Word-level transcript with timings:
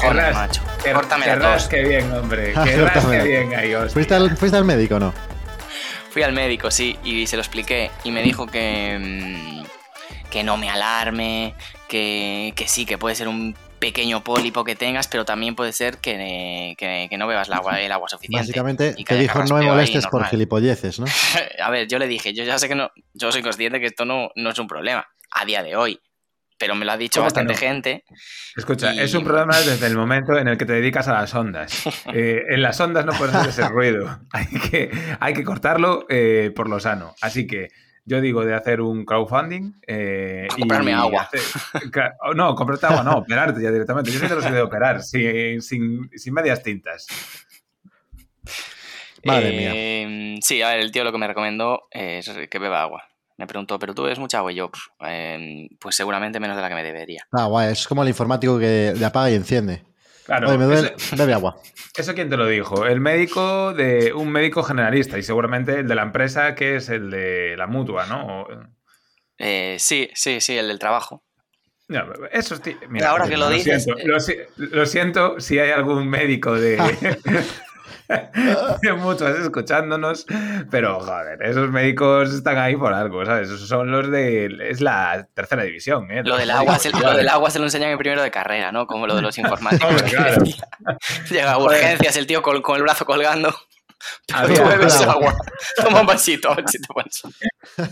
cojones, 0.00 0.34
macho. 0.34 0.62
qué- 0.84 0.92
Córtame 0.92 1.26
la 1.26 1.38
tos. 1.38 1.68
qué 1.68 1.82
bien, 1.82 2.12
hombre. 2.12 2.52
Qué 2.64 3.22
bien 3.22 3.54
ahí. 3.54 3.74
¿Fuiste 3.92 4.14
al, 4.14 4.36
¿Fuiste 4.36 4.56
al 4.56 4.64
médico 4.64 4.96
o 4.96 5.00
no? 5.00 5.14
Fui 6.10 6.22
al 6.22 6.32
médico, 6.32 6.70
sí, 6.70 6.98
y 7.04 7.26
se 7.26 7.36
lo 7.36 7.42
expliqué. 7.42 7.90
Y 8.04 8.10
me 8.10 8.22
dijo 8.22 8.46
que. 8.46 8.98
mm, 9.00 9.60
que 10.30 10.44
no 10.44 10.56
me 10.56 10.70
alarme, 10.70 11.54
que, 11.88 12.52
que 12.54 12.68
sí, 12.68 12.86
que 12.86 12.98
puede 12.98 13.16
ser 13.16 13.26
un 13.26 13.56
pequeño 13.80 14.22
pólipo 14.22 14.62
que 14.62 14.76
tengas, 14.76 15.08
pero 15.08 15.24
también 15.24 15.56
puede 15.56 15.72
ser 15.72 15.98
que, 15.98 16.74
que- 16.78 17.06
que 17.10 17.18
no 17.18 17.26
bebas 17.26 17.48
el 17.48 17.54
agua, 17.54 17.80
el 17.80 17.90
agua 17.90 18.08
suficiente. 18.08 18.42
Básicamente 18.42 18.94
y 18.96 19.04
que 19.04 19.14
te 19.14 19.20
dijo 19.22 19.42
no 19.42 19.56
me 19.56 19.64
molestes 19.64 20.04
por 20.04 20.14
normal". 20.20 20.30
gilipolleces, 20.30 21.00
¿no? 21.00 21.06
A 21.64 21.70
ver, 21.70 21.88
yo 21.88 21.98
le 21.98 22.06
dije, 22.06 22.32
yo 22.32 22.44
ya 22.44 22.58
sé 22.58 22.68
que 22.68 22.74
no, 22.76 22.90
yo 23.14 23.32
soy 23.32 23.42
consciente 23.42 23.80
que 23.80 23.86
esto 23.86 24.04
no, 24.04 24.30
no 24.36 24.50
es 24.50 24.58
un 24.60 24.68
problema 24.68 25.04
a 25.32 25.44
día 25.44 25.62
de 25.64 25.74
hoy, 25.76 25.98
pero 26.60 26.74
me 26.76 26.84
lo 26.84 26.92
ha 26.92 26.96
dicho 26.96 27.18
¿Cómo 27.20 27.24
que 27.28 27.32
bastante 27.32 27.54
no? 27.54 27.58
gente. 27.58 28.04
Escucha, 28.54 28.94
Y- 28.94 29.00
es 29.00 29.14
un 29.14 29.24
problema 29.24 29.58
desde 29.58 29.86
el 29.86 29.96
momento 29.96 30.36
en 30.38 30.46
el 30.46 30.58
que 30.58 30.66
te 30.66 30.74
dedicas 30.74 31.08
a 31.08 31.14
las 31.14 31.34
ondas. 31.34 31.72
Eh, 32.14 32.42
en 32.50 32.62
las 32.62 32.78
ondas 32.80 33.04
no 33.06 33.12
puedes 33.14 33.34
hacer 33.34 33.48
ese 33.50 33.68
ruido. 33.68 34.20
Hay 34.32 34.46
que, 34.46 34.90
hay 35.18 35.32
que 35.34 35.42
cortarlo 35.42 36.04
eh, 36.08 36.52
por 36.54 36.68
lo 36.68 36.78
sano. 36.78 37.14
Así 37.22 37.46
que 37.46 37.68
yo 38.04 38.20
digo 38.20 38.44
de 38.44 38.54
hacer 38.54 38.80
un 38.80 39.04
crowdfunding. 39.04 39.72
Eh, 39.86 40.46
Pa' 40.50 40.56
comprarme 40.56 40.92
agua. 40.92 41.22
hacer- 41.22 42.12
oh, 42.22 42.34
no, 42.34 42.54
comprarte 42.54 42.86
agua, 42.86 43.02
no, 43.02 43.12
operarte 43.18 43.62
ya 43.62 43.70
directamente. 43.70 44.10
Yo 44.10 44.18
sí 44.20 44.26
te 44.28 44.34
lo 44.34 44.42
soy 44.42 44.52
de 44.52 44.60
operar, 44.62 45.02
sin, 45.02 45.62
sin, 45.62 46.10
sin 46.14 46.34
medias 46.34 46.62
tintas. 46.62 47.06
Madre 49.24 49.50
mía. 49.52 49.72
Eh, 49.74 50.36
Sí, 50.42 50.62
a 50.62 50.68
ver, 50.70 50.80
el 50.80 50.90
tío 50.92 51.04
lo 51.04 51.12
que 51.12 51.18
me 51.18 51.26
recomendó 51.28 51.82
es 51.90 52.30
que 52.50 52.58
beba 52.58 52.82
agua. 52.82 53.04
Me 53.40 53.46
preguntó, 53.46 53.78
¿pero 53.78 53.94
tú 53.94 54.02
bebes 54.02 54.18
mucha 54.18 54.36
agua? 54.36 54.52
Y 54.52 54.56
yo, 54.56 54.70
"Pf, 54.70 54.90
eh, 55.06 55.66
pues 55.80 55.96
seguramente 55.96 56.38
menos 56.38 56.56
de 56.56 56.62
la 56.62 56.68
que 56.68 56.74
me 56.74 56.84
debería. 56.84 57.26
Ah, 57.32 57.46
guay, 57.46 57.72
es 57.72 57.88
como 57.88 58.02
el 58.02 58.10
informático 58.10 58.58
que 58.58 58.92
le 58.94 59.04
apaga 59.06 59.30
y 59.30 59.34
enciende. 59.34 59.82
Claro, 60.26 60.50
Oye, 60.50 60.58
me 60.58 60.64
duele, 60.66 60.92
eso, 60.94 61.16
bebe 61.16 61.32
agua. 61.32 61.56
¿eso 61.96 62.14
quién 62.14 62.28
te 62.28 62.36
lo 62.36 62.46
dijo? 62.46 62.84
El 62.86 63.00
médico 63.00 63.72
de 63.72 64.12
un 64.12 64.30
médico 64.30 64.62
generalista 64.62 65.16
y 65.18 65.22
seguramente 65.22 65.80
el 65.80 65.88
de 65.88 65.94
la 65.94 66.02
empresa 66.02 66.54
que 66.54 66.76
es 66.76 66.90
el 66.90 67.10
de 67.10 67.56
la 67.56 67.66
mutua, 67.66 68.04
¿no? 68.04 68.42
O- 68.42 68.48
Eh, 69.38 69.76
sí, 69.78 70.10
sí, 70.12 70.38
sí, 70.42 70.58
el 70.58 70.68
del 70.68 70.78
trabajo. 70.78 71.24
No, 71.88 72.04
eso 72.30 72.54
es... 72.56 72.60
ti- 72.60 72.76
Ahora 73.02 73.26
que 73.26 73.38
lo 73.38 73.48
dices, 73.48 73.84
Siento, 73.84 73.98
eh. 73.98 74.04
lo, 74.58 74.66
lo 74.76 74.86
siento 74.86 75.40
si 75.40 75.58
hay 75.58 75.70
algún 75.70 76.08
médico 76.10 76.52
de, 76.60 76.76
mutuas 78.98 79.38
escuchándonos, 79.38 80.26
pero 80.70 81.00
joder, 81.00 81.42
esos 81.42 81.70
médicos 81.70 82.32
están 82.32 82.58
ahí 82.58 82.76
por 82.76 82.92
algo, 82.92 83.24
¿sabes? 83.24 83.48
Esos 83.48 83.68
son 83.68 83.90
los 83.90 84.10
de... 84.10 84.46
Es 84.68 84.80
la 84.80 85.26
tercera 85.34 85.62
división, 85.62 86.10
¿eh? 86.10 86.22
Lo 86.24 86.30
Los 86.30 86.38
del, 86.40 86.50
agua, 86.50 86.78
se, 86.78 86.90
lo 86.90 87.12
del 87.14 87.28
agua 87.28 87.50
se 87.50 87.58
lo 87.58 87.64
enseñan 87.66 87.90
en 87.90 87.98
primero 87.98 88.22
de 88.22 88.30
carrera, 88.30 88.72
¿no? 88.72 88.86
Como 88.86 89.06
lo 89.06 89.14
de 89.16 89.22
los 89.22 89.36
informáticos. 89.38 89.88
Hombre, 89.88 90.04
claro. 90.10 90.42
Llega 91.30 91.52
a 91.52 91.58
urgencias, 91.58 92.16
el 92.16 92.26
tío 92.26 92.42
con, 92.42 92.60
con 92.62 92.76
el 92.76 92.82
brazo 92.82 93.04
colgando. 93.04 93.54
Había- 94.32 94.62
Tú 94.62 94.68
bebes 94.68 94.94
Claro. 94.96 95.10
agua. 95.12 95.36
Toma 95.76 96.00
un 96.00 96.06
vasito. 96.06 96.56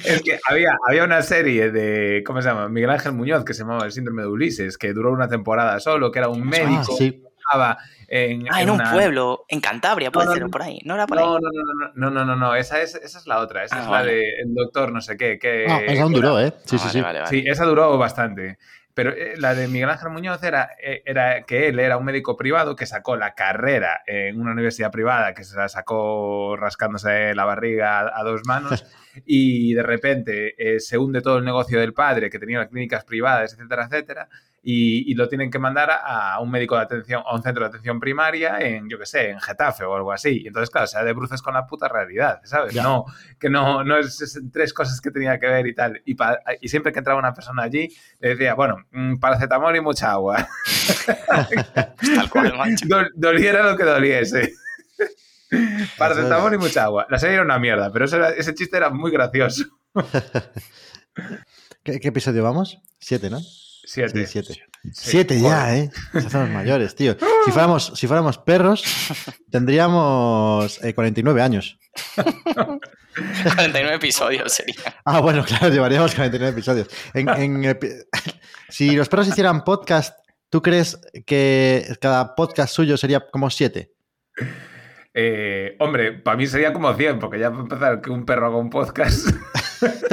Es 0.05 0.23
que 0.23 0.39
había, 0.49 0.71
había 0.89 1.05
una 1.05 1.21
serie 1.23 1.71
de, 1.71 2.23
¿cómo 2.27 2.41
se 2.41 2.49
llama? 2.49 2.69
Miguel 2.69 2.91
Ángel 2.91 3.13
Muñoz, 3.13 3.45
que 3.45 3.53
se 3.55 3.61
llamaba 3.61 3.85
El 3.85 3.93
síndrome 3.93 4.23
de 4.23 4.29
Ulises, 4.29 4.79
que 4.79 4.93
duró 4.95 5.13
una 5.13 5.29
temporada 5.29 5.79
solo, 5.81 6.11
que 6.11 6.19
era 6.21 6.29
un 6.29 6.47
médico 6.49 6.81
Ah, 6.93 6.97
sí. 6.97 7.23
Trabajaba 7.49 7.79
en, 8.09 8.47
Ah, 8.51 8.63
en 8.63 8.71
un 8.71 8.77
una- 8.81 8.93
pueblo, 8.93 9.45
en 9.49 9.61
Cantabria, 9.61 10.11
puede 10.11 10.27
No, 10.27 10.31
no, 10.31 10.35
ser, 10.35 10.43
o 10.45 10.47
no. 10.47 10.51
por 10.51 10.63
ahí. 10.63 10.81
No 10.85 10.95
era 10.95 11.07
por 11.07 11.19
ahí. 11.19 11.25
No, 11.25 11.39
no, 11.39 11.49
no, 11.53 11.63
no, 11.75 11.93
no, 11.95 12.11
no, 12.11 12.25
no, 12.25 12.37
no, 12.37 12.55
esa 12.55 12.81
es, 12.81 12.95
esa 12.95 13.19
es 13.19 13.27
la 13.27 13.39
otra, 13.41 13.65
esa 13.65 13.77
Ah, 13.77 13.81
es 13.83 13.89
vale. 13.89 14.07
la 14.07 14.13
de 14.13 14.23
el 14.43 14.55
doctor 14.55 14.93
no 14.93 15.01
sé 15.01 15.17
qué. 15.17 15.39
que, 15.39 15.67
Ah, 15.69 15.81
esa 15.87 16.03
aún 16.03 16.13
duró, 16.13 16.41
¿eh? 16.41 16.53
Sí, 16.65 16.77
Ah, 16.77 16.79
sí, 16.79 16.85
vale, 16.87 16.91
sí. 16.93 17.01
vale, 17.03 17.19
vale. 17.21 17.31
Sí, 17.31 17.45
esa 17.47 17.65
duró 17.65 17.99
bastante. 17.99 18.59
Pero 18.95 19.11
eh, 19.13 19.35
la 19.37 19.55
de 19.55 19.69
Miguel 19.69 19.91
Ángel 19.91 20.11
Muñoz 20.11 20.43
era, 20.43 20.71
eh, 20.83 21.03
era 21.07 21.43
que 21.43 21.69
él 21.69 21.79
era 21.79 21.97
un 21.99 22.05
médico 22.05 22.37
privado 22.37 22.75
que 22.75 22.85
sacó 22.85 23.17
la 23.17 23.35
carrera 23.35 24.01
en 24.07 24.41
una 24.41 24.51
universidad 24.51 24.91
privada, 24.91 25.35
que 25.35 25.45
se 25.45 25.57
la 25.57 25.69
sacó 25.69 26.57
rascándose 26.57 27.33
la 27.37 27.45
barriga 27.45 28.01
a, 28.01 28.19
a 28.21 28.25
dos 28.25 28.41
manos, 28.45 28.85
y 29.27 29.75
de 29.75 29.83
repente 29.83 30.55
eh, 30.77 30.81
se 30.81 30.99
hunde 30.99 31.21
todo 31.21 31.39
el 31.39 31.45
negocio 31.45 31.81
del 31.81 31.93
padre, 31.93 32.31
que 32.31 32.39
tenía 32.39 32.59
las 32.59 32.69
clínicas 32.69 33.05
privadas, 33.05 33.53
etcétera, 33.55 33.85
etcétera, 33.85 34.29
y, 34.63 35.11
y 35.11 35.15
lo 35.15 35.29
tienen 35.29 35.51
que 35.51 35.59
mandar 35.59 35.91
a, 35.91 36.35
a 36.35 36.41
un 36.41 36.51
médico 36.51 36.77
de 36.77 36.83
atención, 36.83 37.23
a 37.25 37.35
un 37.35 37.43
centro 37.43 37.63
de 37.65 37.69
atención 37.69 38.01
primaria 38.01 38.59
en, 38.59 38.89
yo 38.91 38.99
qué 38.99 39.07
sé, 39.07 39.31
en 39.31 39.41
Getafe 39.41 39.85
o 39.85 39.95
algo 39.95 40.13
así. 40.13 40.43
Y 40.43 40.49
entonces, 40.49 40.69
claro, 40.69 40.87
se 40.89 40.99
da 40.99 41.05
de 41.05 41.13
bruces 41.13 41.41
con 41.41 41.55
la 41.55 41.65
puta 41.67 41.89
realidad, 41.89 42.41
¿sabes? 42.45 42.75
Ya. 42.75 42.83
No, 42.83 43.05
que 43.39 43.49
no, 43.49 43.85
no 43.85 43.97
es, 43.97 44.21
es 44.21 44.39
tres 44.53 44.75
cosas 44.75 45.01
que 45.01 45.11
tenía 45.11 45.39
que 45.39 45.47
ver 45.47 45.67
y 45.69 45.75
tal. 45.75 46.03
Y, 46.05 46.15
pa- 46.17 46.41
y 46.61 46.69
siempre 46.69 46.93
que 46.93 46.99
entraba 46.99 47.19
una 47.21 47.33
persona 47.33 47.63
allí, 47.63 47.89
le 48.19 48.31
decía, 48.31 48.55
bueno, 48.55 48.85
mm, 48.91 49.19
paracetamol 49.19 49.75
y 49.77 49.81
mucha 49.81 50.11
agua. 50.11 50.47
Tal 51.35 52.31
cual. 52.31 52.53
Dol- 52.87 53.11
doliera 53.15 53.63
lo 53.71 53.77
que 53.77 53.85
doliese. 53.85 54.53
Paracetamol 55.97 56.55
y 56.55 56.59
mucha 56.59 56.85
agua. 56.85 57.07
La 57.11 57.19
serie 57.19 57.35
era 57.37 57.45
una 57.45 57.59
mierda, 57.59 57.91
pero 57.93 58.05
era- 58.07 58.31
ese 58.31 58.55
chiste 58.55 58.77
era 58.77 58.91
muy 58.91 59.11
gracioso. 59.11 59.65
¿Qué, 61.83 62.01
qué 62.01 62.09
episodio 62.09 62.43
vamos? 62.43 62.79
Siete, 62.99 63.31
¿no? 63.31 63.41
Siete. 63.41 64.27
Sí, 64.27 64.33
siete. 64.33 64.53
Sí, 64.55 64.61
Siete 64.93 65.41
joder. 65.41 65.51
ya, 65.51 65.77
¿eh? 65.77 65.91
Ya 66.15 66.29
somos 66.31 66.51
mayores, 66.51 66.95
tío. 66.95 67.17
Si 67.47 67.53
fuéramos, 67.53 67.93
si 67.95 68.07
fuéramos 68.07 68.37
perros, 68.37 68.83
tendríamos 69.51 70.85
eh, 70.85 70.93
49 70.93 71.41
años. 71.41 71.79
49 72.15 73.95
episodios 73.97 74.53
sería. 74.53 74.75
Ah, 75.07 75.21
bueno, 75.21 75.43
claro, 75.45 75.71
llevaríamos 75.71 76.15
49 76.15 76.53
episodios. 76.53 76.89
En- 77.15 77.79
si 78.69 78.95
los 78.95 79.09
perros 79.09 79.29
hicieran 79.29 79.65
podcast, 79.65 80.19
¿tú 80.51 80.61
crees 80.61 80.99
que 81.25 81.87
cada 82.03 82.35
podcast 82.35 82.75
suyo 82.75 82.99
sería 82.99 83.21
como 83.31 83.49
siete? 83.49 83.95
Eh, 85.21 85.75
hombre, 85.81 86.13
para 86.13 86.37
mí 86.37 86.47
sería 86.47 86.73
como 86.73 86.95
100, 86.95 87.19
porque 87.19 87.41
ya 87.41 87.51
para 87.51 87.63
empezar 87.63 88.01
que 88.01 88.11
un 88.11 88.25
perro 88.25 88.47
haga 88.47 88.57
un 88.57 88.71
podcast. 88.71 89.27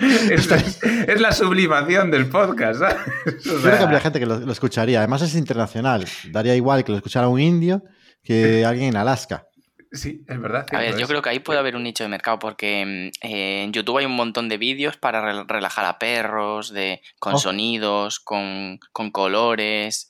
es, 0.00 0.50
la, 0.50 0.56
es 0.56 1.20
la 1.20 1.32
sublimación 1.32 2.10
del 2.10 2.28
podcast, 2.28 2.80
¿sabes? 2.80 3.46
O 3.46 3.60
creo 3.62 3.76
que 3.78 3.82
habría 3.84 4.00
gente 4.00 4.20
que 4.20 4.26
lo, 4.26 4.38
lo 4.40 4.52
escucharía. 4.52 4.98
Además 4.98 5.22
es 5.22 5.34
internacional. 5.34 6.04
Daría 6.30 6.54
igual 6.54 6.84
que 6.84 6.92
lo 6.92 6.98
escuchara 6.98 7.28
un 7.28 7.40
indio 7.40 7.82
que 8.22 8.64
alguien 8.64 8.88
en 8.90 8.96
Alaska. 8.96 9.46
Sí, 9.90 10.22
es 10.28 10.38
verdad. 10.38 10.66
A 10.72 10.78
ver, 10.80 10.92
yo 10.96 11.04
es. 11.04 11.08
creo 11.08 11.22
que 11.22 11.30
ahí 11.30 11.38
puede 11.38 11.58
haber 11.58 11.74
un 11.74 11.82
nicho 11.82 12.04
de 12.04 12.10
mercado 12.10 12.38
porque 12.38 12.84
mm, 12.84 13.26
eh, 13.26 13.62
en 13.64 13.72
YouTube 13.72 13.96
hay 13.96 14.04
un 14.04 14.12
montón 14.16 14.50
de 14.50 14.58
vídeos 14.58 14.98
para 14.98 15.22
rel- 15.22 15.46
relajar 15.48 15.86
a 15.86 15.98
perros, 15.98 16.70
de, 16.74 17.00
con 17.18 17.36
Oh. 17.36 17.38
sonidos, 17.38 18.20
con, 18.20 18.78
con 18.92 19.10
colores. 19.10 20.07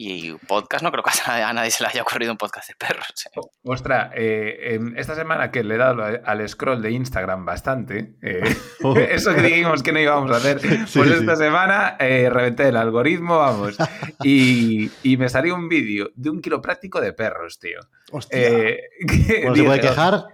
Y 0.00 0.32
podcast, 0.46 0.84
no 0.84 0.92
creo 0.92 1.02
que 1.02 1.10
a 1.28 1.52
nadie 1.52 1.72
se 1.72 1.82
le 1.82 1.88
haya 1.88 2.02
ocurrido 2.02 2.30
un 2.30 2.38
podcast 2.38 2.68
de 2.68 2.76
perros. 2.76 3.26
¿eh? 3.26 3.40
Ostras, 3.64 4.12
eh, 4.14 4.78
esta 4.94 5.16
semana 5.16 5.50
que 5.50 5.64
le 5.64 5.74
he 5.74 5.76
dado 5.76 6.04
al 6.24 6.48
scroll 6.48 6.80
de 6.80 6.92
Instagram 6.92 7.44
bastante, 7.44 8.14
eh, 8.22 8.44
eso 9.10 9.34
que 9.34 9.42
dijimos 9.42 9.82
que 9.82 9.90
no 9.90 9.98
íbamos 9.98 10.30
a 10.30 10.36
hacer, 10.36 10.60
pues 10.60 10.88
sí. 10.88 11.00
esta 11.00 11.34
semana 11.34 11.96
eh, 11.98 12.30
reventé 12.30 12.68
el 12.68 12.76
algoritmo, 12.76 13.38
vamos, 13.38 13.76
y, 14.22 14.88
y 15.02 15.16
me 15.16 15.28
salió 15.28 15.56
un 15.56 15.68
vídeo 15.68 16.10
de 16.14 16.30
un 16.30 16.40
quiropráctico 16.40 17.00
de 17.00 17.12
perros, 17.12 17.58
tío. 17.58 17.80
Hostia. 18.12 18.38
Eh, 18.38 18.80
que 19.26 19.40
Bueno, 19.46 19.56
se 19.56 19.64
puede 19.64 19.80
quejar. 19.80 20.24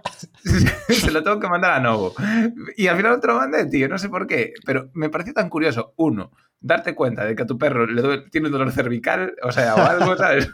se 0.89 1.09
lo 1.09 1.23
tengo 1.23 1.39
que 1.39 1.47
mandar 1.47 1.71
a 1.71 1.79
Novo. 1.79 2.13
Y 2.77 2.85
al 2.85 2.97
final 2.97 3.13
no 3.13 3.19
te 3.19 3.27
lo 3.27 3.35
mandé, 3.35 3.65
tío, 3.65 3.89
no 3.89 3.97
sé 3.97 4.09
por 4.09 4.27
qué. 4.27 4.53
Pero 4.63 4.91
me 4.93 5.09
pareció 5.09 5.33
tan 5.33 5.49
curioso, 5.49 5.93
uno, 5.97 6.31
darte 6.65 6.95
cuenta 6.95 7.23
de 7.25 7.35
que 7.35 7.43
a 7.43 7.45
tu 7.45 7.57
perro 7.57 7.85
le 7.85 8.01
duele- 8.01 8.29
tiene 8.31 8.49
dolor 8.49 8.71
cervical, 8.71 9.35
o 9.43 9.51
sea, 9.51 9.75
o 9.75 9.81
algo, 9.83 10.15
¿sabes? 10.17 10.49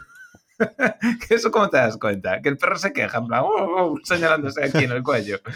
que 1.26 1.34
eso 1.34 1.50
cómo 1.50 1.68
te 1.70 1.78
das 1.78 1.96
cuenta, 1.96 2.40
que 2.40 2.48
el 2.50 2.56
perro 2.58 2.76
se 2.78 2.92
queja, 2.92 3.18
en 3.18 3.26
plan, 3.26 3.40
"Oh, 3.42 3.48
oh", 3.94 3.98
señalándose 4.04 4.62
aquí 4.64 4.84
en 4.84 4.92
el 4.92 5.02
cuello. 5.02 5.40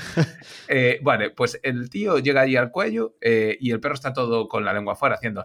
Eh, 0.69 0.99
vale, 1.03 1.31
pues 1.31 1.61
el 1.63 1.89
tío 1.91 2.19
llega 2.19 2.41
allí 2.41 2.57
al 2.57 2.73
cuello 2.73 3.15
eh, 3.21 3.57
y 3.61 3.71
el 3.71 3.79
perro 3.79 3.95
está 3.95 4.13
todo 4.13 4.49
con 4.49 4.65
la 4.65 4.73
lengua 4.73 4.95
afuera 4.95 5.15
haciendo, 5.15 5.45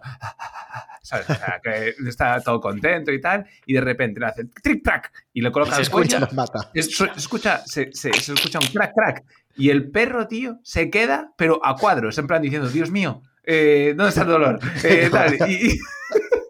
¿sabes? 1.02 1.30
O 1.30 1.34
sea, 1.34 1.60
que 1.62 1.94
está 2.08 2.40
todo 2.40 2.60
contento 2.60 3.12
y 3.12 3.20
tal, 3.20 3.46
y 3.66 3.74
de 3.74 3.80
repente 3.82 4.18
le 4.18 4.26
hace 4.26 4.44
trick 4.46 4.82
track 4.82 5.12
y 5.32 5.42
le 5.42 5.52
coloca 5.52 5.76
Se 5.76 5.88
cuello 5.90 6.16
escucha. 6.16 6.20
Los 6.26 6.32
mata. 6.34 6.70
es- 6.74 6.96
se 6.96 7.04
escucha, 7.16 7.58
se, 7.66 7.92
se- 7.92 8.12
se 8.14 8.32
escucha 8.32 8.58
un 8.58 8.66
crack, 8.66 8.92
crack. 8.94 9.24
Y 9.56 9.70
el 9.70 9.90
perro, 9.92 10.26
tío, 10.26 10.58
se 10.64 10.90
queda, 10.90 11.32
pero 11.36 11.64
a 11.64 11.76
cuadros, 11.76 12.18
en 12.18 12.26
plan 12.26 12.42
diciendo, 12.42 12.68
Dios 12.68 12.90
mío, 12.90 13.22
eh, 13.44 13.94
¿dónde 13.96 14.08
está 14.10 14.22
el 14.22 14.28
dolor? 14.28 14.58
Eh, 14.84 15.08
tal, 15.10 15.36
y, 15.48 15.78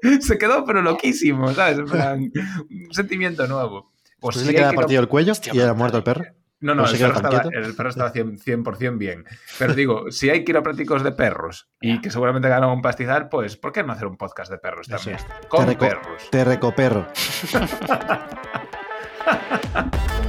y 0.02 0.20
se 0.22 0.36
quedó, 0.38 0.64
pero 0.64 0.82
loquísimo, 0.82 1.52
¿sabes? 1.52 1.78
En 1.78 1.84
plan, 1.86 2.32
un 2.70 2.92
sentimiento 2.94 3.46
nuevo. 3.46 3.92
Pues 4.20 4.36
sí 4.36 4.44
le 4.46 4.54
queda 4.54 4.70
que 4.70 4.76
partido 4.76 5.00
el 5.00 5.08
cuello 5.08 5.32
Hostia, 5.32 5.52
y 5.54 5.58
ha 5.58 5.62
brutal. 5.62 5.76
muerto 5.78 5.96
el 5.98 6.04
perro. 6.04 6.24
No, 6.60 6.76
no, 6.76 6.84
¿O 6.84 6.86
el 6.86 6.96
perro, 6.96 7.16
estaba, 7.16 7.42
el 7.52 7.74
perro 7.74 7.88
estaba 7.88 8.12
100%, 8.12 8.38
100% 8.62 8.96
bien. 8.96 9.24
Pero 9.58 9.74
digo, 9.74 10.12
si 10.12 10.30
hay 10.30 10.44
quiroprácticos 10.44 11.02
de 11.02 11.10
perros 11.10 11.68
y 11.80 12.00
que 12.00 12.08
seguramente 12.12 12.48
ganan 12.48 12.70
un 12.70 12.80
pastizal, 12.82 13.28
pues 13.28 13.56
¿por 13.56 13.72
qué 13.72 13.82
no 13.82 13.92
hacer 13.92 14.06
un 14.06 14.16
podcast 14.16 14.48
de 14.52 14.58
perros 14.58 14.86
Eso 14.88 14.96
también? 14.96 15.16
es. 15.16 15.24
Con 15.48 15.66
Te 15.66 15.72
reco- 15.72 15.78
perros. 15.88 16.30
Te 16.30 16.44
recoperro. 16.44 17.08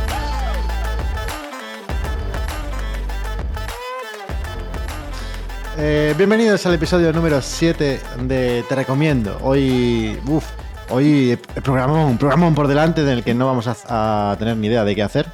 Eh, 5.80 6.12
bienvenidos 6.16 6.66
al 6.66 6.74
episodio 6.74 7.12
número 7.12 7.40
7 7.40 8.00
de 8.22 8.64
Te 8.68 8.74
Recomiendo. 8.74 9.38
Hoy, 9.42 10.18
uff, 10.26 10.44
Hoy 10.90 11.38
programón, 11.62 12.00
un 12.10 12.18
programón 12.18 12.54
por 12.54 12.66
delante 12.66 13.04
del 13.04 13.22
que 13.22 13.34
no 13.34 13.46
vamos 13.46 13.66
a, 13.68 14.32
a 14.32 14.36
tener 14.38 14.56
ni 14.56 14.68
idea 14.68 14.84
de 14.84 14.94
qué 14.94 15.02
hacer, 15.02 15.26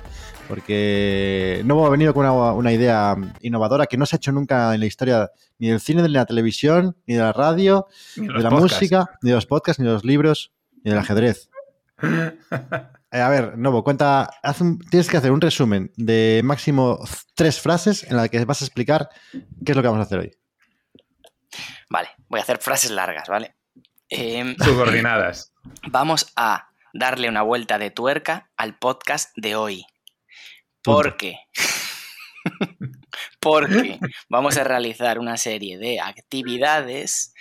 porque 0.48 1.62
no 1.64 1.86
ha 1.86 1.90
venido 1.90 2.12
con 2.12 2.26
una, 2.26 2.52
una 2.52 2.72
idea 2.72 3.14
innovadora 3.40 3.86
que 3.86 3.96
no 3.96 4.04
se 4.04 4.16
ha 4.16 4.18
hecho 4.18 4.32
nunca 4.32 4.74
en 4.74 4.80
la 4.80 4.86
historia 4.86 5.30
ni 5.58 5.68
del 5.68 5.78
cine, 5.80 6.02
ni 6.02 6.08
de 6.08 6.14
la 6.14 6.26
televisión, 6.26 6.96
ni 7.06 7.14
de 7.14 7.20
la 7.20 7.32
radio, 7.32 7.86
Ni 8.16 8.26
de 8.26 8.32
la 8.34 8.50
podcasts. 8.50 8.78
música, 8.80 9.10
ni 9.22 9.30
de 9.30 9.36
los 9.36 9.46
podcasts, 9.46 9.78
ni 9.80 9.86
de 9.86 9.92
los 9.92 10.04
libros, 10.04 10.52
ni 10.82 10.90
del 10.90 10.98
ajedrez. 10.98 11.48
Eh, 13.14 13.20
a 13.20 13.28
ver, 13.28 13.56
Novo, 13.56 13.84
cuenta, 13.84 14.28
haz 14.42 14.60
un- 14.60 14.76
tienes 14.90 15.08
que 15.08 15.16
hacer 15.16 15.30
un 15.30 15.40
resumen 15.40 15.92
de 15.96 16.40
máximo 16.42 16.98
tres 17.36 17.60
frases 17.60 18.02
en 18.02 18.16
las 18.16 18.28
que 18.28 18.44
vas 18.44 18.60
a 18.60 18.64
explicar 18.64 19.08
qué 19.64 19.70
es 19.70 19.76
lo 19.76 19.82
que 19.82 19.86
vamos 19.88 20.00
a 20.00 20.06
hacer 20.06 20.18
hoy. 20.18 20.36
Vale, 21.88 22.08
voy 22.26 22.40
a 22.40 22.42
hacer 22.42 22.58
frases 22.58 22.90
largas, 22.90 23.28
¿vale? 23.28 23.54
Em, 24.08 24.56
Subordinadas. 24.56 25.52
vamos 25.92 26.32
a 26.34 26.70
darle 26.92 27.28
una 27.28 27.42
vuelta 27.42 27.78
de 27.78 27.92
tuerca 27.92 28.50
al 28.56 28.78
podcast 28.78 29.30
de 29.36 29.54
hoy. 29.54 29.86
Punto. 30.82 31.02
Porque, 31.02 31.38
porque 33.38 34.00
vamos 34.28 34.56
a 34.56 34.64
realizar 34.64 35.20
una 35.20 35.36
serie 35.36 35.78
de 35.78 36.00
actividades 36.00 37.32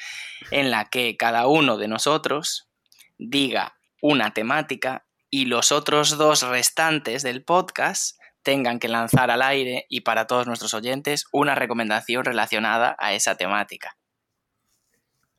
en 0.52 0.70
la 0.70 0.86
que 0.86 1.18
cada 1.18 1.48
uno 1.48 1.78
de 1.78 1.88
nosotros 1.88 2.70
diga 3.18 3.76
una 4.04 4.34
temática 4.36 5.08
y 5.36 5.46
los 5.46 5.72
otros 5.72 6.16
dos 6.20 6.44
restantes 6.44 7.24
del 7.24 7.44
podcast 7.44 8.20
tengan 8.44 8.78
que 8.78 8.88
lanzar 8.88 9.32
al 9.32 9.42
aire 9.42 9.88
y 9.90 10.02
para 10.02 10.28
todos 10.28 10.46
nuestros 10.46 10.76
oyentes 10.76 11.26
una 11.32 11.56
recomendación 11.56 12.24
relacionada 12.24 12.96
a 13.00 13.14
esa 13.14 13.36
temática. 13.36 13.98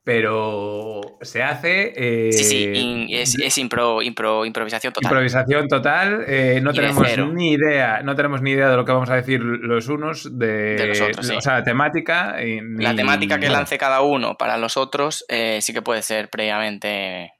Pero 0.02 1.00
se 1.22 1.44
hace. 1.44 1.92
eh, 1.96 2.32
Sí, 2.32 2.44
sí, 2.44 2.64
in- 2.74 3.06
es, 3.08 3.38
es 3.38 3.56
impro- 3.56 4.02
impro- 4.04 4.44
improvisación 4.44 4.92
total. 4.92 5.10
Improvisación 5.12 5.68
total, 5.68 6.24
eh, 6.26 6.58
no 6.60 6.72
Y 6.72 6.74
tenemos 6.74 7.06
ni 7.32 7.52
idea, 7.52 8.02
no 8.02 8.16
tenemos 8.16 8.42
ni 8.42 8.50
idea 8.50 8.68
de 8.70 8.76
lo 8.76 8.84
que 8.84 8.90
vamos 8.92 9.08
a 9.10 9.14
decir 9.14 9.40
los 9.40 9.88
unos 9.88 10.36
de, 10.38 10.74
De 10.76 10.86
los 10.88 11.00
otros, 11.00 11.26
sí. 11.26 11.36
o 11.36 11.40
sea, 11.40 11.62
temática 11.62 12.42
y 12.44 12.60
ni- 12.60 12.82
La 12.84 12.96
temática 12.96 13.38
que 13.38 13.48
lance 13.48 13.78
cada 13.78 14.02
uno 14.02 14.36
para 14.36 14.58
los 14.58 14.76
otros 14.76 15.24
eh, 15.28 15.60
sí 15.62 15.72
que 15.72 15.82
puede 15.82 16.02
ser 16.02 16.28
previamente 16.28 17.32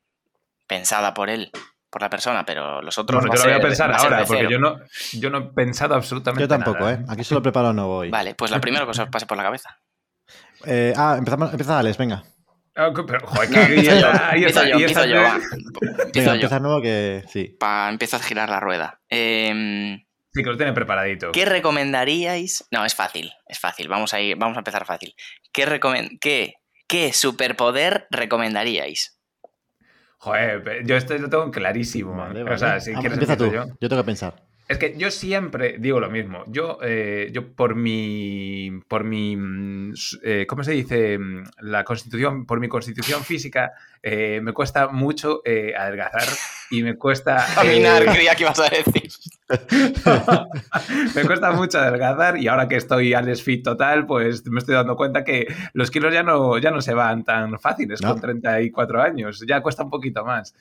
pensada 0.66 1.12
por 1.12 1.28
él, 1.28 1.50
por 1.94 2.02
la 2.02 2.10
persona, 2.10 2.44
pero 2.44 2.82
los 2.82 2.98
otros 2.98 3.20
Bueno, 3.22 3.30
va 3.32 3.36
yo 3.36 3.42
lo 3.44 3.44
voy 3.44 3.52
a 3.52 3.56
ser- 3.62 3.66
pensar 3.68 3.92
a 3.92 3.96
ahora, 3.96 4.24
porque 4.24 4.48
yo 4.50 4.58
no, 4.58 4.80
yo 5.12 5.30
no 5.30 5.38
he 5.38 5.42
pensado 5.52 5.94
absolutamente 5.94 6.42
Yo 6.42 6.48
tampoco, 6.48 6.80
nada. 6.80 6.94
¿eh? 6.94 7.04
Aquí 7.08 7.22
solo 7.22 7.40
preparo 7.40 7.72
Novo 7.72 7.98
hoy. 7.98 8.10
Vale, 8.10 8.34
pues 8.34 8.50
lo 8.50 8.60
primero 8.60 8.84
que 8.84 8.90
os 9.00 9.08
pase 9.10 9.26
por 9.26 9.36
la 9.36 9.44
cabeza. 9.44 9.78
Eh, 10.66 10.92
ah, 10.96 11.14
empezamos, 11.16 11.50
empieza 11.52 11.78
Alex, 11.78 11.96
venga. 11.96 12.24
Ah, 12.76 12.90
Pero, 13.06 13.24
joder, 13.28 13.50
No, 13.50 13.54
que- 13.54 13.62
empiezo 13.74 14.00
yo, 14.00 14.08
empiezo 14.08 14.46
esta- 14.48 14.62
yo, 14.64 14.78
y 14.78 14.82
empiezo 14.82 15.00
esta- 15.00 15.06
yo, 15.06 15.22
va. 15.22 15.38
Venga, 15.80 16.02
Empiezo 16.04 16.28
yo. 16.30 16.34
empieza 16.34 16.58
Novo 16.60 16.82
que 16.82 17.22
sí. 17.28 17.56
Pa, 17.60 17.88
a 17.88 18.18
girar 18.18 18.48
la 18.50 18.58
rueda. 18.58 19.00
Em, 19.08 20.00
Sí, 20.32 20.42
que 20.42 20.50
lo 20.50 20.56
tiene 20.56 20.72
preparadito. 20.72 21.30
¿Qué 21.30 21.44
recomendaríais? 21.44 22.66
No, 22.72 22.84
es 22.84 22.96
fácil, 22.96 23.30
es 23.46 23.60
fácil. 23.60 23.86
Vamos 23.86 24.12
a 24.14 24.20
ir, 24.20 24.36
vamos 24.36 24.56
a 24.56 24.60
empezar 24.60 24.84
fácil. 24.84 25.14
¿Qué, 25.52 25.64
recomen- 25.64 26.18
qué, 26.20 26.54
qué 26.88 27.12
superpoder 27.12 28.08
recomendaríais? 28.10 29.16
Joder, 30.24 30.86
yo 30.86 30.96
esto 30.96 31.18
lo 31.18 31.28
tengo 31.28 31.50
clarísimo. 31.50 32.16
Vale, 32.16 32.40
O 32.42 32.44
vale. 32.46 32.58
sea, 32.58 32.80
si 32.80 32.92
Ah, 32.92 32.98
quieres 33.00 33.18
empieza 33.18 33.36
tú. 33.36 33.52
yo. 33.52 33.66
Yo 33.78 33.88
tengo 33.90 34.02
que 34.02 34.06
pensar. 34.06 34.34
Es 34.66 34.78
que 34.78 34.94
yo 34.96 35.10
siempre 35.10 35.76
digo 35.78 36.00
lo 36.00 36.08
mismo. 36.10 36.42
Yo, 36.46 36.78
eh, 36.82 37.28
yo 37.32 37.52
por 37.54 37.74
mi, 37.74 38.80
por 38.88 39.04
mi, 39.04 39.36
mm, 39.36 39.92
eh, 40.22 40.46
¿cómo 40.48 40.64
se 40.64 40.72
dice? 40.72 41.18
Mm, 41.18 41.44
La 41.60 41.84
constitución, 41.84 42.46
por 42.46 42.60
mi 42.60 42.68
constitución 42.68 43.22
física, 43.24 43.72
eh, 44.02 44.40
me 44.42 44.52
cuesta 44.52 44.88
mucho 44.88 45.42
eh, 45.44 45.74
adelgazar 45.76 46.24
y 46.70 46.82
me 46.82 46.96
cuesta... 46.96 47.44
Caminar, 47.54 48.02
eh, 48.04 48.06
creía 48.06 48.34
que 48.34 48.44
ibas 48.44 48.58
a 48.60 48.68
decir. 48.70 49.10
me 51.14 51.24
cuesta 51.24 51.52
mucho 51.52 51.78
adelgazar 51.78 52.38
y 52.38 52.48
ahora 52.48 52.66
que 52.66 52.76
estoy 52.76 53.12
al 53.14 53.34
fit 53.36 53.62
total, 53.64 54.06
pues 54.06 54.46
me 54.46 54.60
estoy 54.60 54.74
dando 54.74 54.96
cuenta 54.96 55.24
que 55.24 55.46
los 55.74 55.90
kilos 55.90 56.12
ya 56.12 56.22
no, 56.22 56.56
ya 56.58 56.70
no 56.70 56.80
se 56.80 56.94
van 56.94 57.24
tan 57.24 57.58
fáciles 57.60 58.00
No. 58.00 58.12
con 58.12 58.20
34 58.22 59.02
años, 59.02 59.44
ya 59.46 59.60
cuesta 59.60 59.84
un 59.84 59.90
poquito 59.90 60.24
más. 60.24 60.54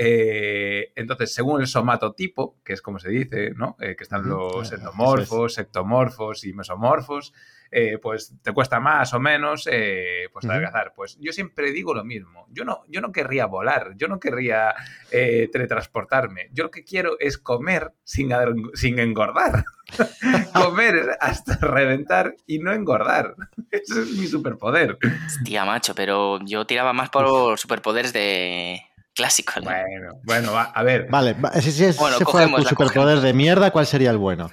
Eh, 0.00 0.92
entonces, 0.94 1.34
según 1.34 1.60
el 1.60 1.66
somatotipo, 1.66 2.56
que 2.64 2.72
es 2.72 2.80
como 2.80 3.00
se 3.00 3.08
dice, 3.08 3.50
¿no? 3.56 3.76
Eh, 3.80 3.96
que 3.96 4.04
están 4.04 4.28
los 4.28 4.66
eso 4.66 4.76
endomorfos, 4.76 5.58
ectomorfos 5.58 6.44
y 6.44 6.52
mesomorfos, 6.52 7.32
eh, 7.70 7.98
pues 8.00 8.32
te 8.42 8.52
cuesta 8.52 8.80
más 8.80 9.12
o 9.12 9.20
menos 9.20 9.68
eh, 9.70 10.28
pues 10.32 10.46
adelgazar. 10.46 10.92
Pues 10.94 11.18
yo 11.20 11.32
siempre 11.32 11.72
digo 11.72 11.94
lo 11.94 12.04
mismo. 12.04 12.46
Yo 12.50 12.64
no, 12.64 12.84
yo 12.88 13.00
no 13.00 13.12
querría 13.12 13.46
volar, 13.46 13.94
yo 13.96 14.08
no 14.08 14.20
querría 14.20 14.72
eh, 15.10 15.48
teletransportarme. 15.52 16.48
Yo 16.52 16.64
lo 16.64 16.70
que 16.70 16.84
quiero 16.84 17.18
es 17.18 17.36
comer 17.36 17.92
sin, 18.04 18.30
sin 18.74 18.98
engordar. 18.98 19.64
comer 20.54 21.16
hasta 21.20 21.56
reventar 21.56 22.36
y 22.46 22.60
no 22.60 22.72
engordar. 22.72 23.34
Ese 23.70 24.00
es 24.02 24.12
mi 24.12 24.26
superpoder. 24.26 24.96
Tía, 25.44 25.64
macho, 25.64 25.94
pero 25.94 26.38
yo 26.44 26.66
tiraba 26.66 26.92
más 26.92 27.10
por 27.10 27.58
superpoderes 27.58 28.12
de 28.12 28.80
clásicos. 29.18 29.56
¿no? 29.56 29.70
Bueno, 29.70 30.20
bueno, 30.22 30.52
va, 30.52 30.62
a 30.62 30.82
ver. 30.84 31.08
Vale, 31.10 31.34
va- 31.34 31.52
si, 31.60 31.72
si 31.72 31.84
ese 31.84 31.98
Bueno, 32.00 32.18
fuera 32.20 32.46
tu 32.54 32.64
superpoder 32.64 33.18
de 33.18 33.34
mierda, 33.34 33.70
¿cuál 33.72 33.84
sería 33.86 34.10
el 34.10 34.16
bueno? 34.16 34.48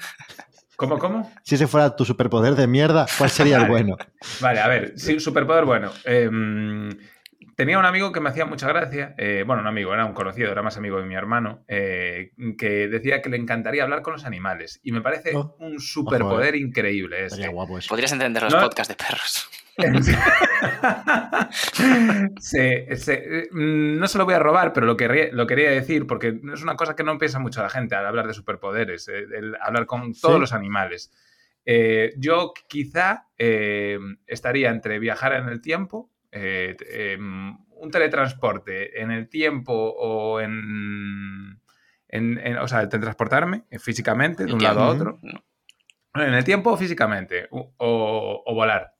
¿Cómo, 0.76 0.98
cómo? 0.98 1.32
Si 1.44 1.56
ese 1.56 1.68
fuera 1.68 1.96
tu 1.96 2.04
superpoder 2.04 2.56
de 2.56 2.68
mierda, 2.68 3.06
¿cuál 3.18 3.30
sería 3.30 3.58
el 3.58 3.68
bueno? 3.68 3.96
Vale, 4.42 4.60
a 4.60 4.68
ver, 4.68 4.94
sí, 4.98 5.20
superpoder 5.20 5.64
bueno. 5.66 5.92
Em, 6.04 6.90
tenía 7.56 7.80
un 7.80 7.86
amigo 7.86 8.12
que 8.12 8.20
me 8.20 8.30
hacía 8.30 8.46
mucha 8.46 8.68
gracia, 8.68 9.16
eh, 9.18 9.44
bueno, 9.46 9.62
un 9.62 9.68
amigo, 9.68 9.94
era 9.94 10.06
un 10.06 10.14
conocido, 10.14 10.52
era 10.52 10.62
más 10.62 10.78
amigo 10.78 11.00
de 11.00 11.06
mi 11.06 11.16
hermano, 11.16 11.64
eh, 11.68 12.32
que 12.58 12.88
decía 12.88 13.22
que 13.22 13.30
le 13.30 13.38
encantaría 13.38 13.84
hablar 13.84 14.02
con 14.02 14.14
los 14.14 14.26
animales. 14.26 14.80
Y 14.84 14.92
me 14.92 15.02
parece 15.02 15.32
Oh, 15.36 15.56
un 15.60 15.80
superpoder 15.80 16.56
increíble 16.56 17.26
ese. 17.26 17.36
Sería 17.38 17.50
guapo 17.52 17.78
eso. 17.78 17.90
Podrías 17.90 18.12
entender 18.12 18.44
los 18.44 18.54
No. 18.54 18.62
podcasts 18.62 18.90
de 18.90 18.96
perros. 19.04 19.50
Se- 22.40 22.96
se- 22.96 23.40
eh, 23.40 23.50
mm, 23.52 23.98
no 24.00 24.08
se 24.08 24.18
lo 24.18 24.26
voy 24.26 24.34
a 24.34 24.40
robar, 24.40 24.74
pero 24.74 24.86
lo 24.86 24.96
quería, 24.98 25.30
lo 25.32 25.48
quería 25.48 25.70
decir 25.72 26.08
porque 26.08 26.40
es 26.54 26.62
una 26.64 26.76
cosa 26.76 26.96
que 26.96 27.04
no 27.04 27.18
piensa 27.18 27.40
mucho 27.40 27.62
la 27.62 27.70
gente 27.70 27.96
al 27.96 28.06
hablar 28.06 28.28
de 28.28 28.34
superpoderes, 28.34 29.08
eh, 29.08 29.26
el 29.36 29.56
hablar 29.62 29.86
con 29.86 30.14
todos 30.14 30.36
Sí. 30.36 30.40
los 30.42 30.54
animales. 30.54 31.12
Eh, 31.66 32.14
yo 32.18 32.54
quizá 32.70 33.28
eh, 33.38 33.98
estaría 34.28 34.70
entre 34.70 35.00
viajar 35.00 35.34
en 35.34 35.50
el 35.50 35.62
tiempo, 35.62 36.12
eh, 36.36 36.76
em, 36.92 37.58
un 37.78 37.92
teletransporte 37.92 39.02
en 39.02 39.12
el 39.12 39.30
tiempo 39.30 39.74
o 39.74 40.40
en, 40.42 41.60
en- 42.10 42.38
en- 42.40 42.58
o 42.58 42.68
sea, 42.68 42.82
el 42.82 42.90
teletransportarme 42.90 43.64
eh, 43.70 43.80
físicamente 43.80 44.46
de 44.46 44.54
un 44.54 44.62
lado 44.62 44.82
a 44.82 44.90
otro. 44.90 45.20
En 46.14 46.34
el 46.34 46.44
tiempo 46.44 46.72
o 46.72 46.78
físicamente, 46.78 47.48
o, 47.52 47.74
o- 47.78 48.44
o 48.46 48.54
volar. 48.54 48.94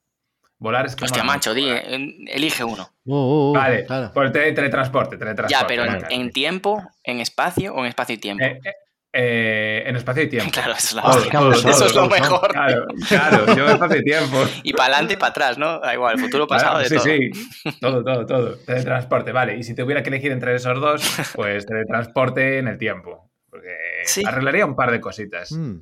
Volar 0.58 0.86
es 0.86 0.96
que 0.96 1.04
Hostia, 1.04 1.22
macho, 1.22 1.52
di, 1.52 1.68
elige 1.68 2.64
uno. 2.64 2.88
Uh, 3.04 3.14
uh, 3.14 3.50
uh, 3.50 3.54
Vale, 3.54 3.84
claro. 3.84 4.10
por 4.14 4.24
el 4.24 4.32
tele- 4.32 4.52
teletransporte, 4.52 5.18
teletransporte. 5.18 5.52
Ya, 5.52 5.66
pero 5.66 6.06
en, 6.10 6.30
tiempo, 6.30 6.82
en 7.04 7.20
espacio 7.20 7.74
o 7.74 7.80
en 7.80 7.86
espacio 7.86 8.14
y 8.14 8.18
tiempo. 8.18 8.42
Eh, 8.44 8.58
eh, 8.64 8.72
eh, 9.18 9.82
en 9.86 9.96
espacio 9.96 10.22
y 10.24 10.28
tiempo. 10.28 10.50
Claro, 10.52 10.72
eso 10.72 10.86
es, 10.88 10.92
la 10.94 11.02
Todo, 11.02 11.16
hostia. 11.16 11.30
todo, 11.32 11.52
Eso 11.52 11.62
todo, 11.70 11.86
es 11.86 11.94
lo 11.94 12.08
mejor. 12.08 12.48
Claro, 12.52 12.86
claro, 13.08 13.46
yo 13.56 13.64
en 13.66 13.70
espacio 13.72 13.96
y 14.00 14.04
tiempo. 14.04 14.36
Y 14.62 14.72
para 14.74 14.92
adelante 14.94 15.14
y 15.14 15.16
para 15.16 15.30
atrás, 15.30 15.58
¿no? 15.58 15.80
Da 15.80 15.94
igual, 15.94 16.18
futuro 16.18 16.46
pasado 16.46 16.78
Claro, 16.80 16.88
de 16.88 16.98
sí, 17.00 17.30
todo. 17.30 17.72
sí, 17.72 17.78
todo, 17.80 18.04
todo, 18.04 18.26
todo. 18.26 18.56
Teletransporte, 18.58 19.32
vale. 19.32 19.56
Y 19.56 19.62
si 19.62 19.74
tuviera 19.74 20.02
que 20.02 20.10
elegir 20.10 20.32
entre 20.32 20.54
esos 20.54 20.78
dos, 20.80 21.02
pues 21.34 21.64
teletransporte 21.66 22.58
en 22.58 22.68
el 22.68 22.78
tiempo. 22.78 23.30
Porque 23.48 23.74
Sí. 24.04 24.22
arreglaría 24.26 24.66
un 24.66 24.76
par 24.76 24.90
de 24.90 25.00
cositas. 25.00 25.50
Mm. 25.52 25.78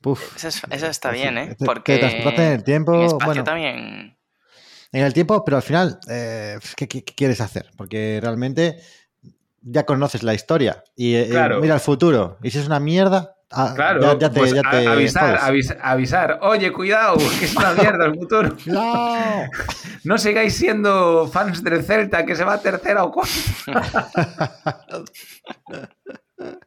Puf. 0.00 0.36
Eso, 0.36 0.48
es- 0.48 0.62
eso 0.70 0.86
está 0.86 1.10
bien, 1.10 1.38
¿eh? 1.38 1.54
Te- 1.58 1.64
Porque 1.64 1.96
teletransportarte 1.96 2.46
en 2.46 2.52
el 2.52 2.64
tiempo, 2.64 2.94
en 2.94 3.02
espacio 3.02 3.26
bueno, 3.26 3.44
también... 3.44 4.16
en 4.92 5.04
el 5.04 5.12
tiempo, 5.14 5.44
pero 5.44 5.56
al 5.56 5.62
final, 5.62 5.98
eh, 6.10 6.58
¿qué, 6.76 6.86
qué- 6.88 7.04
qué 7.04 7.14
quieres 7.14 7.40
hacer? 7.40 7.70
Porque 7.76 8.18
realmente 8.22 8.76
ya 9.64 9.84
conoces 9.84 10.22
la 10.22 10.34
historia 10.34 10.84
y 10.94 11.14
eh, 11.16 11.28
Claro. 11.30 11.60
mira 11.60 11.74
el 11.74 11.80
futuro. 11.80 12.38
Y 12.42 12.50
si 12.50 12.58
es 12.58 12.66
una 12.66 12.80
mierda, 12.80 13.36
ah, 13.50 13.72
Claro, 13.74 14.00
ya, 14.00 14.18
ya 14.18 14.30
te, 14.30 14.38
pues 14.40 14.52
ya 14.52 14.60
a- 14.64 14.70
te 14.70 14.86
avisar, 14.86 15.38
avis- 15.38 15.76
avisar. 15.82 16.38
Oye, 16.42 16.72
cuidado, 16.72 17.16
que 17.38 17.44
es 17.46 17.56
una 17.56 17.72
mierda 17.72 18.04
el 18.06 18.14
futuro. 18.14 18.56
¡No! 18.66 19.16
No 20.04 20.18
sigáis 20.18 20.54
siendo 20.54 21.26
fans 21.28 21.64
del 21.64 21.82
Celta, 21.82 22.26
que 22.26 22.36
se 22.36 22.44
va 22.44 22.54
a 22.54 22.60
tercera 22.60 23.04
o 23.04 23.10
cuarta. 23.10 23.32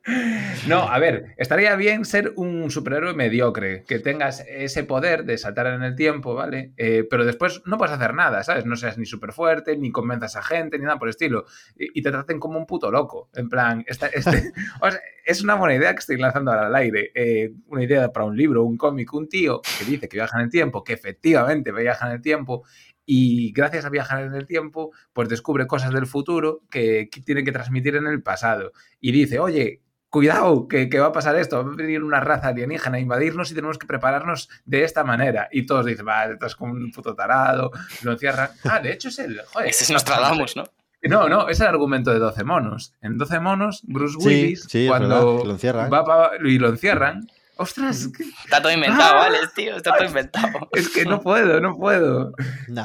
No, 0.67 0.83
a 0.89 0.99
ver, 0.99 1.33
estaría 1.37 1.75
bien 1.75 2.05
ser 2.05 2.33
un 2.35 2.71
superhéroe 2.71 3.13
mediocre, 3.13 3.83
que 3.83 3.99
tengas 3.99 4.43
ese 4.47 4.83
poder 4.83 5.25
de 5.25 5.37
saltar 5.37 5.67
en 5.67 5.83
el 5.83 5.95
tiempo, 5.95 6.33
¿vale? 6.33 6.73
Eh, 6.77 7.05
pero 7.09 7.25
después 7.25 7.61
no 7.65 7.77
puedes 7.77 7.93
hacer 7.93 8.13
nada, 8.13 8.43
¿sabes? 8.43 8.65
No 8.65 8.75
seas 8.75 8.97
ni 8.97 9.05
súper 9.05 9.33
fuerte, 9.33 9.77
ni 9.77 9.91
convenzas 9.91 10.35
a 10.35 10.41
gente, 10.43 10.77
ni 10.77 10.85
nada 10.85 10.97
por 10.97 11.07
el 11.07 11.11
estilo. 11.11 11.45
Y, 11.77 11.99
y 11.99 12.01
te 12.01 12.11
traten 12.11 12.39
como 12.39 12.57
un 12.57 12.65
puto 12.65 12.89
loco. 12.91 13.29
En 13.35 13.49
plan, 13.49 13.83
esta- 13.87 14.07
este- 14.07 14.51
o 14.81 14.89
sea, 14.91 14.99
es 15.25 15.41
una 15.43 15.55
buena 15.55 15.75
idea 15.75 15.93
que 15.93 15.99
estoy 15.99 16.17
lanzando 16.17 16.51
ahora 16.51 16.67
al 16.67 16.75
aire. 16.75 17.11
Eh, 17.13 17.51
una 17.67 17.83
idea 17.83 18.11
para 18.11 18.25
un 18.25 18.37
libro, 18.37 18.63
un 18.63 18.77
cómic, 18.77 19.13
un 19.13 19.27
tío 19.27 19.61
que 19.79 19.85
dice 19.85 20.07
que 20.07 20.17
viaja 20.17 20.37
en 20.37 20.45
el 20.45 20.49
tiempo, 20.51 20.83
que 20.83 20.93
efectivamente 20.93 21.71
viaja 21.71 22.07
en 22.07 22.13
el 22.13 22.21
tiempo, 22.21 22.63
y 23.05 23.51
gracias 23.53 23.85
a 23.85 23.89
viajar 23.89 24.23
en 24.23 24.33
el 24.35 24.45
tiempo, 24.45 24.91
pues 25.13 25.29
descubre 25.29 25.65
cosas 25.67 25.93
del 25.93 26.07
futuro 26.07 26.61
que, 26.69 27.09
que 27.09 27.21
tiene 27.21 27.43
que 27.43 27.53
transmitir 27.53 27.95
en 27.95 28.05
el 28.07 28.21
pasado. 28.21 28.73
Y 28.99 29.11
dice, 29.13 29.39
oye, 29.39 29.81
cuidado, 30.17 30.67
que, 30.67 30.89
que, 30.89 30.99
va 30.99 31.07
a 31.07 31.11
pasar 31.11 31.35
esto, 31.35 31.63
va 31.63 31.71
a 31.71 31.75
venir 31.75 32.03
una 32.03 32.19
raza 32.19 32.47
alienígena 32.47 32.97
a 32.97 32.99
invadirnos 32.99 33.51
y 33.51 33.53
tenemos 33.55 33.77
que 33.77 33.85
prepararnos 33.85 34.49
de 34.65 34.83
esta 34.83 35.03
manera. 35.03 35.47
Y 35.51 35.65
todos 35.67 35.85
dicen, 35.85 36.05
vale, 36.05 36.33
estás 36.33 36.55
como 36.55 36.73
un 36.73 36.91
puto 36.91 37.13
tarado, 37.13 37.69
lo 38.01 38.13
encierran. 38.13 38.49
Ah, 38.63 38.79
de 38.79 38.93
hecho 38.93 39.09
es 39.09 39.19
el... 39.19 39.39
Joder, 39.53 39.69
Ese 39.69 39.83
es 39.83 39.91
Nostradamus, 39.91 40.55
¿no? 40.55 40.63
No, 41.03 41.29
no, 41.29 41.47
es 41.49 41.59
el 41.59 41.67
argumento 41.67 42.11
de 42.11 42.17
12 42.19 42.43
monos. 42.43 42.93
En 43.01 43.17
12 43.19 43.39
monos, 43.39 43.81
Bruce 43.83 44.17
Willis, 44.17 44.65
sí, 44.67 44.87
cuando 44.87 45.33
verdad, 45.35 45.45
lo 45.45 45.51
encierran. 45.51 45.93
va 45.93 46.03
pa- 46.03 46.31
y 46.43 46.57
lo 46.57 46.69
encierran, 46.69 47.27
ostras, 47.57 48.09
Está 48.45 48.61
todo 48.61 48.71
inventado, 48.71 49.15
Ah. 49.15 49.17
¿vale, 49.19 49.37
tío? 49.55 49.75
Está 49.75 49.91
todo 49.95 50.07
inventado. 50.07 50.69
es 50.73 50.89
que 50.89 51.05
no 51.05 51.21
puedo, 51.21 51.59
no 51.59 51.75
puedo. 51.75 52.33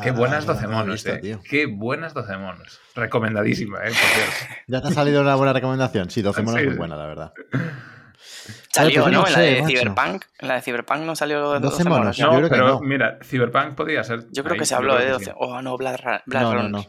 Qué 0.02 0.10
buenas 0.10 0.46
nada, 0.46 0.60
12 0.60 0.62
no 0.62 0.68
lo 0.68 0.74
he 0.74 0.80
monos, 0.80 0.94
visto, 0.94 1.10
eh. 1.10 1.18
tío. 1.18 1.40
Qué 1.48 1.66
buenas 1.66 2.14
12 2.14 2.36
monos. 2.38 2.80
Recomendadísima, 2.94 3.78
eh, 3.80 3.88
por 3.88 3.94
cierto. 3.94 4.54
¿Ya 4.66 4.82
te 4.82 4.88
ha 4.88 4.90
salido 4.92 5.20
una 5.22 5.34
buena 5.34 5.52
recomendación? 5.52 6.10
Sí, 6.10 6.22
12 6.22 6.42
monos 6.42 6.54
Sí, 6.60 6.62
es 6.62 6.68
muy 6.70 6.76
buena, 6.78 6.96
la 6.96 7.06
verdad. 7.06 7.32
Salió, 8.72 9.02
pues 9.02 9.12
¿no? 9.12 9.20
no 9.22 9.26
en 9.28 9.32
la 9.34 9.38
de 9.40 9.60
macho. 9.62 9.66
Cyberpunk. 9.76 10.24
En 10.38 10.48
la 10.48 10.54
de 10.54 10.62
Cyberpunk 10.62 11.00
no 11.00 11.14
salió 11.14 11.40
lo 11.40 11.52
de 11.52 11.60
12 11.60 11.84
12 11.84 11.88
monos. 11.88 12.18
monos, 12.18 12.18
¿no? 12.18 12.38
yo 12.40 12.42
que 12.44 12.48
pero 12.50 12.68
no. 12.68 12.80
mira, 12.80 13.18
Cyberpunk 13.22 13.74
podría 13.74 14.02
ser. 14.02 14.26
Yo 14.32 14.42
creo 14.42 14.54
ahí, 14.54 14.58
que 14.60 14.64
se 14.66 14.74
habló 14.74 14.96
de 14.96 15.04
que 15.04 15.10
12. 15.10 15.24
sí. 15.26 15.30
Oh, 15.36 15.60
no, 15.60 15.76
Blade 15.76 15.98
Runner. 15.98 16.22
Bueno, 16.26 16.84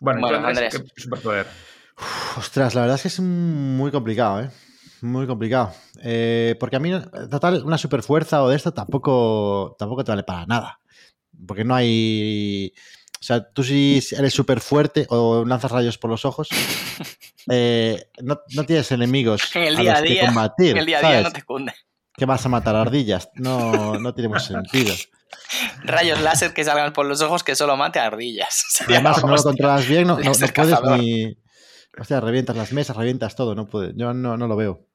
Bueno, 0.00 0.28
¿tú, 0.28 0.34
Andrés, 0.34 0.74
Andrés. 0.74 0.92
¿qué 0.94 1.00
superpoder? 1.02 1.46
Ostras, 2.36 2.74
la 2.74 2.80
verdad 2.82 2.96
es 2.96 3.02
que 3.02 3.08
es 3.08 3.20
muy 3.20 3.90
complicado, 3.90 4.40
¿eh? 4.40 4.50
Muy 5.02 5.26
complicado. 5.26 5.72
Eh, 6.02 6.56
porque 6.58 6.76
a 6.76 6.80
mí, 6.80 6.90
total, 7.30 7.62
una 7.64 7.78
super 7.78 8.02
fuerza 8.02 8.42
o 8.42 8.48
de 8.48 8.56
esto 8.56 8.72
tampoco, 8.72 9.76
tampoco 9.78 10.04
te 10.04 10.12
vale 10.12 10.22
para 10.24 10.46
nada. 10.46 10.80
Porque 11.46 11.64
no 11.64 11.74
hay. 11.74 12.72
O 13.20 13.22
sea, 13.22 13.48
tú 13.50 13.64
si 13.64 14.00
eres 14.16 14.32
súper 14.32 14.60
fuerte 14.60 15.06
o 15.10 15.44
lanzas 15.44 15.70
rayos 15.72 15.98
por 15.98 16.10
los 16.10 16.24
ojos, 16.24 16.48
eh, 17.50 18.10
no, 18.22 18.40
no 18.54 18.64
tienes 18.64 18.90
enemigos 18.92 19.42
En 19.54 19.62
el 19.64 19.76
a 19.76 19.82
los 19.82 20.02
que 20.02 20.20
combatir. 20.26 20.70
En 20.70 20.76
el 20.78 20.86
día 20.86 20.98
a 20.98 21.00
día 21.10 21.22
no 21.22 21.32
te 21.32 21.42
cunde. 21.42 21.72
¿Qué 22.16 22.26
vas 22.26 22.44
a 22.44 22.48
matar 22.48 22.74
ardillas? 22.74 23.28
No, 23.34 23.98
no 24.00 24.14
tiene 24.14 24.28
mucho 24.28 24.40
sentido. 24.46 24.94
Rayos 25.84 26.20
láser 26.20 26.52
que 26.52 26.64
salgan 26.64 26.92
por 26.92 27.06
los 27.06 27.20
ojos 27.22 27.42
que 27.44 27.54
solo 27.54 27.76
mate 27.76 27.98
a 28.00 28.06
ardillas. 28.06 28.64
Y 28.70 28.72
Sería 28.78 28.96
además, 28.96 29.16
si 29.20 29.26
no 29.26 29.36
lo 29.36 29.42
controlas 29.42 29.86
bien, 29.86 30.06
no, 30.06 30.18
no- 30.18 30.24
no 30.24 30.32
puedes 30.32 30.52
cazador. 30.52 30.98
Ni. 31.98 32.02
Hostia, 32.02 32.20
revientas 32.20 32.56
las 32.56 32.72
mesas, 32.72 32.96
revientas 32.96 33.36
todo, 33.36 33.54
no 33.54 33.66
puede. 33.66 33.92
Yo 33.96 34.14
no, 34.14 34.36
no 34.36 34.46
lo 34.46 34.56
veo. 34.56 34.86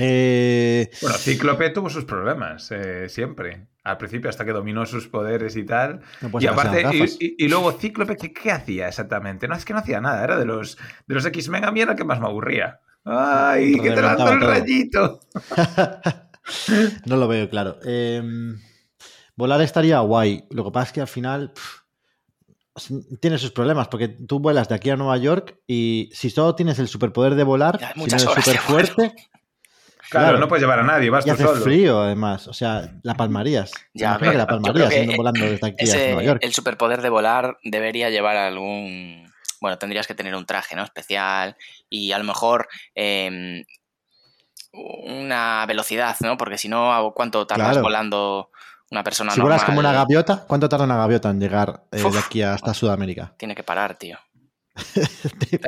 Eh, 0.00 0.90
Bueno, 1.02 1.16
Cíclope 1.18 1.70
tuvo 1.70 1.90
sus 1.90 2.04
problemas, 2.04 2.70
eh, 2.70 3.08
siempre. 3.08 3.66
Al 3.82 3.96
principio, 3.96 4.30
hasta 4.30 4.44
que 4.44 4.52
dominó 4.52 4.86
sus 4.86 5.08
poderes 5.08 5.56
y 5.56 5.64
tal. 5.64 6.00
no 6.20 6.30
Y 6.40 6.46
aparte, 6.46 6.84
y, 7.18 7.48
luego 7.48 7.72
Cíclope, 7.72 8.16
¿qué, 8.16 8.32
qué 8.32 8.52
hacía 8.52 8.86
exactamente? 8.88 9.48
No, 9.48 9.56
es 9.56 9.64
que 9.64 9.72
no 9.72 9.80
hacía 9.80 10.00
nada, 10.00 10.22
era 10.22 10.38
de 10.38 10.44
los, 10.44 10.78
de 11.06 11.14
los 11.14 11.24
X-Men 11.24 11.64
a 11.64 11.72
mí 11.72 11.80
era 11.80 11.92
el 11.92 11.98
que 11.98 12.04
más 12.04 12.20
me 12.20 12.26
aburría. 12.26 12.80
¡Ay, 13.04 13.80
que 13.80 13.90
te 13.90 14.02
lanzó 14.02 14.32
el 14.32 14.40
todo. 14.40 14.50
rayito! 14.50 15.20
no 17.06 17.16
lo 17.16 17.26
veo, 17.26 17.48
claro. 17.48 17.78
Eh, 17.84 18.22
volar 19.34 19.60
estaría 19.62 19.98
guay. 20.00 20.44
Lo 20.50 20.64
que 20.64 20.70
pasa 20.70 20.88
es 20.88 20.92
que 20.92 21.00
al 21.00 21.08
final 21.08 21.52
pff, 21.52 21.77
tiene 23.20 23.38
sus 23.38 23.50
problemas, 23.50 23.88
porque 23.88 24.08
tú 24.08 24.38
vuelas 24.40 24.68
de 24.68 24.74
aquí 24.74 24.90
a 24.90 24.96
Nueva 24.96 25.16
York 25.16 25.58
y 25.66 26.10
si 26.12 26.30
solo 26.30 26.54
tienes 26.54 26.78
el 26.78 26.88
superpoder 26.88 27.34
de 27.34 27.44
volar, 27.44 27.78
si 27.94 28.00
no 28.00 28.06
eres 28.06 28.22
súper 28.22 28.58
fuerte, 28.58 29.14
Claro, 30.10 30.26
Claro. 30.28 30.38
no 30.38 30.48
puedes 30.48 30.62
llevar 30.62 30.78
a 30.78 30.84
nadie, 30.84 31.10
vas 31.10 31.26
y 31.26 31.28
tú 31.28 31.34
hace 31.34 31.42
solo. 31.44 31.60
frío 31.60 32.00
además. 32.00 32.48
O 32.48 32.54
sea, 32.54 32.94
la 33.02 33.14
palmarías. 33.14 33.72
Ya, 33.92 34.16
que 34.16 34.32
la 34.32 34.46
palmarías 34.46 34.88
que 34.88 35.14
volando 35.14 35.44
desde 35.44 35.66
aquí 35.66 35.90
a 35.90 35.94
Nueva 36.06 36.22
York. 36.22 36.40
el 36.42 36.54
superpoder 36.54 37.02
de 37.02 37.10
volar 37.10 37.58
debería 37.62 38.08
llevar 38.08 38.36
algún. 38.38 39.30
Bueno, 39.60 39.76
tendrías 39.76 40.06
que 40.06 40.14
tener 40.14 40.34
un 40.34 40.46
traje, 40.46 40.76
¿no? 40.76 40.82
Especial. 40.82 41.56
Y 41.90 42.12
a 42.12 42.18
lo 42.18 42.24
mejor. 42.24 42.68
eh, 42.94 43.64
una 44.72 45.64
velocidad, 45.66 46.16
¿no? 46.20 46.36
Porque 46.36 46.58
si 46.58 46.68
no, 46.68 47.12
¿cuánto 47.14 47.46
tardas 47.46 47.68
Claro. 47.68 47.82
volando 47.82 48.50
una 48.90 49.02
persona 49.04 49.32
Si 49.32 49.38
normal? 49.38 49.50
vuelas 49.52 49.64
como 49.64 49.80
una 49.80 49.92
gaviota, 49.92 50.44
¿cuánto 50.46 50.68
tarda 50.68 50.84
una 50.84 50.96
gaviota 50.96 51.30
en 51.30 51.40
llegar 51.40 51.82
eh, 51.92 52.02
Uf. 52.04 52.12
de 52.14 52.18
aquí 52.20 52.42
hasta 52.42 52.72
Sudamérica? 52.74 53.34
Tiene 53.38 53.54
que 53.54 53.62
parar, 53.62 53.96
tío. 53.96 54.18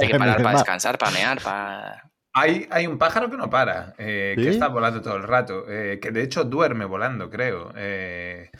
Hay 0.00 0.09
que 0.09 0.19
parar 0.19 0.43
para 0.43 0.53
descansar, 0.59 0.99
para 0.99 1.12
mear, 1.12 1.41
para. 1.41 2.11
Hay, 2.33 2.69
hay 2.71 2.87
un 2.87 2.97
pájaro 2.97 3.29
que 3.29 3.37
no 3.37 3.50
para, 3.50 3.93
eh, 3.99 4.35
¿Sí? 4.37 4.45
que 4.45 4.50
está 4.50 4.69
volando 4.69 5.03
todo 5.03 5.17
el 5.17 5.25
rato, 5.25 5.65
eh, 5.69 5.99
que 6.00 6.12
de 6.12 6.23
hecho 6.23 6.45
duerme 6.45 6.85
volando, 6.85 7.29
creo. 7.29 7.73
Eh, 7.77 8.50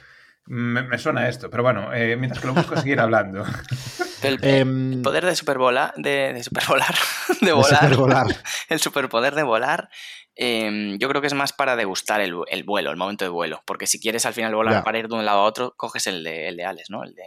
me, 0.47 0.83
me 0.83 0.99
suena 0.99 1.29
esto, 1.29 1.49
pero 1.49 1.63
bueno, 1.63 1.95
eh, 1.95 2.17
mientras 2.17 2.41
que 2.41 2.49
lo 2.49 2.55
busco, 2.55 2.77
seguir 2.77 2.99
hablando. 2.99 3.45
El, 4.23 4.39
Em, 4.43 4.93
el 4.95 5.03
poder 5.03 5.25
de 5.25 5.35
supervolar, 5.35 5.95
de, 5.97 6.35
de 6.35 6.43
supervolar, 6.43 6.95
de 7.41 7.47
de 7.47 7.53
volar, 7.53 7.81
supervolar. 7.81 8.27
el 8.69 8.79
superpoder 8.79 9.35
de 9.35 9.43
volar, 9.45 9.89
em, 10.43 10.99
yo 10.99 11.09
creo 11.09 11.21
que 11.21 11.27
es 11.27 11.35
más 11.35 11.53
para 11.53 11.77
degustar 11.77 12.21
el, 12.23 12.35
el 12.51 12.65
vuelo, 12.65 12.91
el 12.91 12.97
momento 12.97 13.25
de 13.27 13.29
vuelo. 13.29 13.63
Porque 13.67 13.87
si 13.87 14.01
quieres 14.01 14.25
al 14.25 14.33
final 14.35 14.55
volar 14.55 14.75
Ya. 14.75 14.85
para 14.85 14.99
ir 14.99 15.07
de 15.09 15.15
un 15.15 15.25
lado 15.27 15.41
a 15.41 15.45
otro, 15.45 15.75
coges 15.77 16.07
el 16.07 16.25
de, 16.25 16.49
el 16.49 16.57
de 16.57 16.65
Alex, 16.65 16.89
¿no? 16.91 17.05
El 17.05 17.15
de 17.15 17.23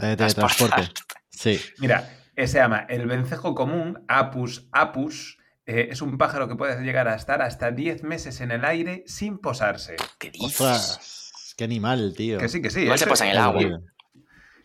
Eh, 0.00 0.06
de 0.16 0.16
transporte. 0.16 0.88
Sí. 1.30 1.60
Mira, 1.78 2.08
eh, 2.36 2.46
se 2.46 2.58
llama 2.58 2.86
el 2.88 3.06
vencejo 3.06 3.54
común, 3.56 4.04
Apus 4.06 4.68
apus. 4.72 5.38
eh, 5.66 5.88
es 5.90 6.00
un 6.00 6.16
pájaro 6.16 6.48
que 6.48 6.54
puede 6.54 6.80
llegar 6.82 7.08
a 7.08 7.14
estar 7.16 7.42
hasta 7.42 7.70
10 7.72 8.02
meses 8.04 8.40
en 8.40 8.52
el 8.52 8.64
aire 8.64 9.02
sin 9.06 9.38
posarse. 9.38 9.96
¿Qué 10.18 10.30
dices? 10.30 10.60
Ostras, 10.60 11.54
qué 11.56 11.64
animal, 11.64 12.14
tío. 12.16 12.38
Que 12.38 12.48
sí, 12.48 12.62
que 12.62 12.70
sí. 12.70 12.82
Igual 12.82 12.98
se 12.98 13.04
ese- 13.04 13.10
posa 13.10 13.24
en 13.26 13.30
el 13.32 13.38
agua. 13.38 13.62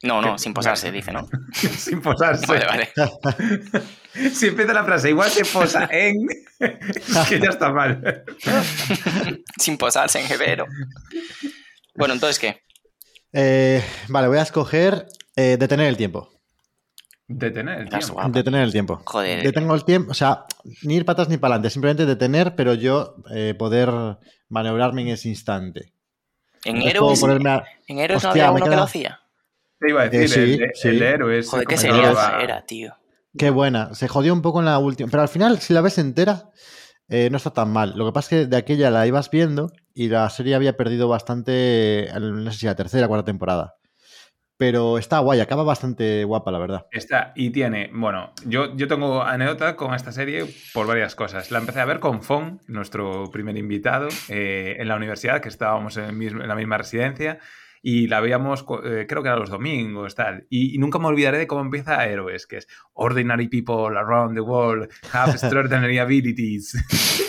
No, 0.04 0.22
no, 0.22 0.34
que- 0.34 0.40
sin 0.40 0.54
posarse, 0.54 0.92
dice, 0.92 1.12
¿no? 1.12 1.28
sin 1.54 2.02
posarse. 2.02 2.46
Vale, 2.48 2.66
vale. 2.66 2.92
Si 4.32 4.46
empieza 4.46 4.74
la 4.74 4.84
frase, 4.84 5.10
igual 5.10 5.28
se 5.32 5.44
posa 5.44 5.90
en. 5.92 6.28
es 6.60 7.28
que 7.28 7.40
ya 7.40 7.50
está 7.50 7.72
mal. 7.72 8.24
sin 9.58 9.76
posarse 9.78 10.20
en 10.20 10.28
Gebero. 10.28 10.68
Bueno, 11.96 12.14
entonces, 12.14 12.38
¿qué? 12.38 12.62
Eh, 13.32 13.84
vale, 14.10 14.28
voy 14.28 14.38
a 14.38 14.44
escoger 14.44 15.08
eh, 15.36 15.58
detener 15.58 15.88
el 15.88 15.98
tiempo. 15.98 16.30
Detener 17.28 17.80
el 17.80 17.90
tiempo. 17.90 18.22
Detener 18.30 18.62
el 18.62 18.72
tiempo. 18.72 19.02
Joder. 19.06 19.42
Detengo 19.44 19.74
el 19.74 19.84
tiempo, 19.84 20.12
o 20.12 20.14
sea, 20.14 20.46
ni 20.84 20.98
ir 20.98 21.06
atrás 21.08 21.28
ni 21.30 21.38
para 21.38 21.56
adelante, 21.56 21.72
simplemente 21.72 22.06
detener, 22.06 22.56
pero 22.56 22.76
yo 22.76 23.16
eh, 23.34 23.56
poder 23.58 23.90
maniobrarme 24.50 25.02
en 25.02 25.08
ese 25.08 25.30
instante. 25.30 25.94
En 26.66 26.84
Héroes, 26.84 27.20
ponerme 27.20 27.50
a- 27.50 27.64
en 27.88 27.98
Héroes 27.98 28.22
no 28.24 28.30
había 28.30 28.52
uno 28.52 28.60
que 28.64 28.70
queda- 28.70 28.76
lo 28.76 28.84
hacía. 28.84 29.20
Te 29.84 29.90
iba 29.90 30.02
a 30.04 30.10
decir, 30.10 30.22
Eh, 30.24 30.28
sí, 30.28 30.40
el, 30.40 30.58
de, 30.58 30.72
sí. 30.74 30.88
el 30.88 31.00
de 31.00 31.10
héroes. 31.10 31.50
Joder, 31.50 31.68
qué 31.68 31.78
sería 31.78 32.14
era, 32.42 32.66
tío. 32.66 32.96
Qué 33.38 33.50
buena. 33.50 33.94
Se 33.96 34.08
jodió 34.08 34.32
un 34.34 34.42
poco 34.42 34.60
en 34.60 34.66
la 34.66 34.80
última. 34.80 35.10
Pero 35.10 35.22
al 35.24 35.30
final, 35.30 35.60
si 35.60 35.74
la 35.74 35.82
ves 35.82 35.98
entera, 35.98 36.50
eh, 37.10 37.30
no 37.30 37.38
está 37.38 37.52
tan 37.52 37.72
mal. 37.72 37.94
Lo 37.98 38.06
que 38.06 38.12
pasa 38.14 38.36
es 38.36 38.44
que 38.44 38.50
de 38.50 38.58
aquella 38.58 38.90
la 38.92 39.06
ibas 39.08 39.30
viendo 39.30 39.72
y 39.94 40.08
la 40.08 40.30
serie 40.30 40.56
había 40.56 40.78
perdido 40.78 41.08
bastante, 41.10 42.08
no 42.20 42.52
sé 42.52 42.60
si 42.60 42.66
la 42.66 42.76
tercera 42.76 43.06
o 43.06 43.10
cuarta 43.10 43.26
temporada. 43.26 43.76
Pero 44.56 45.00
está 45.00 45.18
guay, 45.20 45.40
acaba 45.40 45.64
bastante 45.64 46.24
guapa, 46.26 46.52
la 46.52 46.60
verdad. 46.60 46.86
Está, 46.92 47.34
y 47.36 47.50
tiene, 47.50 47.90
bueno, 47.92 48.34
yo, 48.46 48.76
yo 48.78 48.88
tengo 48.88 49.24
anécdota 49.24 49.76
con 49.76 49.96
esta 49.96 50.12
serie 50.12 50.46
por 50.74 50.86
varias 50.86 51.16
cosas. 51.16 51.50
La 51.52 51.58
empecé 51.58 51.80
a 51.82 51.86
ver 51.86 52.00
con 52.00 52.22
Fon, 52.22 52.62
nuestro 52.68 53.30
primer 53.32 53.58
invitado, 53.58 54.08
eh, 54.30 54.76
en 54.80 54.88
la 54.88 54.96
universidad, 54.96 55.42
que 55.42 55.50
estábamos 55.50 55.98
en, 55.98 56.06
el 56.06 56.14
mismo- 56.14 56.44
en 56.44 56.48
la 56.48 56.56
misma 56.56 56.78
residencia, 56.78 57.40
y 57.86 58.08
la 58.08 58.22
veíamos, 58.22 58.64
co- 58.64 58.82
eh, 58.84 59.06
creo 59.08 59.22
que 59.22 59.28
era 59.28 59.38
los 59.38 59.50
domingos, 59.50 60.16
tal. 60.16 60.48
Y, 60.50 60.74
y 60.74 60.78
nunca 60.78 61.00
me 61.00 61.08
olvidaré 61.08 61.38
de 61.38 61.48
cómo 61.48 61.62
empieza 61.62 62.06
Héroes, 62.08 62.48
que 62.48 62.58
es 62.58 62.68
Ordinary 62.94 63.50
people 63.50 63.98
around 63.98 64.34
the 64.36 64.42
world 64.42 64.90
have 65.12 65.32
extraordinary 65.34 65.98
abilities. 66.00 66.74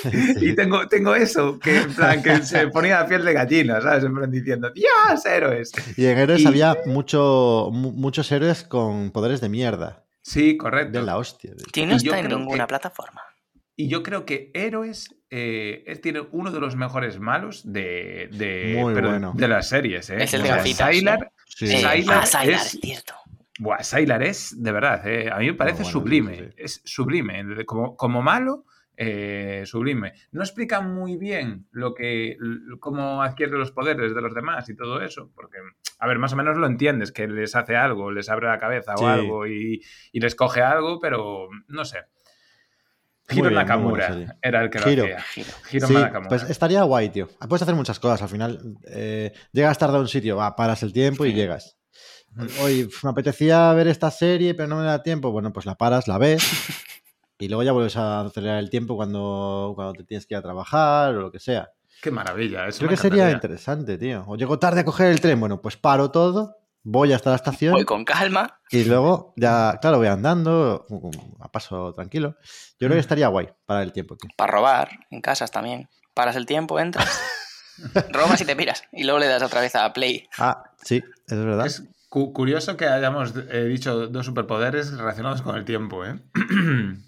y 0.40 0.54
tengo, 0.54 0.86
tengo 0.86 1.14
eso, 1.14 1.58
que 1.58 1.78
en 1.78 1.92
plan, 1.94 2.22
que 2.22 2.42
se 2.42 2.68
ponía 2.68 3.00
la 3.00 3.06
piel 3.08 3.24
de 3.24 3.32
gallina, 3.32 3.80
¿sabes? 3.80 4.04
En 4.04 4.14
plan 4.14 4.30
diciendo, 4.30 4.70
¡Dios, 4.70 5.26
héroes! 5.26 5.72
Y 5.96 6.06
en 6.06 6.18
Héroes 6.18 6.42
Y- 6.42 6.46
había 6.46 6.76
mucho, 6.86 7.70
mu- 7.72 7.92
muchos 7.92 8.30
héroes 8.30 8.62
con 8.62 9.10
poderes 9.10 9.40
de 9.40 9.48
mierda. 9.48 10.04
Sí, 10.22 10.56
correcto. 10.56 10.98
De 11.00 11.04
la 11.04 11.18
hostia. 11.18 11.50
de- 11.54 11.64
Que 11.72 11.84
no 11.84 11.96
está 11.96 12.18
en 12.20 12.28
ninguna 12.28 12.64
que- 12.64 12.68
plataforma. 12.68 13.20
Y 13.76 13.88
yo 13.88 14.04
creo 14.04 14.24
que 14.24 14.52
Héroes 14.54 15.13
eh, 15.30 15.82
es- 15.86 16.00
tiene 16.00 16.20
uno 16.32 16.50
de 16.50 16.60
los 16.60 16.76
mejores 16.76 17.18
malos 17.18 17.62
de, 17.72 18.28
de, 18.32 18.76
Muy 18.78 18.94
pero 18.94 19.10
bueno. 19.10 19.32
de 19.34 19.48
las 19.48 19.68
series. 19.68 20.10
¿eh? 20.10 20.22
Es 20.22 20.34
el 20.34 20.42
de 20.42 20.48
gafitas, 20.48 20.94
Sylar, 20.94 21.32
Sí. 21.46 21.66
Sylar 21.66 21.96
ah, 22.22 22.26
Sylar, 22.26 22.48
es- 22.50 22.74
es 22.74 22.80
cierto. 22.80 23.14
buah, 23.58 23.82
Sylar 23.82 24.22
es 24.22 24.62
de 24.62 24.72
verdad. 24.72 25.06
¿eh? 25.06 25.30
A 25.32 25.38
mí 25.38 25.46
me 25.46 25.54
parece 25.54 25.82
bueno, 25.82 25.90
sublime. 25.92 26.36
sí, 26.36 26.44
sí. 26.44 26.54
Es 26.56 26.82
sublime. 26.84 27.64
Como, 27.64 27.96
como 27.96 28.22
malo, 28.22 28.64
eh, 28.96 29.62
sublime. 29.66 30.12
No 30.30 30.42
explica 30.42 30.80
muy 30.80 31.16
bien 31.16 31.66
lo 31.72 31.94
que 31.94 32.36
cómo 32.78 33.22
adquiere 33.22 33.52
los 33.58 33.72
poderes 33.72 34.14
de 34.14 34.20
los 34.20 34.34
demás 34.34 34.68
y 34.68 34.76
todo 34.76 35.00
eso. 35.02 35.32
Porque, 35.34 35.58
a 35.98 36.06
ver, 36.06 36.18
más 36.18 36.32
o 36.32 36.36
menos 36.36 36.56
lo 36.56 36.66
entiendes, 36.66 37.10
que 37.10 37.26
les 37.26 37.56
hace 37.56 37.74
algo, 37.76 38.12
les 38.12 38.28
abre 38.28 38.46
la 38.46 38.58
cabeza 38.58 38.96
Sí. 38.96 39.04
o 39.04 39.08
algo 39.08 39.46
y, 39.48 39.82
y 40.12 40.20
les 40.20 40.34
coge 40.36 40.62
algo, 40.62 41.00
pero 41.00 41.48
no 41.68 41.84
sé. 41.84 41.98
Hiro 43.30 43.42
bien, 43.48 43.54
Nakamura 43.54 44.36
era 44.42 44.62
el 44.62 44.70
que 44.70 44.78
lo 44.80 44.90
Hiro. 44.90 45.04
hacía. 45.04 45.46
Hiro 45.72 45.86
Sí, 45.86 45.94
Nakamura. 45.94 46.28
pues 46.28 46.42
estaría 46.50 46.82
guay, 46.82 47.08
tío. 47.08 47.28
Puedes 47.48 47.62
hacer 47.62 47.74
muchas 47.74 47.98
cosas. 47.98 48.20
Al 48.22 48.28
final, 48.28 48.76
eh, 48.86 49.32
llegas 49.52 49.78
tarde 49.78 49.96
a 49.96 50.00
un 50.00 50.08
sitio, 50.08 50.36
va, 50.36 50.54
paras 50.56 50.82
el 50.82 50.92
tiempo 50.92 51.24
y 51.24 51.32
llegas. 51.32 51.76
Hoy 52.60 52.90
me 53.02 53.10
apetecía 53.10 53.72
ver 53.74 53.86
esta 53.88 54.10
serie, 54.10 54.54
pero 54.54 54.68
no 54.68 54.76
me 54.76 54.84
da 54.84 55.02
tiempo. 55.02 55.30
Bueno, 55.30 55.52
pues 55.52 55.66
la 55.66 55.76
paras, 55.76 56.08
la 56.08 56.18
ves 56.18 56.42
y 57.38 57.48
luego 57.48 57.62
ya 57.62 57.72
vuelves 57.72 57.96
a 57.96 58.20
acelerar 58.22 58.58
el 58.58 58.70
tiempo 58.70 58.96
cuando, 58.96 59.72
cuando 59.74 59.92
te 59.94 60.04
tienes 60.04 60.26
que 60.26 60.34
ir 60.34 60.38
a 60.38 60.42
trabajar 60.42 61.14
o 61.14 61.20
lo 61.20 61.30
que 61.32 61.38
sea. 61.38 61.70
Qué 62.02 62.10
maravilla. 62.10 62.66
Eso 62.66 62.78
Creo 62.80 62.90
me 62.90 62.96
que 62.96 63.00
sería 63.02 63.30
interesante, 63.30 63.96
tío. 63.96 64.24
O 64.26 64.36
llego 64.36 64.58
tarde 64.58 64.80
a 64.80 64.84
coger 64.84 65.10
el 65.12 65.20
tren, 65.20 65.40
bueno, 65.40 65.62
pues 65.62 65.76
paro 65.76 66.10
todo, 66.10 66.56
voy 66.84 67.12
hasta 67.12 67.30
la 67.30 67.36
estación 67.36 67.72
Voy 67.72 67.84
con 67.84 68.04
calma. 68.04 68.60
y 68.70 68.84
luego 68.84 69.32
ya, 69.36 69.78
claro, 69.80 69.98
voy 69.98 70.06
andando 70.06 70.86
a 71.40 71.50
paso 71.50 71.92
tranquilo. 71.94 72.36
Yo 72.40 72.44
Mm. 72.44 72.78
creo 72.78 72.90
que 72.92 72.98
estaría 73.00 73.28
guay 73.28 73.48
para 73.66 73.82
el 73.82 73.92
tiempo, 73.92 74.16
tío. 74.16 74.30
Para 74.36 74.52
robar 74.52 74.90
en 75.10 75.20
casas 75.20 75.50
también. 75.50 75.88
Paras 76.14 76.36
el 76.36 76.46
tiempo, 76.46 76.78
entras, 76.78 77.20
robas 78.12 78.40
y 78.40 78.44
te 78.44 78.54
piras. 78.54 78.84
Y 78.92 79.02
luego 79.04 79.18
le 79.18 79.26
das 79.26 79.42
otra 79.42 79.60
vez 79.60 79.74
a 79.74 79.92
play. 79.92 80.28
Ah, 80.38 80.62
sí, 80.82 81.02
eso 81.26 81.40
es 81.40 81.44
verdad. 81.44 81.66
Es 81.66 81.82
cu- 82.08 82.32
curioso 82.32 82.76
que 82.76 82.86
hayamos 82.86 83.34
eh, 83.50 83.64
dicho 83.64 84.06
dos 84.08 84.26
superpoderes 84.26 84.92
relacionados 84.96 85.42
con 85.42 85.56
el 85.56 85.64
tiempo, 85.64 86.04
¿eh? 86.04 86.20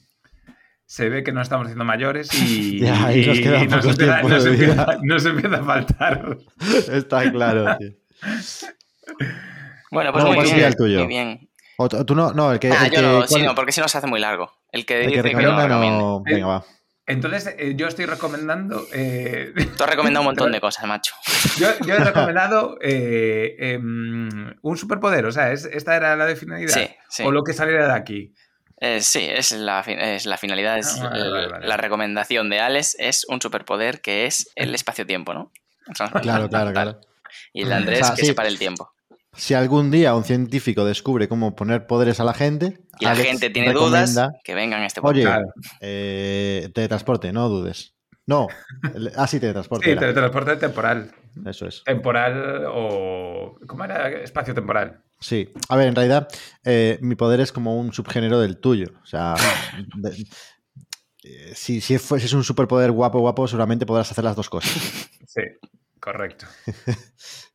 Se 0.89 1.09
ve 1.09 1.25
que 1.25 1.33
no 1.33 1.43
estamos 1.43 1.67
haciendo 1.67 1.85
mayores 1.85 2.33
y, 2.33 2.79
Ya, 2.81 3.13
y 3.13 3.27
nos 3.27 3.39
queda 3.41 3.59
poco 3.65 3.89
empieza, 3.91 3.97
tiempo 3.97 4.29
nos 4.29 4.45
de 4.45 4.51
empieza- 4.51 4.85
vida. 4.87 4.99
nos 5.03 5.25
empieza 5.27 5.57
a 5.57 5.65
faltar. 5.65 6.39
Está 6.93 7.31
claro, 7.33 7.77
tío. 7.79 7.91
Bueno, 9.91 10.13
pues 10.13 10.25
Bueno, 10.25 10.27
muy 10.29 10.35
¿cuál 10.37 10.45
bien. 10.45 10.55
sería 10.55 10.69
el 10.69 10.77
tuyo? 10.77 10.99
Muy 11.01 11.07
bien. 11.09 11.51
O 11.79 11.89
tú 11.89 12.15
no, 12.15 12.33
no, 12.33 12.53
el 12.53 12.59
que. 12.59 12.71
Ah, 12.73 12.87
el 12.87 12.91
yo 12.91 12.97
que- 12.97 13.03
no, 13.03 13.23
sí, 13.27 13.35
¿cuál- 13.35 13.45
no, 13.47 13.55
porque 13.55 13.73
si 13.73 13.81
no 13.81 13.89
se 13.89 13.99
hace 13.99 14.07
muy 14.07 14.19
largo. 14.21 14.51
El 14.73 14.87
que 14.87 15.05
el 15.05 15.13
que 15.13 15.23
dice 15.23 15.37
que 15.37 15.43
no 15.43 15.69
no. 15.69 16.23
Venga, 16.23 16.47
va. 16.47 16.65
Entonces, 17.09 17.55
eh, 17.59 17.75
yo 17.77 17.87
estoy 17.87 18.05
recomendando. 18.07 18.85
eh, 18.93 19.53
Tú 19.77 19.85
has 19.85 19.91
recomendado 19.91 20.23
un 20.23 20.27
montón 20.27 20.51
de 20.51 20.61
cosas, 20.61 20.87
macho. 20.87 21.15
yo, 21.59 21.69
yo 21.87 21.95
he 21.95 21.99
recomendado 22.05 22.79
eh, 22.83 23.55
em, 23.59 24.55
un 24.63 24.77
superpoder. 24.77 25.27
O 25.27 25.33
sea, 25.33 25.53
es- 25.53 25.67
esta 25.67 25.95
era 25.97 26.17
la 26.17 26.27
de 26.27 26.35
finalidad. 26.35 26.73
Sí, 26.75 26.89
sí. 27.09 27.23
O 27.23 27.31
lo 27.31 27.45
que 27.45 27.53
saliera 27.53 27.87
de 27.87 27.93
aquí. 27.95 28.35
Eh, 28.81 29.01
sí, 29.01 29.21
es 29.31 29.53
la, 29.53 29.81
es 29.81 30.27
la 30.27 30.37
finalidad, 30.37 30.79
es 30.79 30.99
Ah, 31.01 31.09
vale, 31.11 31.23
el- 31.23 31.33
vale, 31.33 31.49
vale. 31.49 31.67
la 31.67 31.77
recomendación 31.77 32.51
de 32.51 32.61
Alex 32.61 32.97
es 32.99 33.25
un 33.29 33.41
superpoder 33.41 34.01
que 34.01 34.27
es 34.27 34.51
el 34.57 34.75
espacio-tiempo, 34.75 35.33
¿no? 35.33 35.53
Claro, 36.23 36.49
claro, 36.49 36.73
claro. 36.73 37.01
Y 37.53 37.63
el 37.63 37.69
de 37.69 37.75
Andrés 37.75 38.01
O 38.03 38.05
sea, 38.07 38.15
que 38.17 38.23
sí. 38.23 38.27
se 38.29 38.35
para 38.35 38.49
el 38.49 38.59
tiempo. 38.59 38.91
Si 39.37 39.55
algún 39.55 39.91
día 39.91 40.15
un 40.15 40.25
científico 40.25 40.85
descubre 40.85 41.29
cómo 41.29 41.55
poner 41.55 41.87
poderes 41.87 42.21
a 42.21 42.25
la 42.25 42.35
gente. 42.35 42.79
Y 42.99 43.05
la 43.05 43.13
Alex 43.13 43.29
gente 43.29 43.51
tiene 43.51 43.73
dudas, 43.73 44.17
que 44.43 44.55
vengan 44.55 44.83
a 44.83 44.87
este 44.87 45.01
Oye, 45.03 45.23
podcast. 45.25 45.43
Claro. 45.43 45.77
eh, 45.81 46.71
teletransporte, 46.75 47.33
no 47.33 47.49
dudes. 47.49 47.95
No. 48.27 48.49
el- 48.95 49.13
ah, 49.17 49.27
sí, 49.27 49.39
teletransporte. 49.39 49.85
Sí, 49.85 49.91
era. 49.93 50.01
teletransporte 50.01 50.57
temporal. 50.57 51.13
Eso 51.45 51.67
es. 51.69 51.83
Temporal 51.85 52.65
o. 52.69 53.57
¿Cómo 53.67 53.85
era? 53.85 54.09
Espacio 54.09 54.55
temporal. 54.55 55.03
Sí. 55.21 55.49
A 55.69 55.77
ver, 55.77 55.89
en 55.89 55.95
realidad, 55.95 56.29
eh, 56.65 56.99
mi 57.03 57.15
poder 57.15 57.41
es 57.41 57.53
como 57.53 57.79
un 57.79 57.93
subgénero 57.93 58.41
del 58.41 58.59
tuyo. 58.59 58.89
O 59.03 59.07
sea, 59.07 59.35
de- 59.97 60.27
eh, 61.25 61.53
si, 61.55 61.81
si 61.81 61.99
fueses 61.99 62.33
un 62.33 62.43
superpoder 62.45 62.91
guapo, 62.91 63.21
guapo, 63.21 63.47
seguramente 63.47 63.85
podrás 63.87 64.11
hacer 64.11 64.25
las 64.25 64.35
dos 64.37 64.49
cosas. 64.49 64.73
Sí, 65.27 65.43
correcto. 66.01 66.47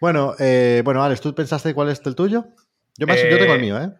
Bueno, 0.00 0.34
eh, 0.38 0.82
bueno, 0.84 1.02
Alex, 1.02 1.20
¿tú 1.20 1.34
pensaste 1.34 1.72
cuál 1.74 1.90
es 1.90 2.00
el 2.04 2.14
tuyo? 2.14 2.46
Yo, 2.98 3.06
más, 3.06 3.16
yo 3.22 3.38
tengo 3.38 3.54
el 3.54 3.60
Eh, 3.60 3.62
mío, 3.62 3.78
¿eh? 3.82 3.90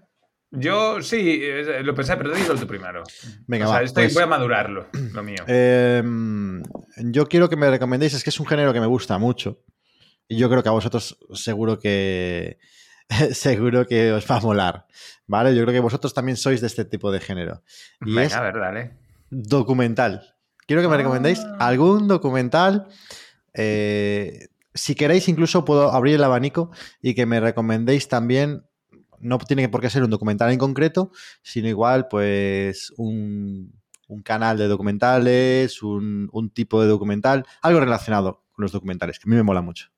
Yo 0.52 1.02
sí, 1.02 1.40
eh, 1.42 1.82
lo 1.82 1.94
pensé, 1.94 2.16
pero 2.16 2.32
digo 2.34 2.54
tú 2.54 2.66
primero. 2.66 3.02
Venga, 3.46 3.66
o 3.66 3.68
sea, 3.68 3.78
va, 3.78 3.84
estoy- 3.84 4.04
pues- 4.04 4.14
voy 4.14 4.22
a 4.22 4.26
madurarlo, 4.26 4.86
lo 5.12 5.22
mío. 5.22 5.44
Eh, 5.46 6.02
yo 6.98 7.26
quiero 7.26 7.48
que 7.48 7.56
me 7.56 7.68
recomendéis, 7.68 8.14
es 8.14 8.22
que 8.24 8.30
es 8.30 8.40
un 8.40 8.46
género 8.46 8.72
que 8.72 8.80
me 8.80 8.86
gusta 8.86 9.18
mucho. 9.18 9.62
Y 10.28 10.36
yo 10.38 10.48
creo 10.48 10.62
que 10.62 10.68
a 10.68 10.72
vosotros 10.72 11.18
seguro 11.34 11.78
que 11.78 12.58
seguro 13.32 13.86
que 13.86 14.12
os 14.12 14.28
va 14.30 14.36
a 14.36 14.40
molar. 14.40 14.86
¿Vale? 15.26 15.54
Yo 15.54 15.62
creo 15.62 15.74
que 15.74 15.80
vosotros 15.80 16.14
también 16.14 16.36
sois 16.36 16.60
de 16.60 16.68
este 16.68 16.84
tipo 16.84 17.10
de 17.10 17.20
género. 17.20 17.62
Y 18.00 18.10
Venga, 18.14 18.22
es 18.24 18.34
a 18.34 18.40
ver, 18.42 18.54
dale. 18.58 18.92
documental. 19.30 20.34
Quiero 20.66 20.82
que 20.82 20.88
me 20.88 20.94
Ah. 20.94 20.98
recomendéis 20.98 21.44
algún 21.58 22.06
documental. 22.08 22.86
eh, 23.58 24.48
si 24.76 24.94
queréis, 24.94 25.28
incluso 25.28 25.64
puedo 25.64 25.92
abrir 25.92 26.14
el 26.16 26.24
abanico 26.24 26.70
y 27.02 27.14
que 27.14 27.26
me 27.26 27.40
recomendéis 27.40 28.08
también. 28.08 28.64
No 29.18 29.38
tiene 29.38 29.68
por 29.70 29.80
qué 29.80 29.88
ser 29.88 30.04
un 30.04 30.10
documental 30.10 30.52
en 30.52 30.58
concreto, 30.58 31.10
sino 31.42 31.68
igual, 31.68 32.06
pues, 32.08 32.92
un, 32.98 33.72
un 34.08 34.22
canal 34.22 34.58
de 34.58 34.68
documentales, 34.68 35.82
un, 35.82 36.28
un 36.32 36.50
tipo 36.50 36.82
de 36.82 36.88
documental, 36.88 37.44
algo 37.62 37.80
relacionado 37.80 38.44
con 38.52 38.62
los 38.62 38.72
documentales, 38.72 39.18
que 39.18 39.28
a 39.28 39.30
mí 39.30 39.36
me 39.36 39.42
mola 39.42 39.62
mucho. 39.62 39.88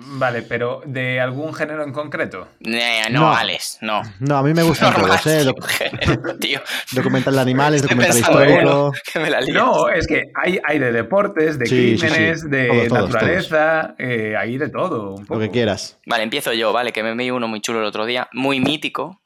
Vale, 0.00 0.42
pero 0.42 0.80
¿de 0.86 1.20
algún 1.20 1.52
género 1.52 1.82
en 1.82 1.92
concreto? 1.92 2.46
Eh, 2.60 3.02
no, 3.10 3.20
No. 3.22 3.32
Alex, 3.34 3.78
no. 3.80 4.00
No, 4.20 4.36
a 4.36 4.42
mí 4.44 4.54
me 4.54 4.62
gustan 4.62 4.92
Normal, 4.92 5.18
todos, 5.20 5.26
¿eh? 5.26 5.38
tío, 5.42 5.44
Doc- 5.52 5.66
género, 5.66 6.38
tío. 6.38 6.60
documental 6.92 7.34
de 7.34 7.40
animales, 7.40 7.82
documental 7.82 8.16
histórico. 8.16 8.92
Que 9.12 9.18
me 9.18 9.28
la 9.28 9.40
lías. 9.40 9.56
No, 9.56 9.88
es 9.88 10.06
que 10.06 10.30
hay, 10.36 10.60
hay 10.64 10.78
de 10.78 10.92
deportes, 10.92 11.58
de 11.58 11.66
Sí, 11.66 11.98
sí, 11.98 11.98
sí. 11.98 12.06
crímenes, 12.06 12.48
de 12.48 12.68
Todos, 12.68 12.88
todos, 12.88 13.10
naturaleza, 13.10 13.94
eh, 13.98 14.36
hay 14.38 14.56
de 14.56 14.68
todo. 14.68 15.14
Un 15.16 15.26
Lo 15.28 15.38
que 15.40 15.50
quieras. 15.50 15.98
Vale, 16.06 16.22
empiezo 16.22 16.52
yo, 16.52 16.72
¿vale? 16.72 16.92
Que 16.92 17.02
me 17.02 17.14
vi 17.16 17.32
uno 17.32 17.48
muy 17.48 17.60
chulo 17.60 17.80
el 17.80 17.84
otro 17.86 18.06
día, 18.06 18.28
muy 18.32 18.60
mítico, 18.60 19.20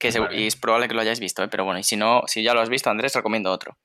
que 0.00 0.10
se- 0.10 0.20
y 0.32 0.48
es 0.48 0.56
probable 0.56 0.88
que 0.88 0.94
lo 0.94 1.00
hayáis 1.00 1.20
visto, 1.20 1.44
¿eh? 1.44 1.48
pero 1.48 1.62
bueno, 1.64 1.78
y 1.78 1.84
si 1.84 1.94
no, 1.94 2.22
si 2.26 2.42
ya 2.42 2.54
lo 2.54 2.60
has 2.60 2.68
visto, 2.70 2.90
Andrés, 2.90 3.14
recomiendo 3.14 3.52
otro. 3.52 3.78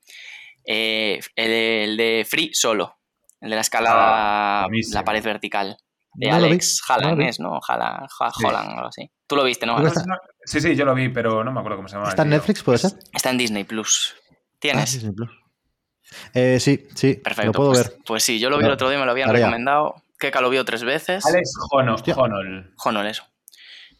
Eh, 0.66 1.20
el, 1.36 1.50
el 1.52 1.96
de 1.96 2.26
Free 2.28 2.50
Solo, 2.54 2.96
el 3.40 3.50
de 3.50 3.54
la 3.54 3.60
escalada, 3.62 4.64
Ah, 4.64 4.68
la 4.92 5.04
pared 5.04 5.22
vertical, 5.22 5.76
de 6.14 6.28
No 6.28 6.36
Alex 6.36 6.82
no 6.88 6.94
Halland, 6.94 7.18
vi. 7.18 7.24
es, 7.26 7.40
¿no? 7.40 7.60
Halland, 7.66 8.06
Ha- 8.20 8.30
Sí. 8.30 8.44
Holland, 8.46 8.70
algo 8.70 8.88
así. 8.88 9.10
Tú 9.26 9.36
lo 9.36 9.44
viste, 9.44 9.66
¿no? 9.66 9.76
Sí, 10.44 10.60
sí, 10.60 10.74
yo 10.76 10.84
lo 10.84 10.94
vi, 10.94 11.08
pero 11.08 11.42
no 11.44 11.52
me 11.52 11.58
acuerdo 11.60 11.76
cómo 11.78 11.88
se 11.88 11.96
llama. 11.96 12.08
¿Está 12.08 12.22
en. 12.22 12.30
Netflix, 12.30 12.62
puede 12.62 12.78
ser? 12.78 12.92
Está 13.12 13.30
en 13.30 13.38
Disney 13.38 13.64
Plus. 13.64 14.14
Ah, 14.16 14.34
¿Tienes? 14.58 14.92
Disney 14.92 15.12
Plus. 15.14 15.30
Eh, 16.34 16.60
sí, 16.60 16.86
sí, 16.94 17.14
Perfecto. 17.14 17.46
lo 17.46 17.52
puedo 17.52 17.70
pues, 17.72 17.88
ver. 17.88 17.98
pues 18.06 18.22
sí, 18.24 18.38
yo 18.38 18.50
lo 18.50 18.56
vi 18.58 18.62
No, 18.62 18.68
el 18.68 18.74
otro 18.74 18.88
día, 18.88 18.98
me 18.98 19.04
lo 19.06 19.10
habían 19.12 19.30
recomendado. 19.30 19.94
Keka 20.18 20.40
lo 20.40 20.50
vio 20.50 20.64
tres 20.64 20.84
veces. 20.84 21.24
Alex. 21.26 21.52
Honol. 21.72 22.72
Honor, 22.84 23.06
eso. 23.06 23.24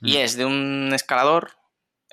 Y 0.03 0.14
Mm. 0.14 0.20
es 0.20 0.37
de 0.37 0.44
un 0.44 0.90
escalador. 0.94 1.50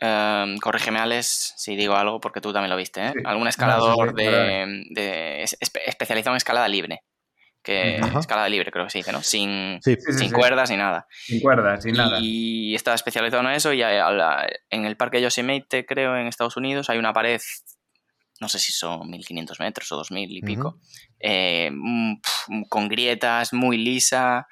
eh, 0.04 0.56
corrígeme, 0.64 0.98
Alex, 0.98 1.54
si 1.58 1.76
digo 1.76 1.96
algo, 1.96 2.20
porque 2.20 2.42
tú 2.42 2.52
también 2.52 2.72
lo 2.72 2.76
viste, 2.76 3.06
¿eh? 3.06 3.12
Sí. 3.16 3.22
Algún 3.24 3.44
No, 3.44 3.50
escalador 3.50 4.10
sí, 4.18 4.24
de, 4.26 4.84
de- 4.90 5.44
es- 5.44 5.56
espe- 5.60 5.82
especializado 5.86 6.34
en 6.34 6.38
escalada 6.38 6.68
libre. 6.68 7.04
Que, 7.64 8.00
Ajá. 8.02 8.20
escalada 8.20 8.50
libre, 8.50 8.72
creo 8.72 8.86
que 8.86 8.90
se 8.92 8.98
dice, 9.00 9.12
¿no? 9.12 9.22
Sin, 9.22 9.80
Sí, 9.84 9.96
Sí, 10.00 10.14
sin 10.14 10.30
sí. 10.30 10.34
cuerdas 10.36 10.70
ni 10.72 10.78
nada. 10.78 11.06
Sin 11.12 11.40
cuerdas, 11.42 11.84
sin 11.84 11.96
nada. 11.96 12.18
Y 12.20 12.74
está 12.74 12.94
especializado 12.96 13.44
en 13.44 13.52
eso. 13.52 13.72
Y 13.72 13.84
a- 13.84 14.08
a 14.08 14.12
la- 14.12 14.48
en 14.70 14.86
el 14.86 14.98
parque 14.98 15.22
Yosemite, 15.22 15.86
creo, 15.86 16.18
en 16.18 16.26
Estados 16.28 16.58
Unidos, 16.58 16.90
hay 16.90 16.98
una 16.98 17.14
pared, 17.14 17.40
no 18.40 18.50
sé 18.50 18.58
si 18.58 18.72
son 18.72 19.08
1500 19.10 19.60
metros 19.60 19.92
o 19.92 19.96
2000 19.98 20.32
y 20.36 20.42
pico, 20.42 20.80
eh, 21.20 21.70
mm, 21.72 22.16
con 22.68 22.88
grietas, 22.88 23.54
muy 23.54 23.78
lisa, 23.78 24.48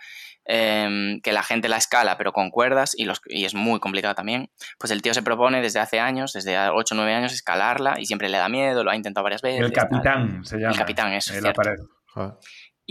em, 0.46 1.20
que 1.22 1.32
la 1.32 1.42
gente 1.44 1.68
la 1.70 1.78
escala, 1.78 2.16
pero 2.18 2.32
con 2.32 2.50
cuerdas, 2.52 2.94
y, 2.96 3.06
los, 3.06 3.22
y 3.28 3.46
es 3.46 3.54
muy 3.56 3.80
complicado 3.80 4.14
también. 4.16 4.52
Pues 4.78 4.92
el 4.92 5.02
tío 5.02 5.14
se 5.16 5.22
propone 5.24 5.62
desde 5.62 5.80
hace 5.80 6.00
años, 6.00 6.34
desde 6.34 6.58
8 6.70 6.94
o 6.94 6.98
9 6.98 7.14
años, 7.14 7.34
escalarla 7.34 7.96
y 8.00 8.06
siempre 8.06 8.30
le 8.30 8.38
da 8.38 8.50
miedo, 8.50 8.84
lo 8.84 8.92
ha 8.92 8.96
intentado 8.96 9.24
varias 9.24 9.42
veces. 9.42 9.62
El 9.62 9.72
tal. 9.74 9.90
capitán 9.90 10.46
se 10.46 10.58
llama. 10.58 10.76
capitán, 10.76 11.14
eso, 11.14 11.34
la 11.34 11.40
cierto. 11.42 11.54
pared. 11.62 11.78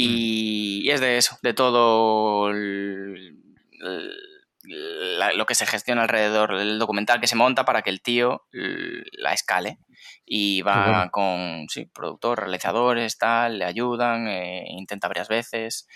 Joder. 0.04 0.16
Y, 0.18 0.80
y 0.84 0.90
es 0.90 1.00
de 1.00 1.16
eso, 1.18 1.36
de 1.42 1.54
todo 1.54 2.50
el- 2.50 3.36
el- 3.80 5.18
la- 5.18 5.32
lo 5.32 5.46
que 5.46 5.54
se 5.54 5.66
gestiona 5.66 6.02
alrededor 6.02 6.56
del 6.58 6.78
documental 6.78 7.20
que 7.20 7.26
se 7.26 7.36
monta 7.36 7.64
para 7.64 7.82
que 7.82 7.90
el 7.90 8.02
tío 8.02 8.42
la 8.52 9.32
escale. 9.32 9.78
Y 10.26 10.62
va 10.62 10.84
bueno. 10.90 11.10
con 11.10 11.66
sí, 11.68 11.86
productor, 11.86 12.40
realizadores, 12.40 13.16
tal, 13.18 13.58
le 13.58 13.64
ayudan, 13.64 14.28
eh, 14.28 14.64
intenta 14.68 15.08
varias 15.08 15.28
veces. 15.28 15.86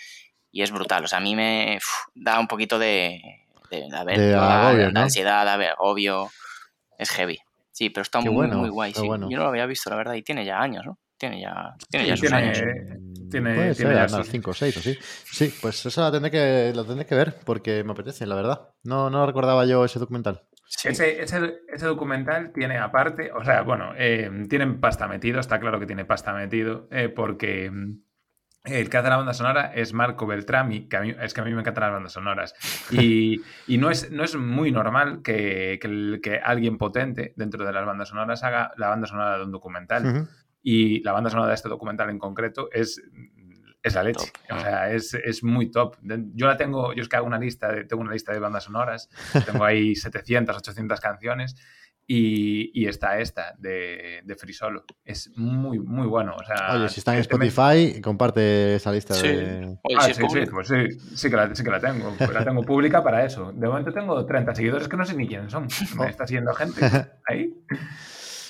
Y 0.51 0.61
es 0.63 0.71
brutal. 0.71 1.03
O 1.03 1.07
sea, 1.07 1.19
a 1.19 1.21
mí 1.21 1.35
me 1.35 1.77
uf, 1.77 1.85
da 2.15 2.39
un 2.39 2.47
poquito 2.47 2.79
de, 2.79 3.21
de, 3.69 3.87
de 3.89 3.91
ansiedad, 5.03 5.45
da 5.45 5.57
agobio. 5.69 6.29
Es 6.97 7.09
heavy. 7.11 7.39
Sí, 7.71 7.89
pero 7.89 8.01
está 8.03 8.19
muy, 8.21 8.29
bueno, 8.35 8.57
muy 8.57 8.69
guay. 8.69 8.93
qué 8.93 8.99
sí. 9.01 9.07
bueno. 9.07 9.29
Yo 9.29 9.37
no 9.37 9.43
lo 9.43 9.49
había 9.49 9.65
visto, 9.65 9.89
la 9.89 9.95
verdad, 9.95 10.13
y 10.13 10.21
tiene 10.23 10.45
ya 10.45 10.59
años, 10.59 10.85
¿no? 10.85 10.99
Tiene 11.29 11.41
ya, 11.41 11.75
tiene 11.89 12.03
Sí, 12.05 12.09
ya 12.09 12.17
sus 12.17 12.27
tiene- 12.29 12.35
años. 12.43 12.57
tiene- 12.59 13.55
Puede 13.55 13.73
tiene 13.73 13.73
ser, 13.75 13.87
ya 13.87 13.91
unas 13.99 14.11
sus- 14.11 14.29
5 14.29 14.51
o 14.51 14.53
6 14.53 14.77
o 14.77 14.81
sí. 14.81 14.97
Sí, 15.01 15.53
pues 15.61 15.85
esa 15.85 16.01
la 16.01 16.11
tendré 16.11 16.29
que, 16.31 16.73
la 16.75 16.83
tendré 16.83 17.05
que 17.05 17.15
ver 17.15 17.33
porque 17.45 17.83
me 17.85 17.93
apetece, 17.93 18.25
la 18.25 18.35
verdad. 18.35 18.69
No, 18.83 19.09
no 19.09 19.25
recordaba 19.25 19.65
yo 19.65 19.85
ese 19.85 19.99
documental. 19.99 20.41
Sí. 20.65 20.89
Ese, 20.89 21.21
ese- 21.21 21.59
ese 21.73 21.85
documental 21.85 22.51
tiene 22.51 22.77
aparte, 22.77 23.31
o 23.31 23.43
sea, 23.43 23.61
bueno, 23.61 23.93
eh, 23.97 24.29
tienen 24.49 24.81
pasta 24.81 25.07
metido, 25.07 25.39
está 25.39 25.59
claro 25.61 25.79
que 25.79 25.85
tiene 25.85 26.03
pasta 26.03 26.33
metido, 26.33 26.87
eh, 26.91 27.07
porque 27.09 27.71
mm, 27.71 27.99
El 28.65 28.89
que 28.89 28.95
hace 28.95 29.09
la 29.09 29.17
banda 29.17 29.33
sonora 29.33 29.73
es 29.75 29.91
Marco 29.91 30.25
Beltrami, 30.25 30.87
que 30.87 30.95
a 30.95 31.01
mí, 31.01 31.13
es 31.21 31.33
que 31.33 31.41
a 31.41 31.43
mí 31.43 31.53
me 31.53 31.59
encantan 31.59 31.81
las 31.83 31.91
bandas 31.91 32.13
sonoras. 32.13 32.53
Y, 32.91 33.41
y 33.67 33.77
no, 33.77 33.89
es, 33.89 34.09
no 34.09 34.23
es 34.23 34.37
muy 34.37 34.71
normal 34.71 35.19
que, 35.21 35.79
que, 35.81 36.19
que 36.23 36.37
alguien 36.41 36.77
potente 36.77 37.33
dentro 37.35 37.65
de 37.65 37.73
las 37.73 37.85
bandas 37.85 38.07
sonoras 38.07 38.41
haga 38.45 38.71
la 38.77 38.87
banda 38.87 39.05
sonora 39.07 39.37
de 39.37 39.43
un 39.43 39.51
documental. 39.51 40.05
Ujú. 40.05 40.27
Y 40.63 41.01
la 41.03 41.11
banda 41.11 41.29
sonora 41.29 41.49
de 41.49 41.55
este 41.55 41.67
documental 41.69 42.09
en 42.09 42.17
concreto 42.17 42.69
es, 42.71 43.01
es 43.83 43.93
la 43.95 44.03
leche. 44.03 44.31
Top. 44.47 44.57
O 44.57 44.61
sea, 44.61 44.91
es, 44.93 45.13
es 45.13 45.43
muy 45.43 45.69
top. 45.69 45.97
Yo 46.33 46.47
la 46.47 46.55
tengo, 46.57 46.93
yo 46.93 47.01
es 47.03 47.09
que 47.09 47.17
hago 47.17 47.27
una 47.27 47.37
lista, 47.37 47.69
de, 47.71 47.83
tengo 47.83 48.01
una 48.01 48.13
lista 48.13 48.31
de 48.31 48.39
bandas 48.39 48.63
sonoras. 48.63 49.09
Tengo 49.45 49.65
ahí 49.65 49.93
700, 49.95 50.55
800 50.57 50.99
canciones. 51.01 51.55
Y, 52.05 52.69
y 52.73 52.87
está 52.87 53.17
esta 53.19 53.55
de, 53.57 54.21
de 54.25 54.35
Free 54.35 54.51
Solo. 54.53 54.83
Es 55.05 55.31
muy, 55.37 55.79
muy 55.79 56.05
bueno. 56.05 56.35
O 56.35 56.43
sea, 56.43 56.75
Oye, 56.75 56.89
si 56.89 56.99
está 56.99 57.13
en 57.13 57.19
met- 57.19 57.21
Spotify, 57.21 58.01
comparte 58.01 58.75
esa 58.75 58.91
lista 58.91 59.13
Sí. 59.13 59.27
de. 59.29 59.77
Oye, 59.83 59.95
Ah, 59.97 60.07
si 60.07 60.13
sí, 60.15 60.21
sí, 60.29 60.39
pues 60.51 60.67
sí, 60.67 60.99
sí 61.15 61.29
que, 61.29 61.35
la, 61.37 61.55
sí 61.55 61.63
que 61.63 61.69
la 61.71 61.79
tengo. 61.79 62.13
Pues 62.17 62.33
la 62.33 62.43
tengo 62.43 62.61
pública 62.63 63.01
para 63.01 63.23
eso. 63.25 63.53
De 63.53 63.67
momento 63.67 63.93
tengo 63.93 64.25
30 64.25 64.53
seguidores 64.53 64.89
que 64.89 64.97
no 64.97 65.05
sé 65.05 65.15
ni 65.15 65.27
quiénes 65.29 65.51
son. 65.53 65.65
Me 65.97 66.09
está 66.09 66.27
siguiendo 66.27 66.53
gente 66.53 66.81
ahí. 67.25 67.53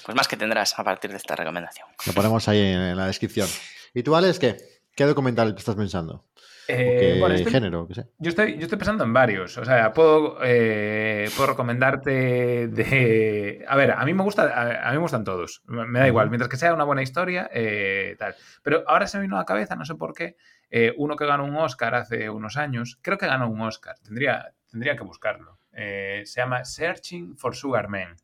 Pues 0.05 0.15
más 0.15 0.27
que 0.27 0.37
tendrás 0.37 0.77
a 0.77 0.83
partir 0.83 1.11
de 1.11 1.17
esta 1.17 1.35
recomendación. 1.35 1.87
Lo 2.05 2.13
ponemos 2.13 2.47
ahí 2.47 2.59
en, 2.59 2.81
en 2.81 2.97
la 2.97 3.07
descripción. 3.07 3.47
¿Y 3.93 4.03
tú, 4.03 4.15
Alex, 4.15 4.39
qué? 4.39 4.57
¿Qué 4.95 5.05
documental 5.05 5.55
estás 5.57 5.75
pensando? 5.75 6.13
¿O 6.15 6.25
Eh, 6.67 6.97
qué 7.15 7.19
bueno, 7.19 7.35
estoy- 7.35 7.51
género? 7.51 7.87
¿Qué 7.87 7.93
sé? 7.95 8.05
Yo 8.19 8.29
estoy, 8.29 8.55
yo 8.57 8.61
estoy 8.63 8.77
pensando 8.77 9.03
en 9.03 9.11
varios. 9.11 9.57
O 9.57 9.65
sea, 9.65 9.91
puedo, 9.91 10.37
eh, 10.43 11.29
puedo 11.35 11.49
recomendarte 11.49 12.67
de. 12.69 13.65
A 13.67 13.75
ver, 13.75 13.91
a 13.91 14.05
mí 14.05 14.13
me 14.13 14.23
gusta, 14.23 14.43
a, 14.43 14.87
a 14.87 14.91
mí 14.91 14.97
me 14.97 15.01
gustan 15.01 15.23
todos. 15.23 15.61
Me, 15.65 15.85
me 15.85 15.99
da 15.99 16.07
igual. 16.07 16.29
Mientras 16.29 16.49
que 16.49 16.57
sea 16.57 16.73
una 16.73 16.83
buena 16.85 17.01
historia, 17.01 17.49
eh, 17.53 18.15
tal. 18.19 18.35
Pero 18.61 18.83
ahora 18.87 19.07
se 19.07 19.17
me 19.17 19.23
vino 19.23 19.35
a 19.35 19.39
la 19.39 19.45
cabeza, 19.45 19.75
no 19.75 19.83
sé 19.85 19.95
por 19.95 20.13
qué, 20.13 20.37
eh, 20.69 20.93
uno 20.97 21.15
que 21.15 21.25
ganó 21.25 21.43
un 21.45 21.55
Oscar 21.57 21.95
hace 21.95 22.29
unos 22.29 22.55
años. 22.57 22.97
Creo 23.01 23.17
que 23.17 23.27
ganó 23.27 23.49
un 23.49 23.59
Oscar. 23.61 23.95
Tendría, 24.03 24.53
tendría 24.69 24.95
que 24.95 25.03
buscarlo. 25.03 25.59
Eh, 25.73 26.21
se 26.25 26.39
llama 26.41 26.63
Searching 26.65 27.35
for 27.35 27.55
Sugar 27.55 27.87
Man. 27.89 28.15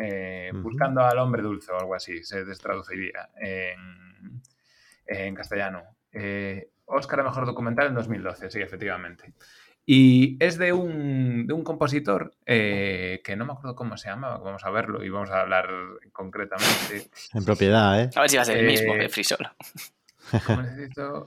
Eh. 0.00 0.52
Buscando 0.54 1.02
al 1.02 1.18
hombre 1.18 1.42
dulce 1.42 1.72
o 1.72 1.78
algo 1.78 1.94
así, 1.94 2.22
se 2.22 2.44
traduciría 2.56 3.30
en, 3.40 4.40
en 5.06 5.34
castellano. 5.34 5.82
Eh, 6.12 6.70
Oscar 6.86 7.20
a 7.20 7.24
Mejor 7.24 7.46
Documental 7.46 7.88
en 7.88 7.94
2012, 7.94 8.50
sí, 8.50 8.60
efectivamente. 8.60 9.34
Y 9.84 10.36
es 10.38 10.58
de 10.58 10.72
un, 10.72 11.46
de 11.46 11.54
un 11.54 11.64
compositor 11.64 12.34
eh, 12.44 13.22
que 13.24 13.36
no 13.36 13.46
me 13.46 13.52
acuerdo 13.52 13.74
cómo 13.74 13.96
se 13.96 14.08
llama, 14.08 14.36
vamos 14.36 14.62
a 14.64 14.70
verlo 14.70 15.02
y 15.02 15.08
vamos 15.08 15.30
a 15.30 15.40
hablar 15.40 15.68
concretamente. 16.12 17.08
En 17.32 17.44
propiedad, 17.44 18.02
¿eh? 18.02 18.10
A 18.14 18.20
ver 18.20 18.30
si 18.30 18.36
va 18.36 18.42
a 18.42 18.44
ser 18.44 18.58
el 18.58 18.66
mismo 18.66 18.94
Eh, 18.94 18.98
que 19.00 19.08
Free 19.08 19.24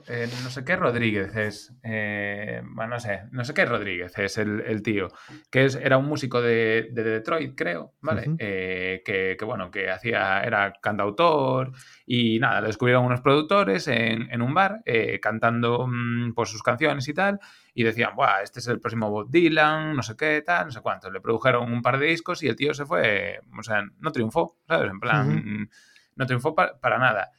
Eh, 0.08 0.28
no 0.44 0.50
sé 0.50 0.64
qué 0.64 0.76
Rodríguez 0.76 1.34
es. 1.36 1.72
eh, 1.82 2.60
bueno, 2.64 2.94
no 2.94 3.00
sé, 3.00 3.22
no 3.30 3.44
sé 3.44 3.54
qué 3.54 3.64
Rodríguez 3.64 4.16
es 4.18 4.38
el, 4.38 4.60
el 4.60 4.82
tío. 4.82 5.08
Que 5.50 5.64
es, 5.64 5.74
era 5.76 5.98
un 5.98 6.06
músico 6.06 6.40
de, 6.40 6.88
de 6.92 7.02
Detroit, 7.02 7.54
creo, 7.56 7.94
¿vale? 8.00 8.22
Eh, 8.38 9.02
que, 9.04 9.36
que, 9.38 9.44
bueno, 9.44 9.70
que 9.70 9.90
hacía, 9.90 10.42
era 10.42 10.72
cantautor 10.80 11.72
y 12.06 12.38
nada, 12.38 12.60
lo 12.60 12.66
descubrieron 12.68 13.04
unos 13.04 13.20
productores 13.20 13.88
en, 13.88 14.30
en 14.30 14.42
un 14.42 14.54
bar 14.54 14.82
cantando 15.20 15.86
mm, 15.88 16.32
pues, 16.34 16.48
sus 16.50 16.62
canciones 16.62 17.06
y 17.08 17.14
tal. 17.14 17.38
Y 17.74 17.84
decían, 17.84 18.14
Buah, 18.14 18.42
este 18.42 18.60
es 18.60 18.66
el 18.68 18.80
próximo 18.80 19.10
Bob 19.10 19.30
Dylan, 19.30 19.96
no 19.96 20.02
sé 20.02 20.14
qué, 20.16 20.42
tal, 20.44 20.66
no 20.66 20.72
sé 20.72 20.80
cuánto. 20.82 21.10
Le 21.10 21.20
produjeron 21.20 21.72
un 21.72 21.80
par 21.82 21.98
de 21.98 22.06
discos 22.06 22.42
y 22.42 22.48
el 22.48 22.56
tío 22.56 22.74
se 22.74 22.84
fue, 22.84 23.40
o 23.58 23.62
sea, 23.62 23.82
no 23.98 24.12
triunfó, 24.12 24.58
¿sabes? 24.68 24.90
En 24.90 25.00
plan, 25.00 25.28
Ujú. 25.30 25.68
no 26.16 26.26
triunfó 26.26 26.54
pa- 26.54 26.78
para 26.78 26.98
nada. 26.98 27.30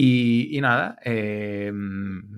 Y, 0.00 0.60
nada, 0.60 0.96
eh, 1.04 1.72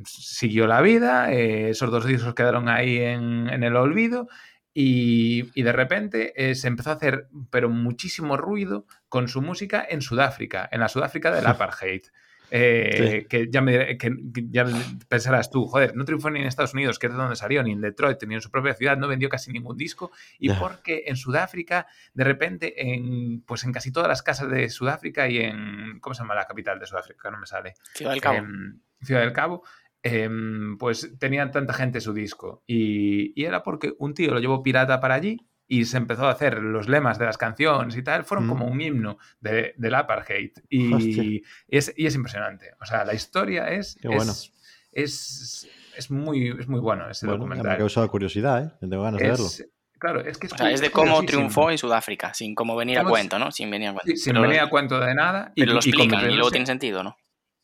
siguió 0.07 0.67
la 0.67 0.81
vida, 0.81 1.31
eh, 1.31 1.69
esos 1.69 1.91
dos 1.91 2.07
discos 2.07 2.35
quedaron 2.35 2.71
ahí 2.71 2.97
en, 2.97 3.51
el 3.51 3.77
olvido 3.77 4.29
y, 4.73 5.51
y 5.55 5.63
de 5.63 5.73
repente 5.73 6.33
eh, 6.37 6.55
se 6.55 6.69
empezó 6.69 6.89
a 6.89 6.95
hacer, 6.95 7.29
pero 7.51 7.69
muchísimo 7.69 8.39
ruido 8.39 8.87
con 9.11 9.29
su 9.29 9.43
música 9.43 9.87
en 9.87 10.01
Sudáfrica, 10.01 10.71
en 10.73 10.81
la 10.81 10.89
Sudáfrica 10.89 11.31
del 11.31 11.47
apartheid. 11.47 12.05
Eh, 12.51 13.27
Que 13.29 13.49
ya 13.51 13.61
me 13.61 13.73
diré- 13.73 13.97
que, 13.99 14.11
que 14.35 14.47
ya 14.51 14.67
pensarás 15.09 15.51
tú, 15.51 15.67
joder, 15.67 15.95
no 15.97 16.05
triunfó 16.05 16.31
ni 16.31 16.41
en 16.41 16.47
Estados 16.47 16.75
Unidos, 16.75 16.99
que 16.99 17.07
es 17.07 17.13
de 17.13 17.19
donde 17.19 17.37
salió, 17.37 17.63
ni 17.63 17.73
en 17.73 17.81
Detroit, 17.81 18.23
ni 18.27 18.35
en 18.35 18.41
su 18.41 18.51
propia 18.51 18.75
ciudad, 18.75 18.97
no 18.97 19.09
vendió 19.09 19.29
casi 19.29 19.53
ningún 19.53 19.77
disco, 19.77 20.11
y 20.39 20.49
porque 20.59 21.05
en 21.07 21.17
Sudáfrica, 21.17 21.87
de 22.15 22.25
repente, 22.25 22.93
en, 22.93 23.43
pues 23.43 23.65
en 23.65 23.73
casi 23.73 23.93
todas 23.93 24.09
las 24.09 24.23
casas 24.23 24.51
de 24.51 24.69
Sudáfrica 24.69 25.29
y 25.29 25.39
en, 25.39 25.99
¿cómo 26.01 26.15
se 26.15 26.23
llama 26.23 26.35
la 26.35 26.45
capital 26.47 26.79
de 26.79 26.87
Sudáfrica? 26.87 27.31
No 27.31 27.39
me 27.39 27.47
sale. 27.47 27.75
Ciudad 27.95 28.13
del 28.13 28.21
Cabo. 28.21 28.37
Em, 28.39 28.81
Ciudad 29.03 29.21
del 29.23 29.33
Cabo, 29.33 29.63
em, 30.03 30.77
pues 30.79 31.15
tenían 31.19 31.51
tanta 31.51 31.73
gente 31.75 32.01
su 32.01 32.13
disco. 32.13 32.63
Y, 32.67 33.33
y 33.41 33.45
era 33.45 33.63
porque 33.63 33.95
un 33.99 34.15
tío 34.15 34.33
lo 34.33 34.41
llevó 34.41 34.63
pirata 34.63 34.99
para 35.01 35.15
allí 35.15 35.47
y 35.71 35.85
se 35.85 35.97
empezó 35.97 36.27
a 36.27 36.33
hacer 36.33 36.59
los 36.59 36.89
lemas 36.89 37.19
de 37.19 37.27
las 37.27 37.39
canciones 37.39 37.97
y 37.97 38.03
tal. 38.03 38.25
Fueron 38.25 38.47
Mm. 38.47 38.49
como 38.49 38.67
un 38.67 38.81
himno 38.81 39.19
de, 39.41 39.73
del 39.79 39.95
apartheid. 39.95 40.51
Y, 40.69 40.95
y 41.37 41.43
es, 41.69 41.95
y 41.97 42.07
es 42.07 42.15
impresionante. 42.17 42.73
O 42.81 42.85
sea, 42.85 43.05
la 43.05 43.15
historia 43.15 43.69
es. 43.71 43.97
Qué 44.03 44.09
bueno. 44.09 44.33
es, 44.33 44.53
es, 44.93 45.69
es 45.97 46.11
muy, 46.11 46.49
es 46.59 46.67
muy 46.69 46.81
bueno 46.81 47.09
ese 47.09 47.27
Bueno, 47.27 47.45
ya 47.45 47.47
me 47.49 47.55
ha 47.55 47.57
documental. 47.57 47.79
causado 47.79 48.11
curiosidad, 48.11 48.65
¿eh? 48.65 48.71
Tengo 48.81 49.03
ganas 49.05 49.21
de 49.21 49.29
verlo. 49.29 49.47
Es- 49.47 49.71
claro, 49.99 50.21
es 50.21 50.39
que 50.39 50.47
es, 50.49 50.53
O 50.53 50.57
sea, 50.57 50.71
es 50.71 50.81
de 50.81 50.91
cómo 50.91 51.23
triunfó 51.25 51.71
en 51.71 51.79
Sudáfrica, 51.79 52.35
sin 52.35 52.55
cómo 52.55 52.75
venir 52.75 52.99
a 52.99 53.05
cuento, 53.05 53.39
¿no? 53.39 53.53
Sin 53.53 53.71
venir 53.71 53.91
a 53.91 53.93
cuento. 53.93 54.11
Sí, 54.11 54.17
sin 54.17 54.33
Pero- 54.33 54.43
venir 54.43 54.61
a 54.61 54.69
cuento 54.69 54.99
de 54.99 55.15
nada. 55.15 55.53
Pero 55.55 55.69
lo 55.73 55.75
y 55.75 55.77
explican 55.79 56.07
y 56.07 56.09
convirtiéndose- 56.11 56.35
luego 56.37 56.51
tiene 56.51 56.67
sentido, 56.67 57.03
¿no? 57.05 57.17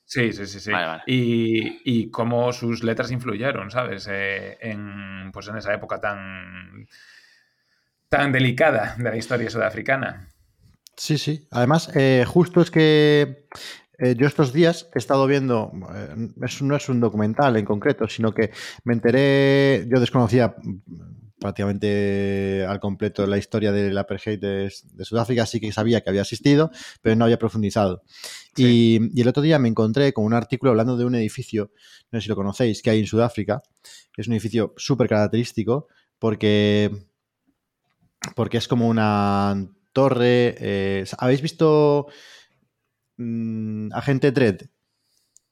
Sí, 0.09 0.33
sí, 0.33 0.47
sí, 0.47 0.61
sí. 0.61 0.71
Vale, 0.71 0.87
vale. 0.87 1.03
Y, 1.09 1.81
y 1.85 2.11
cómo 2.13 2.53
sus 2.53 2.85
letras 2.85 3.11
influyeron, 3.11 3.73
¿sabes? 3.73 4.07
Eh, 4.09 4.57
en, 4.61 5.33
pues 5.33 5.49
en 5.49 5.57
esa 5.57 5.75
época 5.75 6.01
tan, 6.01 6.87
tan 8.09 8.33
delicada 8.33 8.95
de 8.99 9.05
la 9.05 9.17
historia 9.17 9.51
sudafricana. 9.51 10.29
Sí, 10.97 11.19
sí. 11.19 11.47
Además, 11.51 11.91
eh, 11.95 12.25
justo 12.27 12.61
es 12.61 12.71
que 12.71 13.47
eh, 13.99 14.15
yo 14.17 14.27
estos 14.27 14.53
días 14.53 14.89
he 14.95 14.99
estado 14.99 15.27
viendo, 15.27 15.71
eh, 15.95 16.29
es- 16.43 16.63
no 16.63 16.77
es 16.77 16.89
un 16.89 17.01
documental 17.01 17.57
en 17.57 17.65
concreto, 17.65 18.09
sino 18.09 18.33
que 18.33 18.51
me 18.85 18.95
enteré, 18.95 19.87
yo 19.93 20.01
desconocía 20.01 20.55
prácticamente 21.39 22.65
al 22.67 22.81
completo 22.81 23.27
la 23.27 23.37
historia 23.39 23.71
del 23.73 23.97
apartheid 23.99 24.39
de, 24.41 24.73
de 24.93 25.05
Sudáfrica, 25.05 25.45
sí 25.47 25.61
que 25.61 25.71
sabía 25.71 26.01
que 26.01 26.09
había 26.11 26.23
existido, 26.23 26.71
pero 27.03 27.15
no 27.17 27.25
había 27.25 27.39
profundizado. 27.39 28.03
Y, 28.57 28.99
y 29.15 29.21
el 29.21 29.29
otro 29.29 29.43
día 29.43 29.59
me 29.59 29.69
encontré 29.69 30.13
con 30.15 30.25
un 30.25 30.33
artículo 30.33 30.71
hablando 30.71 30.97
de 30.97 31.05
un 31.05 31.15
edificio, 31.15 31.73
no 32.11 32.19
sé 32.19 32.25
si 32.25 32.29
lo 32.31 32.37
conocéis, 32.37 32.81
que 32.83 32.91
hay 32.91 33.01
en 33.01 33.07
Sudáfrica, 33.07 33.63
que 34.13 34.23
es 34.23 34.29
un 34.29 34.33
edificio 34.33 34.73
súper 34.79 35.09
característico 35.09 35.89
porque 36.19 36.91
porque 38.35 38.59
es 38.59 38.69
como 38.69 38.89
una 38.89 39.67
torre. 39.93 40.55
eh, 40.59 41.05
¿Habéis 41.19 41.43
visto 41.43 42.07
mm, 43.17 43.93
Agente 43.93 44.33
Dredd? 44.33 44.63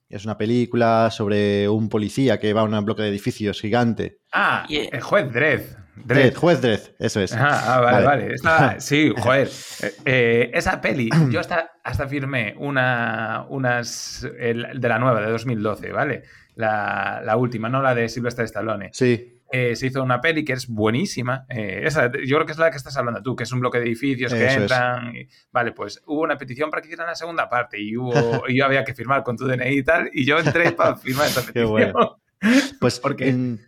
Es 0.08 0.24
una 0.24 0.36
película 0.38 1.10
sobre 1.10 1.68
un 1.68 1.88
policía 1.88 2.38
que 2.38 2.52
va 2.52 2.60
a 2.60 2.64
un 2.64 2.84
bloque 2.84 3.02
de 3.02 3.08
edificios 3.08 3.60
gigante. 3.60 4.18
Ah, 4.32 4.64
el 4.68 5.00
juez 5.00 5.32
Dredd. 5.32 5.62
Dredd, 5.96 6.18
Dredd. 6.30 6.34
juez 6.36 6.60
Dredd, 6.60 6.80
eso 6.98 7.20
es. 7.20 7.32
Ah, 7.32 7.76
ah, 7.76 7.80
vale, 7.80 8.34
Vale. 8.42 8.80
sí, 8.80 9.12
joder. 9.16 9.48
Eh, 9.82 9.92
eh, 10.04 10.50
esa 10.54 10.80
peli, 10.80 11.08
yo 11.30 11.40
hasta, 11.40 11.70
hasta 11.82 12.06
firmé 12.06 12.54
una, 12.58 13.46
unas 13.48 14.26
el- 14.38 14.78
de 14.80 14.88
la 14.88 14.98
nueva, 14.98 15.20
de 15.20 15.30
2012, 15.30 15.90
¿vale? 15.92 16.22
La, 16.56 17.20
la 17.24 17.36
última, 17.36 17.68
no 17.68 17.80
la 17.82 17.94
de 17.94 18.08
Sylvester 18.08 18.44
Stallone. 18.44 18.90
Sí, 18.92 19.40
Eh, 19.56 19.76
se 19.76 19.86
hizo 19.86 20.02
una 20.02 20.20
peli 20.20 20.44
que 20.44 20.52
es 20.54 20.66
buenísima. 20.66 21.46
eh, 21.48 21.82
esa, 21.84 22.06
yo 22.10 22.36
creo 22.36 22.44
que 22.46 22.50
es 22.52 22.58
la 22.58 22.70
que 22.72 22.76
estás 22.76 22.96
hablando 22.96 23.22
tú, 23.22 23.36
que 23.36 23.44
es 23.44 23.52
un 23.52 23.60
bloque 23.60 23.78
de 23.78 23.84
edificios 23.86 24.32
que 24.34 24.46
Eso 24.46 24.56
es. 24.56 24.62
entran. 24.62 25.14
y- 25.14 25.28
vale, 25.52 25.70
pues 25.70 26.02
hubo 26.06 26.22
una 26.22 26.36
petición 26.36 26.70
para 26.70 26.82
que 26.82 26.88
hicieran 26.88 27.06
la 27.06 27.14
segunda 27.14 27.48
parte 27.48 27.80
y, 27.80 27.96
hubo, 27.96 28.10
y 28.48 28.56
yo 28.58 28.64
había 28.64 28.82
que 28.84 28.94
firmar 28.94 29.22
con 29.22 29.36
tu 29.36 29.46
DNI 29.46 29.78
y 29.78 29.84
tal, 29.84 30.10
y 30.12 30.24
yo 30.24 30.38
entré 30.40 30.72
para 30.72 30.96
firmar 31.04 31.26
esa 31.26 31.40
Qué 31.42 31.46
petición. 31.52 31.70
bueno. 31.70 32.20
pues 32.80 32.98
Porque- 32.98 33.28
en- 33.28 33.60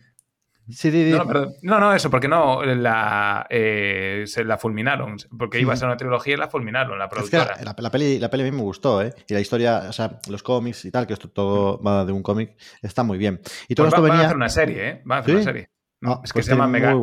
Sí, 0.69 0.89
di, 0.91 1.05
di. 1.05 1.11
No, 1.11 1.19
no, 1.19 1.27
perdón. 1.27 1.53
no, 1.61 1.79
no, 1.79 1.93
eso, 1.93 2.09
porque 2.09 2.27
no 2.27 2.61
la, 2.65 3.47
eh, 3.49 4.23
se 4.27 4.43
la 4.43 4.57
fulminaron, 4.57 5.15
porque 5.39 5.61
iba 5.61 5.71
a 5.71 5.77
ser 5.77 5.87
una 5.87 5.95
trilogía 5.95 6.33
y 6.33 6.37
la 6.37 6.49
fulminaron, 6.49 6.99
la 6.99 7.05
Es 7.05 7.09
que 7.09 7.15
productora. 7.15 7.55
la, 7.63 7.73
la 7.77 7.89
peli, 7.89 8.19
la 8.19 8.29
peli 8.29 8.43
a 8.43 8.45
mí 8.47 8.51
me 8.51 8.63
gustó, 8.63 9.01
¿eh? 9.01 9.13
Y 9.29 9.33
la 9.33 9.39
historia, 9.39 9.83
o 9.87 9.93
sea, 9.93 10.19
los 10.27 10.43
cómics 10.43 10.83
y 10.83 10.91
tal, 10.91 11.07
que 11.07 11.13
esto 11.13 11.29
todo 11.29 11.81
va 11.81 12.03
de 12.03 12.11
un 12.11 12.21
cómic, 12.21 12.57
está 12.81 13.03
muy 13.03 13.17
bien. 13.17 13.39
Y 13.69 13.75
todo 13.75 13.85
Pues 13.85 13.93
esto 13.93 14.01
va- 14.01 14.09
van 14.09 14.11
a 14.11 14.13
venía... 14.15 14.25
hacer 14.27 14.35
una 14.35 14.49
serie, 14.49 14.89
¿eh? 14.89 15.01
Van 15.05 15.19
a 15.19 15.21
hacer 15.21 15.31
¿Sí? 15.31 15.35
una 15.37 15.43
serie. 15.45 15.69
Es 16.01 16.31
que 16.31 16.37
pues 16.37 16.45
se 16.45 16.51
llama 16.51 16.67
Mega. 16.67 16.93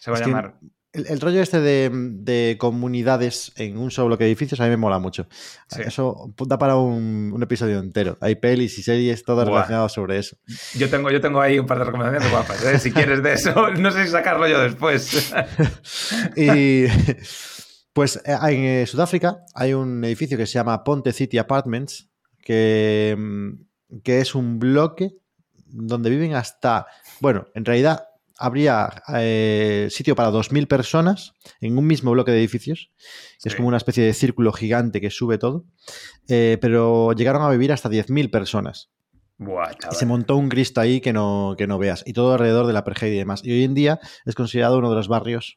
Se 0.00 0.10
va 0.10 0.16
Es 0.16 0.22
a 0.22 0.26
llamar. 0.26 0.58
El, 0.92 1.08
el 1.08 1.20
rollo 1.20 1.42
este 1.42 1.60
de, 1.60 1.90
de 1.92 2.56
comunidades 2.56 3.52
en 3.56 3.76
un 3.78 3.90
solo 3.90 4.06
bloque 4.08 4.22
de 4.24 4.30
edificios 4.30 4.60
a 4.60 4.64
mí 4.64 4.70
me 4.70 4.76
mola 4.76 5.00
mucho. 5.00 5.26
Sí. 5.68 5.82
Eso 5.84 6.32
da 6.46 6.56
para 6.56 6.76
un, 6.76 7.32
un 7.34 7.42
episodio 7.42 7.80
entero. 7.80 8.16
Hay 8.20 8.36
pelis 8.36 8.78
y 8.78 8.82
series 8.84 9.24
todas 9.24 9.48
Buah. 9.48 9.56
relacionadas 9.56 9.92
sobre 9.92 10.18
eso. 10.18 10.36
Yo 10.76 10.88
tengo, 10.88 11.10
yo 11.10 11.20
tengo 11.20 11.40
ahí 11.40 11.58
un 11.58 11.66
par 11.66 11.80
de 11.80 11.84
recomendaciones 11.84 12.30
guapas, 12.30 12.64
¿eh? 12.64 12.78
Si 12.78 12.92
quieres 12.92 13.24
de 13.24 13.32
eso, 13.32 13.70
no 13.78 13.90
sé 13.90 14.04
si 14.04 14.10
sacarlo 14.12 14.46
yo 14.46 14.60
después. 14.60 15.34
Y 16.36 16.84
pues 17.92 18.20
en 18.24 18.64
eh, 18.64 18.86
Sudáfrica 18.86 19.38
hay 19.54 19.72
un 19.72 20.04
edificio 20.04 20.36
que 20.36 20.46
se 20.46 20.54
llama 20.54 20.84
Ponte 20.84 21.12
City 21.12 21.38
Apartments, 21.38 22.08
que 22.40 23.16
mm, 23.18 24.00
que 24.02 24.20
es 24.20 24.34
un 24.34 24.58
bloque 24.58 25.16
donde 25.74 26.10
viven 26.10 26.34
hasta, 26.34 26.86
bueno, 27.20 27.46
en 27.54 27.64
realidad 27.64 28.08
habría 28.38 28.90
eh, 29.14 29.88
sitio 29.90 30.14
para 30.14 30.30
2.000 30.30 30.66
personas 30.66 31.34
en 31.60 31.78
un 31.78 31.86
mismo 31.86 32.12
bloque 32.12 32.32
de 32.32 32.38
edificios, 32.38 32.90
es 33.42 33.54
como 33.54 33.68
una 33.68 33.76
especie 33.76 34.04
de 34.04 34.14
círculo 34.14 34.52
gigante 34.52 35.00
que 35.00 35.10
sube 35.10 35.38
todo, 35.38 35.66
eh, 36.28 36.58
pero 36.60 37.12
llegaron 37.12 37.42
a 37.42 37.50
vivir 37.50 37.72
hasta 37.72 37.88
10.000 37.88 38.30
personas. 38.30 38.90
Buah, 39.36 39.72
Y 39.90 39.94
se 39.96 40.06
montó 40.06 40.36
un 40.36 40.48
Cristo 40.48 40.80
ahí 40.80 41.00
que 41.00 41.12
no, 41.12 41.56
que 41.58 41.66
no 41.66 41.76
veas. 41.76 42.04
Y 42.06 42.12
todo 42.12 42.34
alrededor 42.34 42.66
de 42.68 42.72
la 42.72 42.84
Pergey 42.84 43.12
y 43.12 43.18
demás. 43.18 43.40
Y 43.44 43.50
hoy 43.50 43.64
en 43.64 43.74
día 43.74 43.98
es 44.24 44.36
considerado 44.36 44.78
uno 44.78 44.90
de 44.90 44.96
los 44.96 45.08
barrios. 45.08 45.56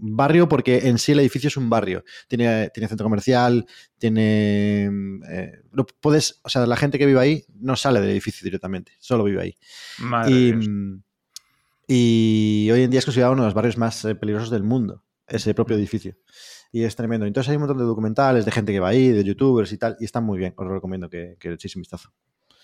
Barrio 0.00 0.48
porque 0.48 0.88
en 0.88 0.98
sí 0.98 1.12
el 1.12 1.20
edificio 1.20 1.48
es 1.48 1.56
un 1.56 1.68
barrio. 1.68 2.04
Tiene, 2.28 2.70
tiene 2.70 2.88
centro 2.88 3.04
comercial, 3.04 3.66
tiene... 3.98 4.90
eh, 5.28 5.52
lo 5.72 5.86
puedes, 5.86 6.40
o 6.42 6.48
sea, 6.48 6.64
la 6.66 6.76
gente 6.76 6.98
que 6.98 7.06
vive 7.06 7.20
ahí 7.20 7.44
no 7.60 7.76
sale 7.76 8.00
del 8.00 8.10
edificio 8.10 8.44
directamente, 8.44 8.92
solo 9.00 9.24
vive 9.24 9.42
ahí. 9.42 9.56
Madre 9.98 10.30
Y, 10.32 10.52
Dios. 10.52 10.68
mm, 10.68 10.94
y 11.86 12.68
hoy 12.72 12.82
en 12.82 12.90
día 12.90 12.98
es 12.98 13.04
considerado 13.04 13.32
uno 13.32 13.42
de 13.42 13.46
los 13.48 13.54
barrios 13.54 13.78
más 13.78 14.04
eh, 14.04 14.14
peligrosos 14.14 14.50
del 14.50 14.62
mundo, 14.62 15.04
ese 15.26 15.54
propio 15.54 15.76
Mm. 15.76 15.80
edificio. 15.80 16.16
Y 16.70 16.82
es 16.84 16.94
tremendo. 16.96 17.24
Entonces 17.26 17.48
hay 17.48 17.56
un 17.56 17.62
montón 17.62 17.78
de 17.78 17.84
documentales 17.84 18.44
de 18.44 18.50
gente 18.50 18.72
que 18.72 18.80
va 18.80 18.88
ahí, 18.88 19.08
de 19.08 19.24
youtubers 19.24 19.72
y 19.72 19.78
tal, 19.78 19.96
y 20.00 20.04
están 20.04 20.24
muy 20.24 20.38
bien. 20.38 20.52
Os 20.56 20.66
lo 20.66 20.74
recomiendo 20.74 21.08
que, 21.08 21.36
que 21.40 21.48
le 21.48 21.54
echéis 21.54 21.76
un 21.76 21.80
vistazo. 21.80 22.12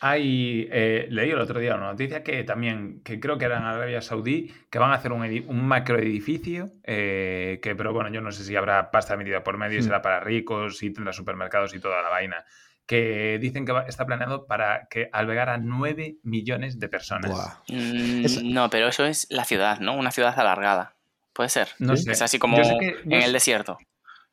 Hay, 0.06 0.68
eh, 0.70 1.06
leí 1.08 1.30
el 1.30 1.38
otro 1.40 1.58
día 1.60 1.76
una 1.76 1.86
noticia 1.92 2.22
que 2.22 2.44
también, 2.44 3.00
que 3.02 3.18
creo 3.18 3.38
que 3.38 3.46
era 3.46 3.56
en 3.56 3.62
Arabia 3.64 4.02
Saudí, 4.02 4.52
que 4.70 4.78
van 4.78 4.90
a 4.90 4.96
hacer 4.96 5.12
un, 5.12 5.22
edi- 5.24 5.46
un 5.46 5.66
macro 5.66 5.98
edificio, 5.98 6.72
eh, 6.82 7.58
que, 7.62 7.74
pero 7.74 7.94
bueno, 7.94 8.10
yo 8.10 8.20
no 8.20 8.30
sé 8.30 8.44
si 8.44 8.54
habrá 8.54 8.90
pasta 8.90 9.16
metida 9.16 9.42
por 9.42 9.56
medio 9.56 9.78
y 9.78 9.80
Hmm. 9.80 9.84
será 9.84 10.02
para 10.02 10.20
ricos 10.20 10.82
y 10.82 10.92
tendrá 10.92 11.14
supermercados 11.14 11.74
y 11.74 11.80
toda 11.80 12.02
la 12.02 12.10
vaina, 12.10 12.44
que 12.86 13.38
dicen 13.40 13.64
que 13.64 13.72
va- 13.72 13.86
está 13.88 14.04
planeado 14.04 14.46
para 14.46 14.88
que 14.90 15.08
albergar 15.10 15.48
a 15.48 15.56
9 15.56 16.16
millones 16.22 16.78
de 16.78 16.88
personas. 16.90 17.30
Mm, 17.68 18.24
Es- 18.26 18.42
No, 18.42 18.68
pero 18.68 18.88
eso 18.88 19.06
es 19.06 19.26
la 19.30 19.44
ciudad, 19.46 19.78
¿no? 19.80 19.96
Una 19.96 20.10
ciudad 20.10 20.38
alargada. 20.38 20.96
Puede 21.32 21.48
ser. 21.48 21.68
No 21.78 21.96
Sí. 21.96 22.02
sé. 22.04 22.12
Es 22.12 22.20
así 22.20 22.38
como 22.38 22.58
yo 22.62 22.64
en 22.80 23.12
el 23.22 23.32
desierto. 23.32 23.78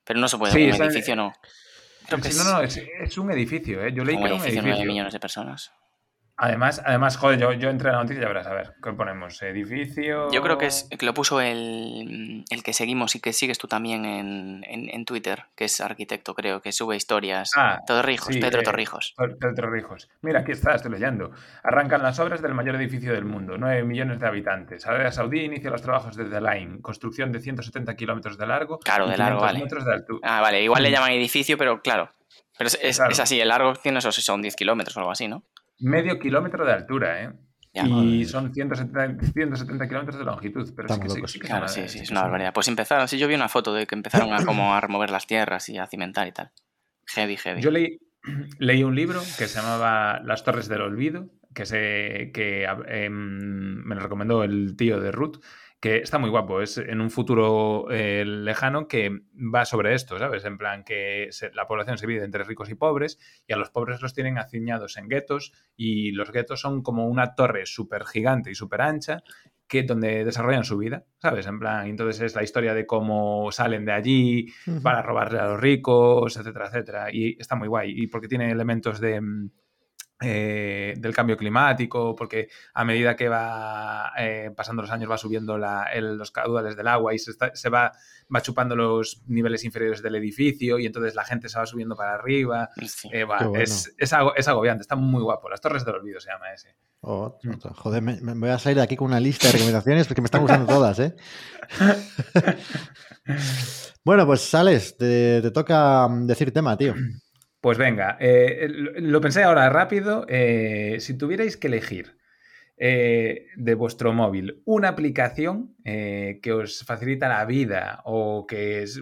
Pero 0.04 0.20
no 0.20 0.28
se 0.28 0.38
puede. 0.38 0.52
Sí, 0.52 0.70
un 0.70 0.84
edificio 0.84 1.16
no. 1.16 1.32
Creo 2.12 2.22
que 2.24 2.32
Sí, 2.32 2.38
es 2.40 2.46
no, 2.46 2.52
no, 2.54 2.62
es, 2.62 2.78
es 2.78 3.18
un 3.18 3.32
edificio, 3.32 3.84
¿eh? 3.86 3.92
Yo 3.94 4.04
leí 4.04 4.16
un 4.16 4.22
que 4.22 4.28
era 4.28 4.36
un 4.36 4.42
edificio 4.42 4.62
de 4.62 4.68
9 4.68 4.72
edificio. 4.82 4.92
millones 4.92 5.14
de 5.14 5.20
personas. 5.20 5.72
Además, 6.44 6.82
además, 6.84 7.18
joder, 7.18 7.40
yo, 7.40 7.54
yo 7.54 7.70
entré 7.70 7.90
a 7.90 7.92
la 7.92 7.98
noticia 8.00 8.18
y 8.20 8.22
ya 8.24 8.28
verás, 8.28 8.48
a 8.48 8.54
ver, 8.56 8.74
¿qué 8.84 8.92
ponemos? 8.94 9.40
Edificio... 9.44 10.32
Yo 10.32 10.42
creo 10.42 10.58
que, 10.58 10.66
es, 10.66 10.90
que 10.98 11.06
lo 11.06 11.14
puso 11.14 11.40
el, 11.40 12.44
el 12.50 12.64
que 12.64 12.74
seguimos 12.74 13.16
y 13.16 13.20
que 13.20 13.32
sigues 13.32 13.60
tú 13.60 13.68
también 13.68 14.06
en, 14.06 14.64
en- 14.68 14.90
en 14.90 15.06
Twitter, 15.06 15.44
que 15.56 15.66
es 15.66 15.80
arquitecto, 15.82 16.34
creo, 16.34 16.60
que 16.62 16.72
sube 16.72 16.96
historias. 16.96 17.52
Ah, 17.56 17.80
Torrijos, 17.86 18.34
sí, 18.34 18.40
Pedro 18.40 18.62
eh, 18.62 18.64
Torrijos. 18.64 19.14
Tor- 19.16 19.38
Pedro 19.38 19.54
Torrijos. 19.54 20.10
Mira, 20.22 20.40
aquí 20.40 20.54
está, 20.54 20.74
estoy 20.74 20.92
leyendo. 20.92 21.30
Arrancan 21.64 22.02
las 22.02 22.18
obras 22.20 22.42
del 22.42 22.56
mayor 22.56 22.76
edificio 22.76 23.14
del 23.14 23.26
mundo, 23.26 23.56
9 23.60 23.84
millones 23.84 24.20
de 24.20 24.28
habitantes. 24.28 24.88
Arabia 24.88 25.12
Saudí 25.12 25.42
inicia 25.42 25.70
los 25.70 25.84
trabajos 25.84 26.16
de 26.16 26.26
The 26.26 26.42
Line, 26.42 26.82
construcción 26.82 27.32
de 27.32 27.40
170 27.40 27.96
kilómetros 27.96 28.38
de 28.40 28.48
largo. 28.48 28.80
Claro, 28.80 29.08
de 29.08 29.16
largo, 29.18 29.40
500 29.42 29.42
vale. 29.48 29.60
metros 29.64 29.86
de 29.86 29.94
altura. 29.94 30.20
Ah, 30.24 30.42
vale, 30.42 30.64
igual 30.64 30.82
le 30.82 30.90
llaman 30.90 31.12
edificio, 31.12 31.56
pero 31.56 31.82
claro. 31.84 32.10
Pero 32.58 32.68
es, 32.68 32.80
es- 32.82 32.98
Claro. 32.98 33.12
es 33.12 33.20
así, 33.20 33.40
el 33.40 33.48
largo 33.48 33.74
tiene 33.76 34.00
esos, 34.00 34.16
son 34.16 34.42
10 34.42 34.56
kilómetros 34.56 34.96
o 34.98 35.00
algo 35.00 35.12
así, 35.12 35.28
¿no? 35.28 35.44
Medio 35.82 36.18
kilómetro 36.20 36.66
de 36.66 36.72
altura, 36.74 37.24
¿eh? 37.24 37.34
Ya. 37.74 37.84
Y 37.86 38.26
son 38.26 38.54
170, 38.54 39.26
170 39.32 39.88
kilómetros 39.88 40.18
de 40.20 40.26
longitud. 40.26 40.74
Pero 40.76 40.90
sí 40.90 41.00
que, 41.00 41.10
sí, 41.10 41.22
sí 41.28 41.40
que 41.40 41.48
Claro, 41.48 41.66
es 41.66 41.72
sí, 41.72 41.80
una- 41.80 41.88
sí, 41.90 41.98
sí 42.00 42.04
es 42.04 42.12
una 42.12 42.22
barbaridad. 42.24 42.54
Pues 42.54 42.68
empezaron, 42.68 43.08
sí, 43.08 43.18
yo 43.18 43.28
vi 43.28 43.36
una 43.36 43.48
foto 43.50 43.74
de 43.74 43.88
que 43.88 43.96
empezaron 43.96 44.34
a 44.34 44.44
como 44.46 44.74
a 44.76 44.82
remover 44.82 45.10
las 45.10 45.26
tierras 45.28 45.70
y 45.70 45.78
a 45.78 45.88
cimentar 45.88 46.28
y 46.28 46.32
tal. 46.34 46.52
Heavy, 47.08 47.38
heavy. 47.38 47.62
Yo 47.62 47.72
leí, 47.72 48.00
leí 48.60 48.84
un 48.84 48.96
libro 48.96 49.22
que 49.38 49.48
se 49.48 49.60
llamaba 49.62 50.20
Las 50.24 50.44
Torres 50.44 50.68
del 50.68 50.82
Olvido, 50.82 51.30
que, 51.54 51.66
se, 51.66 52.32
que 52.34 52.66
em, 52.88 53.84
me 53.86 53.96
lo 53.96 54.02
recomendó 54.02 54.44
el 54.44 54.76
tío 54.76 55.00
de 55.00 55.12
Ruth, 55.12 55.38
que 55.82 55.98
está 55.98 56.20
muy 56.20 56.30
guapo. 56.30 56.62
Es 56.62 56.78
en 56.78 57.02
un 57.02 57.10
futuro 57.10 57.88
eh, 57.92 58.24
lejano 58.26 58.88
que 58.88 59.10
va 59.54 59.66
sobre 59.66 59.94
esto, 59.96 60.18
¿sabes? 60.20 60.46
En 60.46 60.58
plan 60.58 60.84
que 60.84 61.28
se- 61.32 61.52
la 61.54 61.68
población 61.68 61.98
se 61.98 62.06
divide 62.08 62.24
entre 62.24 62.44
ricos 62.44 62.70
y 62.70 62.76
pobres 62.76 63.18
y 63.48 63.54
a 63.54 63.58
los 63.58 63.72
pobres 63.72 64.02
los 64.02 64.14
tienen 64.14 64.38
aciñados 64.38 64.96
en 64.98 65.10
guetos 65.10 65.52
y 65.76 66.12
los 66.12 66.32
guetos 66.32 66.62
son 66.62 66.84
como 66.84 67.08
una 67.08 67.34
torre 67.36 67.66
súper 67.66 68.06
gigante 68.06 68.52
y 68.52 68.56
súper 68.56 68.82
ancha 68.82 69.24
que 69.68 69.84
donde 69.84 70.26
desarrollan 70.26 70.66
su 70.66 70.78
vida, 70.78 71.06
¿sabes? 71.18 71.48
En 71.48 71.58
plan, 71.58 71.88
entonces 71.88 72.22
es 72.22 72.36
la 72.36 72.44
historia 72.44 72.74
de 72.74 72.86
cómo 72.86 73.50
salen 73.54 73.86
de 73.86 73.94
allí, 73.94 74.48
para 74.84 75.02
robarle 75.02 75.40
a 75.40 75.46
los 75.48 75.60
ricos, 75.62 76.36
etcétera, 76.36 76.68
etcétera. 76.68 77.08
Y 77.12 77.38
está 77.40 77.56
muy 77.56 77.70
guay. 77.70 77.94
Y 77.96 78.08
porque 78.08 78.28
tiene 78.28 78.52
elementos 78.52 79.00
de, 79.00 79.22
mm, 79.22 79.50
eh, 80.22 80.94
del 80.98 81.14
cambio 81.16 81.36
climático, 81.38 82.16
porque 82.16 82.50
a 82.74 82.86
medida 82.86 83.16
que 83.16 83.28
va 83.30 84.12
eh, 84.18 84.52
pasando 84.56 84.82
los 84.84 84.92
años 84.92 85.10
va 85.10 85.18
subiendo 85.18 85.58
la- 85.58 85.86
el- 85.94 86.18
los 86.18 86.32
caudales 86.32 86.76
del 86.76 86.88
agua 86.88 87.14
y 87.14 87.20
se, 87.20 87.32
está- 87.32 87.56
se 87.56 87.70
va, 87.70 87.92
va 88.34 88.42
chupando 88.42 88.76
los 88.76 89.24
niveles 89.28 89.64
inferiores 89.64 90.02
del 90.02 90.16
edificio 90.16 90.78
y 90.80 90.86
entonces 90.86 91.16
la 91.16 91.24
gente 91.26 91.50
se 91.50 91.58
va 91.58 91.66
subiendo 91.66 91.96
para 91.96 92.14
arriba. 92.14 92.70
Sí. 92.86 93.10
Eh, 93.12 93.24
va, 93.24 93.40
Qué 93.40 93.46
bueno. 93.46 93.64
es, 93.64 93.94
es, 93.98 94.14
ago- 94.14 94.36
es 94.36 94.48
agobiante, 94.48 94.82
está 94.82 94.96
muy 94.96 95.22
guapo. 95.24 95.50
Las 95.50 95.60
Torres 95.62 95.84
del 95.86 95.96
Olvido 95.96 96.20
se 96.20 96.30
llama 96.30 96.54
ese. 96.54 96.76
Oh, 97.04 97.40
Mm. 97.42 97.54
Joder, 97.74 98.02
me, 98.04 98.22
me 98.22 98.34
voy 98.36 98.50
a 98.50 98.60
salir 98.60 98.78
de 98.78 98.84
aquí 98.84 98.96
con 98.96 99.08
una 99.08 99.20
lista 99.20 99.48
de 99.48 99.54
recomendaciones 99.54 100.06
porque 100.08 100.22
me 100.22 100.26
están 100.28 100.42
gustando 100.42 100.72
todas, 100.72 101.00
¿eh? 101.00 101.16
bueno, 104.06 104.26
pues 104.26 104.42
sales, 104.42 104.96
te, 104.98 105.42
te 105.42 105.52
toca 105.52 106.08
mm, 106.08 106.28
decir 106.28 106.52
tema, 106.54 106.78
tío. 106.78 106.94
Pues 107.62 107.78
venga, 107.78 108.18
eh, 108.20 108.68
lo, 108.70 109.22
pensé 109.22 109.44
ahora 109.44 109.70
rápido. 109.70 110.26
eh, 110.28 110.98
si 111.00 111.16
tuvierais 111.18 111.58
que 111.58 111.68
elegir 111.68 112.18
eh, 112.78 113.46
de 113.56 113.76
vuestro 113.76 114.12
móvil 114.14 114.64
una 114.66 114.88
aplicación 114.90 115.76
eh, 115.86 116.40
que 116.42 116.52
os 116.54 116.84
facilita 116.84 117.30
la 117.30 117.46
vida 117.46 118.02
o 118.06 118.48
que 118.48 118.82
es, 118.82 119.00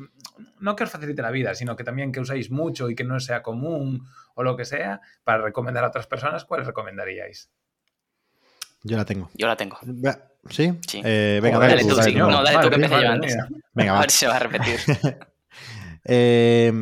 no 0.60 0.76
que 0.76 0.84
os 0.84 0.90
facilite 0.92 1.22
la 1.22 1.32
vida, 1.32 1.56
sino 1.56 1.78
que 1.78 1.86
también 1.86 2.12
que 2.12 2.20
usáis 2.20 2.52
mucho 2.52 2.90
y 2.90 2.96
que 2.96 3.06
no 3.06 3.18
sea 3.22 3.42
común 3.42 4.06
o 4.36 4.44
lo 4.44 4.58
que 4.58 4.66
sea, 4.66 5.00
para 5.24 5.42
recomendar 5.42 5.86
a 5.86 5.88
otras 5.88 6.08
personas, 6.08 6.44
¿cuál 6.44 6.66
recomendaríais? 6.66 7.50
Yo 8.84 8.98
la 8.98 9.06
tengo. 9.06 9.30
Yo 9.36 9.48
la 9.48 9.56
tengo. 9.56 9.78
¿Sí? 10.50 10.74
Sí. 10.88 11.02
Eh, 11.04 11.40
venga, 11.44 11.58
Joder, 11.58 11.72
dale, 11.72 11.82
dale 11.82 11.82
tú, 11.84 11.90
tú, 11.90 11.96
dale 11.96 12.12
sí. 12.12 12.18
tú. 12.18 12.20
No, 12.30 12.44
dale 12.44 12.60
tú, 12.62 12.70
que 12.70 12.76
empecé 12.76 13.02
yo 13.04 13.10
antes. 13.10 13.38
Venga, 13.74 13.92
A 13.92 13.96
va. 13.96 14.00
ver 14.02 14.12
si 14.12 14.18
se 14.20 14.28
va 14.28 14.36
a 14.36 14.40
repetir. 14.40 14.80
Eh, 16.12 16.74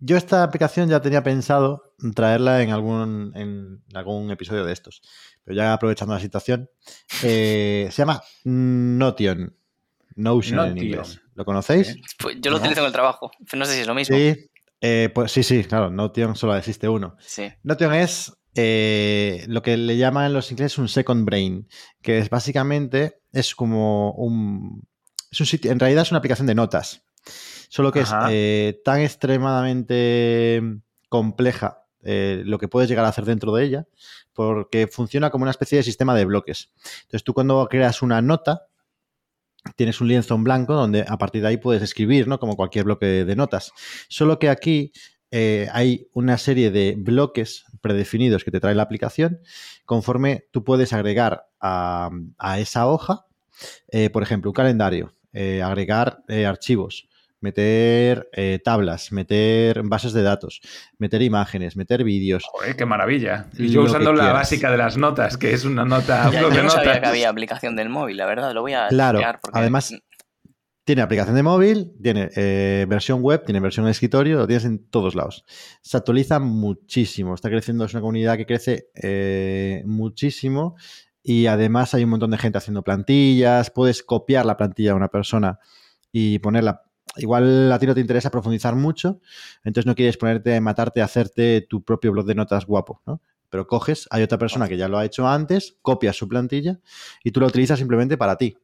yo 0.00 0.16
esta 0.16 0.42
aplicación 0.42 0.88
ya 0.88 1.00
tenía 1.00 1.22
pensado 1.22 1.94
traerla 2.14 2.62
en 2.62 2.70
algún, 2.70 3.32
en 3.36 3.82
algún 3.94 4.30
episodio 4.32 4.64
de 4.64 4.72
estos, 4.72 5.00
pero 5.44 5.56
ya 5.56 5.72
aprovechando 5.72 6.12
la 6.14 6.20
situación, 6.20 6.68
eh, 7.22 7.88
se 7.90 7.96
llama 8.02 8.20
Notion, 8.42 9.56
Notion 10.16 10.58
en 10.58 10.68
Notion. 10.70 10.78
inglés. 10.78 11.20
¿Lo 11.34 11.44
conocéis? 11.44 11.88
Sí. 11.88 12.02
Pues 12.18 12.36
yo 12.40 12.50
lo 12.50 12.56
utilizo 12.56 12.80
en 12.80 12.86
el 12.86 12.92
trabajo. 12.92 13.30
No 13.52 13.64
sé 13.64 13.74
si 13.74 13.80
es 13.80 13.86
lo 13.86 13.94
mismo. 13.94 14.16
Sí, 14.16 14.50
eh, 14.80 15.10
pues 15.14 15.30
sí, 15.30 15.42
sí, 15.42 15.64
claro, 15.64 15.90
Notion 15.90 16.34
solo 16.34 16.56
existe 16.56 16.88
uno. 16.88 17.16
Sí. 17.20 17.50
Notion 17.62 17.94
es 17.94 18.32
eh, 18.56 19.44
lo 19.48 19.62
que 19.62 19.76
le 19.76 19.96
llaman 19.96 20.32
los 20.32 20.50
ingleses 20.50 20.78
un 20.78 20.88
second 20.88 21.24
brain, 21.24 21.68
que 22.02 22.18
es 22.18 22.30
básicamente 22.30 23.20
es 23.32 23.54
como 23.54 24.12
un, 24.12 24.86
es 25.30 25.40
un 25.40 25.46
sitio, 25.46 25.72
en 25.72 25.80
realidad 25.80 26.02
es 26.02 26.10
una 26.10 26.18
aplicación 26.18 26.46
de 26.46 26.54
notas, 26.54 27.02
solo 27.74 27.90
que 27.90 28.02
Ajá. 28.02 28.26
es 28.28 28.32
eh, 28.32 28.82
tan 28.84 29.00
extremadamente 29.00 30.62
compleja 31.08 31.82
eh, 32.04 32.44
lo 32.46 32.56
que 32.56 32.68
puedes 32.68 32.88
llegar 32.88 33.04
a 33.04 33.08
hacer 33.08 33.24
dentro 33.24 33.52
de 33.52 33.64
ella, 33.64 33.88
porque 34.32 34.86
funciona 34.86 35.30
como 35.30 35.42
una 35.42 35.50
especie 35.50 35.78
de 35.78 35.82
sistema 35.82 36.14
de 36.14 36.24
bloques. 36.24 36.70
Entonces 37.02 37.24
tú 37.24 37.34
cuando 37.34 37.66
creas 37.68 38.00
una 38.00 38.22
nota, 38.22 38.68
tienes 39.74 40.00
un 40.00 40.06
lienzo 40.06 40.36
en 40.36 40.44
blanco 40.44 40.74
donde 40.74 41.04
a 41.08 41.18
partir 41.18 41.42
de 41.42 41.48
ahí 41.48 41.56
puedes 41.56 41.82
escribir, 41.82 42.28
¿no? 42.28 42.38
Como 42.38 42.54
cualquier 42.54 42.84
bloque 42.84 43.06
de 43.24 43.34
notas. 43.34 43.72
Solo 44.06 44.38
que 44.38 44.50
aquí 44.50 44.92
eh, 45.32 45.66
hay 45.72 46.06
una 46.12 46.38
serie 46.38 46.70
de 46.70 46.94
bloques 46.96 47.64
predefinidos 47.80 48.44
que 48.44 48.52
te 48.52 48.60
trae 48.60 48.76
la 48.76 48.84
aplicación, 48.84 49.40
conforme 49.84 50.46
tú 50.52 50.62
puedes 50.62 50.92
agregar 50.92 51.48
a, 51.58 52.10
a 52.38 52.60
esa 52.60 52.86
hoja, 52.86 53.26
eh, 53.88 54.10
por 54.10 54.22
ejemplo, 54.22 54.50
un 54.50 54.54
calendario, 54.54 55.12
agregar 55.64 56.22
archivos, 56.46 57.08
meter 57.44 58.28
eh, 58.32 58.58
tablas, 58.64 59.12
meter 59.12 59.82
bases 59.84 60.12
de 60.14 60.22
datos, 60.22 60.60
meter 60.98 61.22
imágenes, 61.22 61.76
meter 61.76 62.02
vídeos. 62.02 62.42
Joder, 62.50 62.74
qué 62.74 62.86
maravilla. 62.86 63.46
Y 63.56 63.68
yo 63.68 63.82
usando 63.82 64.12
la 64.12 64.18
quieras. 64.24 64.34
básica 64.34 64.70
de 64.70 64.78
las 64.78 64.96
notas, 64.96 65.36
que 65.36 65.52
es 65.52 65.64
una 65.64 65.84
nota, 65.84 66.30
Ya, 66.32 66.40
yo 66.40 66.50
de 66.50 66.62
no 66.62 66.70
sabía 66.70 67.00
que 67.00 67.06
había 67.06 67.28
aplicación 67.28 67.76
del 67.76 67.90
móvil, 67.90 68.16
la 68.16 68.26
verdad. 68.26 68.52
Lo 68.52 68.62
voy 68.62 68.72
a 68.72 68.88
Claro, 68.88 69.20
porque- 69.40 69.58
además 69.60 69.94
tiene 70.86 71.02
aplicación 71.02 71.34
de 71.36 71.42
móvil, 71.42 71.92
tiene 72.02 72.30
eh, 72.36 72.84
versión 72.88 73.22
web, 73.22 73.44
tiene 73.44 73.60
versión 73.60 73.86
de 73.86 73.92
escritorio, 73.92 74.38
lo 74.38 74.46
tienes 74.46 74.64
en 74.64 74.78
todos 74.90 75.14
lados. 75.14 75.44
Se 75.82 75.96
actualiza 75.96 76.40
muchísimo, 76.40 77.34
está 77.34 77.48
creciendo, 77.50 77.84
es 77.84 77.94
una 77.94 78.00
comunidad 78.00 78.36
que 78.36 78.46
crece 78.46 78.88
eh, 78.94 79.82
muchísimo 79.86 80.76
y 81.22 81.46
además 81.46 81.94
hay 81.94 82.04
un 82.04 82.10
montón 82.10 82.30
de 82.32 82.38
gente 82.38 82.58
haciendo 82.58 82.82
plantillas, 82.82 83.70
puedes 83.70 84.02
copiar 84.02 84.44
la 84.44 84.56
plantilla 84.58 84.90
de 84.90 84.96
una 84.96 85.08
persona 85.08 85.58
y 86.12 86.38
ponerla. 86.38 86.82
Igual 87.16 87.72
a 87.72 87.78
ti 87.78 87.86
no 87.86 87.94
te 87.94 88.00
interesa 88.00 88.30
profundizar 88.30 88.74
mucho, 88.76 89.20
entonces 89.64 89.86
no 89.86 89.94
quieres 89.94 90.16
ponerte, 90.16 90.60
matarte, 90.60 91.02
hacerte 91.02 91.60
tu 91.62 91.82
propio 91.82 92.12
blog 92.12 92.26
de 92.26 92.34
notas 92.34 92.66
guapo, 92.66 93.02
¿no? 93.06 93.20
pero 93.54 93.68
coges, 93.68 94.08
hay 94.10 94.24
otra 94.24 94.36
persona 94.36 94.66
que 94.66 94.76
ya 94.76 94.88
lo 94.88 94.98
ha 94.98 95.04
hecho 95.04 95.28
antes, 95.28 95.76
copias 95.80 96.16
su 96.16 96.26
plantilla 96.28 96.80
y 97.22 97.30
tú 97.30 97.38
lo 97.38 97.46
utilizas 97.46 97.78
simplemente 97.78 98.16
para 98.16 98.36
ti. 98.36 98.58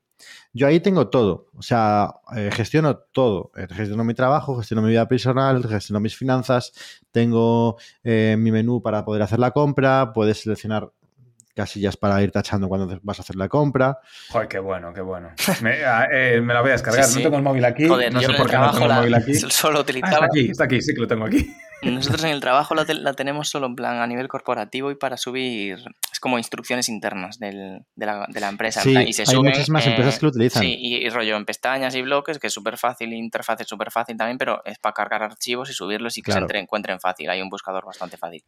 Yo 0.52 0.66
ahí 0.66 0.80
tengo 0.80 1.10
todo, 1.10 1.46
o 1.54 1.62
sea, 1.62 2.16
eh, 2.36 2.50
gestiono 2.52 2.98
todo. 2.98 3.52
Eh, 3.56 3.68
gestiono 3.70 4.02
mi 4.02 4.14
trabajo, 4.14 4.56
gestiono 4.56 4.82
mi 4.82 4.88
vida 4.88 5.06
personal, 5.06 5.64
gestiono 5.64 6.00
mis 6.00 6.16
finanzas, 6.16 6.72
tengo 7.12 7.76
eh, 8.02 8.34
mi 8.36 8.50
menú 8.50 8.82
para 8.82 9.04
poder 9.04 9.22
hacer 9.22 9.38
la 9.38 9.52
compra, 9.52 10.12
puedes 10.12 10.38
seleccionar 10.40 10.90
casillas 11.60 11.96
para 11.96 12.20
ir 12.22 12.30
tachando 12.30 12.68
cuando 12.68 12.98
vas 13.02 13.18
a 13.18 13.22
hacer 13.22 13.36
la 13.36 13.48
compra. 13.48 13.98
Joder, 14.30 14.48
qué 14.48 14.58
bueno, 14.58 14.92
qué 14.94 15.00
bueno. 15.00 15.30
Me, 15.62 15.84
ah, 15.84 16.08
eh, 16.12 16.40
me 16.42 16.54
la 16.54 16.60
voy 16.60 16.70
a 16.70 16.72
descargar. 16.72 17.04
Sí, 17.04 17.12
sí. 17.12 17.18
No 17.18 17.24
tengo 17.24 17.36
el 17.36 17.42
móvil 17.42 17.64
aquí. 17.64 17.86
Joder, 17.86 18.12
no 18.12 18.20
yo 18.20 18.28
sé 18.30 18.34
por 18.34 18.50
qué 18.50 18.56
no 18.56 18.70
tengo 18.70 18.84
el 18.84 18.88
la- 18.88 18.96
móvil 18.96 19.14
aquí. 19.14 19.34
solo 19.50 19.78
Ah, 19.78 19.82
utilizaba. 19.82 20.12
está 20.12 20.24
aquí, 20.26 20.50
está 20.50 20.64
aquí, 20.64 20.80
sí 20.82 20.94
que 20.94 21.00
lo 21.00 21.06
tengo 21.06 21.24
aquí. 21.26 21.54
Nosotros 21.82 22.24
en 22.24 22.30
el 22.30 22.40
trabajo 22.40 22.74
la, 22.74 22.84
te- 22.84 22.92
la 22.94 23.14
tenemos 23.14 23.48
solo 23.48 23.66
en 23.66 23.74
plan 23.74 23.98
a 23.98 24.06
nivel 24.06 24.28
corporativo 24.28 24.90
y 24.90 24.96
para 24.96 25.16
subir. 25.16 25.78
Es 26.20 26.22
como 26.22 26.36
instrucciones 26.36 26.90
internas 26.90 27.38
del- 27.38 27.80
de, 27.94 28.04
la, 28.06 28.26
de 28.28 28.40
la 28.40 28.50
empresa. 28.50 28.82
Sí, 28.82 28.94
y 28.94 29.14
se 29.14 29.22
hay 29.22 29.26
suben, 29.26 29.52
muchas 29.52 29.70
más 29.70 29.86
eh, 29.86 29.88
empresas 29.88 30.18
que 30.18 30.26
lo 30.26 30.28
utilizan. 30.28 30.62
Sí, 30.62 30.76
y, 30.78 30.96
y 30.96 31.08
rollo 31.08 31.34
en 31.34 31.46
pestañas 31.46 31.94
y 31.94 32.02
bloques, 32.02 32.38
que 32.38 32.48
es 32.48 32.52
súper 32.52 32.76
fácil, 32.76 33.14
interfaz 33.14 33.58
es 33.62 33.66
súper 33.66 33.90
fácil 33.90 34.18
también, 34.18 34.36
pero 34.36 34.60
es 34.66 34.78
para 34.78 34.92
cargar 34.92 35.22
archivos 35.22 35.70
y 35.70 35.72
subirlos 35.72 36.18
y 36.18 36.20
que 36.20 36.26
Claro. 36.26 36.40
se 36.40 36.42
entre- 36.42 36.58
encuentren 36.58 37.00
fácil. 37.00 37.30
Hay 37.30 37.40
un 37.40 37.48
buscador 37.48 37.86
bastante 37.86 38.18
fácil. 38.18 38.44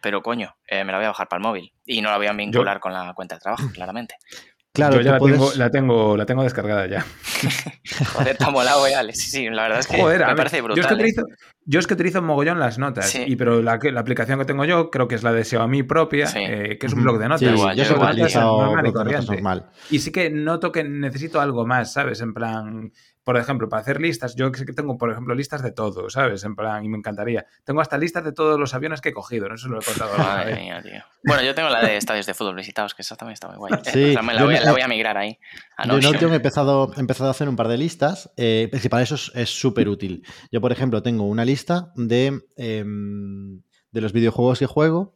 Pero 0.00 0.22
coño, 0.22 0.54
eh, 0.68 0.84
me 0.84 0.92
la 0.92 0.98
voy 0.98 1.06
a 1.06 1.08
bajar 1.08 1.26
para 1.26 1.38
el 1.38 1.48
móvil 1.48 1.72
y 1.84 2.00
no 2.00 2.10
la 2.10 2.16
voy 2.16 2.28
a 2.28 2.32
vincular 2.32 2.78
con 2.78 2.92
la 2.92 3.12
cuenta 3.12 3.34
de 3.34 3.40
trabajo, 3.40 3.68
claramente. 3.72 4.14
Claro, 4.76 4.96
Yo 4.96 5.00
ya 5.00 5.12
la, 5.12 5.18
puedes- 5.18 5.38
tengo, 5.38 5.54
la, 5.54 5.70
tengo, 5.70 6.16
la 6.18 6.26
tengo 6.26 6.42
descargada 6.42 6.86
ya. 6.86 7.00
Joder, 8.12 8.28
está 8.32 8.50
molado, 8.50 8.86
eh, 8.86 8.94
Alex. 8.94 9.18
Sí, 9.22 9.30
sí, 9.30 9.48
la 9.48 9.62
verdad 9.62 9.78
es 9.80 9.86
que 9.86 9.96
Joder, 9.96 10.20
me 10.20 10.26
ver, 10.26 10.36
parece 10.36 10.58
yo 10.58 10.58
es, 10.58 10.62
que 10.74 10.80
brutal. 10.80 10.94
utilizo, 10.94 11.22
yo 11.66 11.78
es 11.80 11.86
que 11.86 11.94
utilizo 11.94 12.22
mogollón 12.22 12.58
las 12.58 12.78
notas, 12.78 13.10
Sí. 13.10 13.24
y, 13.26 13.36
pero 13.36 13.60
la, 13.60 13.78
la 13.82 14.00
aplicación 14.00 14.38
que 14.38 14.44
tengo 14.46 14.64
yo 14.64 14.90
creo 14.90 15.06
que 15.08 15.16
es 15.16 15.22
la 15.22 15.32
de 15.32 15.44
Xiaomi 15.44 15.82
propia, 15.82 16.26
Sí. 16.28 16.38
eh, 16.40 16.78
que 16.78 16.86
es 16.86 16.92
un 16.94 17.02
blog 17.02 17.18
de 17.18 17.24
notas. 17.28 17.40
Sí, 17.40 17.46
igual, 17.46 17.76
yo 17.76 17.84
yo 17.84 17.94
igual. 17.94 18.16
normal 18.16 18.86
y 18.86 19.26
normal. 19.26 19.66
Y 19.90 19.98
sí 19.98 20.10
que 20.12 20.30
noto 20.30 20.72
que 20.72 20.84
necesito 20.84 21.40
algo 21.40 21.66
más, 21.66 21.92
¿sabes? 21.92 22.20
En 22.20 22.32
plan, 22.32 22.92
por 23.24 23.36
ejemplo, 23.36 23.68
para 23.68 23.80
hacer 23.82 24.00
listas, 24.00 24.36
yo 24.36 24.52
sí 24.54 24.64
que 24.64 24.72
tengo, 24.72 24.96
por 24.96 25.10
ejemplo, 25.10 25.34
listas 25.34 25.60
de 25.60 25.72
todo, 25.72 26.08
¿sabes? 26.10 26.44
En 26.44 26.54
plan, 26.54 26.84
y 26.84 26.88
me 26.88 26.96
encantaría. 26.98 27.44
Tengo 27.64 27.80
hasta 27.80 27.98
listas 27.98 28.22
de 28.24 28.32
todos 28.32 28.58
los 28.60 28.72
aviones 28.72 29.00
que 29.00 29.08
he 29.08 29.12
cogido, 29.12 29.48
no 29.48 29.56
sé 29.56 29.64
si 29.64 29.68
lo 29.68 29.80
he 29.80 29.84
contado 29.84 30.16
Madre 30.16 30.54
mía, 30.54 30.80
tío. 30.80 31.02
Bueno, 31.24 31.42
yo 31.42 31.52
tengo 31.52 31.68
la 31.68 31.80
de 31.84 31.96
estadios 31.96 32.24
de 32.26 32.34
fútbol 32.34 32.54
visitados, 32.54 32.94
que 32.94 33.02
esa 33.02 33.16
también 33.16 33.32
está 33.34 33.48
muy 33.48 33.56
guay. 33.56 33.72
Eh, 33.74 33.90
Sí, 33.92 34.10
o 34.10 34.12
sea, 34.12 34.22
me 34.22 34.32
la, 34.34 34.38
yo 34.40 34.46
voy, 34.46 34.54
a- 34.54 34.58
no- 34.60 34.64
la 34.66 34.72
voy 34.72 34.80
a 34.82 34.86
migrar 34.88 35.16
ahí. 35.18 35.36
A 35.76 35.86
Yo 35.86 35.94
en 35.96 36.00
Notion. 36.02 36.32
He 36.32 36.36
empezado, 36.36 36.92
he 36.96 37.00
empezado 37.00 37.28
a 37.28 37.30
hacer 37.32 37.48
un 37.48 37.56
par 37.56 37.68
de 37.68 37.76
listas, 37.78 38.30
eh, 38.36 38.70
que 38.82 38.88
para 38.90 39.02
eso 39.02 39.14
es- 39.16 39.30
es 39.34 39.50
súper 39.50 39.88
útil. 39.88 40.22
Yo, 40.50 40.60
por 40.60 40.72
ejemplo, 40.72 41.02
tengo 41.02 41.24
una 41.24 41.44
lista 41.44 41.92
de, 41.96 42.40
em, 42.56 43.60
de 43.92 44.00
los 44.00 44.12
videojuegos 44.12 44.58
que 44.58 44.66
juego 44.66 45.14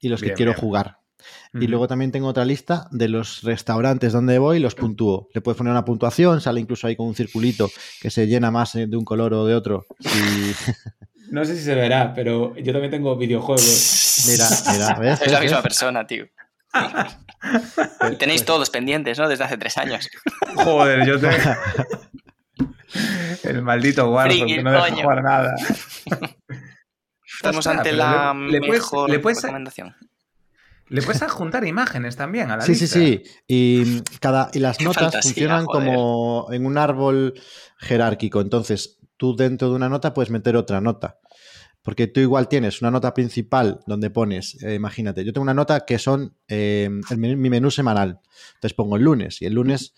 y 0.00 0.08
los 0.08 0.20
que 0.20 0.32
quiero 0.34 0.52
bien. 0.52 0.60
jugar. 0.60 0.98
Y 1.54 1.66
luego 1.68 1.86
también 1.86 2.10
tengo 2.10 2.26
otra 2.28 2.44
lista 2.44 2.88
de 2.90 3.08
los 3.08 3.42
restaurantes 3.42 4.12
donde 4.12 4.38
voy 4.38 4.56
y 4.56 4.60
los 4.60 4.74
puntúo. 4.74 5.28
Le 5.34 5.40
puedes 5.40 5.56
poner 5.56 5.70
una 5.70 5.84
puntuación, 5.84 6.40
sale 6.40 6.60
incluso 6.60 6.86
ahí 6.88 6.96
con 6.96 7.06
un 7.06 7.14
circulito 7.14 7.70
que 8.00 8.10
se 8.10 8.26
llena 8.26 8.50
más 8.50 8.74
eh, 8.74 8.86
de 8.88 8.96
un 8.96 9.04
color 9.04 9.32
o 9.34 9.44
de 9.46 9.54
otro. 9.54 9.86
Y 10.00 10.52
No 11.30 11.44
sé 11.44 11.56
si 11.56 11.62
se 11.62 11.74
verá, 11.74 12.12
pero 12.14 12.56
yo 12.56 12.72
también 12.72 12.90
tengo 12.90 13.16
videojuegos. 13.16 14.24
mira, 14.28 14.48
mira, 14.72 14.98
¿ves? 14.98 15.20
Es 15.26 15.30
la 15.32 15.40
misma 15.40 15.62
persona, 15.62 16.06
tío. 16.06 16.26
Y 18.10 18.16
tenéis 18.20 18.44
todos 18.44 18.70
pendientes, 18.70 19.18
¿no? 19.18 19.28
Desde 19.28 19.44
hace 19.44 19.58
tres 19.58 19.76
años. 19.78 20.08
Joder, 20.56 21.06
yo 21.06 21.20
tengo... 21.20 21.34
El 23.44 23.62
maldito 23.62 24.10
Warzone 24.10 24.46
que 24.56 24.62
no 24.62 24.70
deja 24.70 24.88
coño. 24.90 25.02
jugar 25.02 25.22
nada. 25.22 25.54
Estamos 27.36 27.66
ante 27.66 27.92
la 27.92 28.34
le- 28.34 28.52
le 28.52 28.58
puedes- 28.60 28.72
mejor 28.82 29.10
le 29.10 29.18
puedes- 29.18 29.42
recomendación. 29.42 29.96
Le 30.88 31.00
puedes 31.00 31.22
adjuntar 31.22 31.64
imágenes 31.66 32.16
también 32.16 32.50
a 32.50 32.58
la 32.58 32.62
Sí, 32.64 32.74
sí, 32.74 32.82
lista. 32.82 32.98
sí. 32.98 33.22
Y 33.48 34.02
cada 34.20 34.50
y 34.52 34.58
las 34.58 34.76
Qué 34.76 34.84
notas 34.84 35.04
fantasía, 35.04 35.22
funcionan 35.32 35.64
joder. 35.64 35.94
como 35.94 36.48
en 36.52 36.66
un 36.66 36.76
árbol 36.76 37.32
jerárquico. 37.78 38.42
Entonces, 38.42 38.98
tú 39.16 39.34
dentro 39.34 39.70
de 39.70 39.76
una 39.76 39.88
nota 39.88 40.12
puedes 40.12 40.28
meter 40.30 40.54
otra 40.54 40.82
nota. 40.82 41.18
Porque 41.82 42.06
tú 42.06 42.20
igual 42.20 42.48
tienes 42.48 42.80
una 42.80 42.90
nota 42.92 43.12
principal 43.12 43.80
donde 43.86 44.08
pones, 44.10 44.62
eh, 44.62 44.74
imagínate, 44.74 45.24
yo 45.24 45.32
tengo 45.32 45.42
una 45.42 45.54
nota 45.54 45.80
que 45.80 45.98
son 45.98 46.36
eh, 46.48 46.88
el 47.10 47.18
mi 47.18 47.50
menú 47.50 47.70
semanal. 47.70 48.20
Entonces 48.54 48.74
pongo 48.74 48.96
el 48.96 49.02
lunes 49.02 49.42
y 49.42 49.46
el 49.46 49.54
lunes 49.54 49.92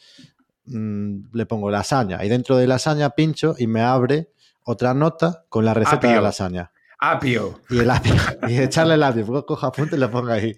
mm, 0.64 1.18
le 1.35 1.47
pongo 1.47 1.70
lasaña. 1.70 2.25
Y 2.25 2.29
dentro 2.29 2.57
de 2.57 2.66
lasaña 2.66 3.11
pincho 3.11 3.55
y 3.59 3.66
me 3.66 3.83
abre 3.83 4.31
otra 4.62 4.94
nota 4.94 5.44
con 5.51 5.64
la 5.66 5.75
receta 5.75 5.99
de 6.07 6.14
Apio. 6.14 6.20
la 6.23 6.29
lasaña. 6.29 6.73
Apio. 6.99 7.61
Y 7.68 7.79
el 7.81 7.90
apio. 7.90 8.14
y 8.49 8.59
echarle 8.59 8.94
el 8.94 9.03
apio. 9.03 9.44
Cojo 9.44 9.66
apunte 9.66 9.97
y 9.97 9.99
lo 9.99 10.11
pongo 10.11 10.31
ahí. 10.31 10.57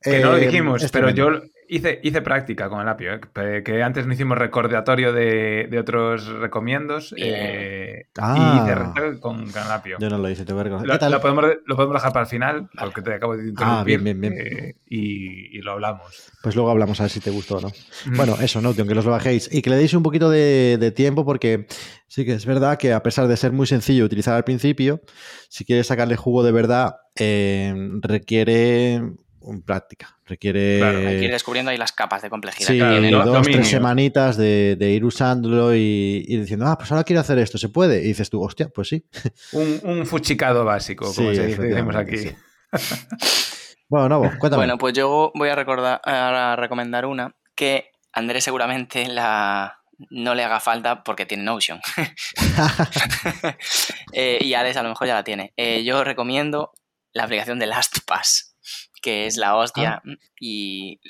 Que 0.00 0.20
no 0.20 0.30
lo 0.30 0.38
Eh, 0.38 0.46
dijimos, 0.46 0.82
es 0.82 0.90
pero 0.90 1.10
yo 1.10 1.28
hice, 1.70 2.00
hice 2.02 2.20
práctica 2.22 2.68
con 2.68 2.80
el 2.80 2.88
apio, 2.88 3.12
¿eh? 3.14 3.62
que, 3.64 3.82
antes 3.82 4.06
no 4.06 4.12
hicimos 4.12 4.36
recordatorio 4.36 5.12
de, 5.12 5.68
de 5.70 5.78
otros 5.78 6.26
recomiendos 6.26 7.14
eh, 7.16 8.06
Ah. 8.18 8.34
y 8.36 8.62
hice 8.64 8.74
recordatorio 8.74 9.20
con, 9.20 9.50
con 9.50 9.62
el 9.62 9.70
apio. 9.70 9.96
Yo 10.00 10.10
no 10.10 10.18
lo 10.18 10.28
hice, 10.28 10.44
te 10.44 10.52
voy 10.52 10.60
a 10.60 10.64
reconocer. 10.64 10.88
Lo, 10.88 10.94
¿Qué 10.94 10.98
tal? 10.98 11.12
lo 11.12 11.20
podemos, 11.20 11.44
lo 11.64 11.76
podemos 11.76 11.94
dejar 11.94 12.12
para 12.12 12.24
el 12.24 12.28
final, 12.30 12.68
porque 12.78 13.02
te 13.02 13.14
acabo 13.14 13.36
de 13.36 13.48
interrumpir. 13.48 13.80
Ah, 13.80 13.84
bien, 13.84 14.04
bien, 14.04 14.20
bien. 14.20 14.34
eh, 14.36 14.74
y, 14.88 15.56
y 15.58 15.62
lo 15.62 15.72
hablamos. 15.72 16.30
Pues 16.42 16.54
luego 16.56 16.70
hablamos 16.70 17.00
a 17.00 17.04
ver 17.04 17.10
si 17.10 17.20
te 17.20 17.30
gustó 17.30 17.58
o 17.58 17.60
no. 17.60 17.68
Mm. 18.06 18.16
Bueno, 18.16 18.36
eso, 18.40 18.60
¿no? 18.60 18.74
Que 18.74 18.84
los 18.84 19.04
lo 19.04 19.12
bajéis 19.12 19.48
y 19.52 19.62
que 19.62 19.70
le 19.70 19.76
deis 19.76 19.94
un 19.94 20.02
poquito 20.02 20.28
de, 20.30 20.76
de 20.80 20.90
tiempo 20.90 21.24
porque 21.24 21.66
sí 22.08 22.24
que 22.24 22.32
es 22.32 22.44
verdad 22.46 22.78
que 22.78 22.92
a 22.92 23.02
pesar 23.02 23.28
de 23.28 23.36
ser 23.36 23.52
muy 23.52 23.66
sencillo 23.66 24.04
utilizar 24.04 24.34
al 24.34 24.44
principio, 24.44 25.00
si 25.48 25.64
quieres 25.64 25.86
sacarle 25.86 26.16
jugo 26.16 26.42
de 26.42 26.52
verdad, 26.52 26.96
eh, 27.16 27.72
requiere 28.02 29.02
un 29.40 29.62
práctica. 29.62 30.18
Requiere, 30.26 30.78
Claro, 30.78 30.98
Hay 30.98 31.18
que 31.18 31.24
ir 31.24 31.30
descubriendo 31.32 31.70
ahí 31.70 31.76
las 31.76 31.92
capas 31.92 32.22
de 32.22 32.30
complejidad 32.30 32.68
sí, 32.68 32.78
que 32.78 32.84
tiene. 32.84 33.10
do- 33.10 33.18
dos, 33.18 33.26
dominio. 33.26 33.52
tres 33.58 33.68
semanitas 33.68 34.36
de, 34.36 34.76
de 34.78 34.90
ir 34.90 35.04
usándolo 35.04 35.74
y, 35.74 36.24
y 36.28 36.36
diciendo, 36.38 36.66
ah, 36.66 36.76
pues 36.78 36.90
ahora 36.92 37.04
quiero 37.04 37.20
hacer 37.20 37.38
esto, 37.38 37.58
¿se 37.58 37.68
puede? 37.68 38.00
Y 38.00 38.08
dices 38.08 38.30
tú, 38.30 38.42
hostia, 38.42 38.68
pues 38.68 38.88
sí. 38.88 39.04
Un, 39.52 39.80
un 39.84 40.06
fuchicado 40.06 40.64
básico, 40.64 41.12
como 41.14 41.30
Sí, 41.30 41.36
se 41.36 41.46
dice, 41.46 41.62
decimos 41.62 41.96
aquí. 41.96 42.16
Bueno, 43.88 44.08
Novo, 44.08 44.30
cuéntame. 44.38 44.56
Bueno, 44.60 44.78
pues 44.78 44.94
yo 44.94 45.32
voy 45.34 45.48
a 45.48 45.54
recordar 45.56 46.00
a 46.04 46.54
recomendar 46.56 47.06
una 47.06 47.34
que 47.54 47.90
Andrés 48.12 48.44
seguramente 48.44 49.06
la 49.08 49.76
no 50.10 50.34
le 50.34 50.42
haga 50.44 50.60
falta 50.60 51.02
porque 51.04 51.26
tiene 51.26 51.42
Notion. 51.44 51.78
Eh, 54.12 54.38
y 54.40 54.54
Alex 54.54 54.76
a 54.76 54.82
lo 54.82 54.88
mejor 54.90 55.06
ya 55.06 55.14
la 55.14 55.24
tiene. 55.24 55.52
Eh, 55.56 55.84
yo 55.84 56.02
recomiendo 56.04 56.72
la 57.12 57.24
aplicación 57.24 57.58
de 57.58 57.66
LastPass, 57.66 58.49
que 59.00 59.26
es 59.26 59.36
la 59.36 59.56
hostia 59.56 60.02
y 60.38 61.00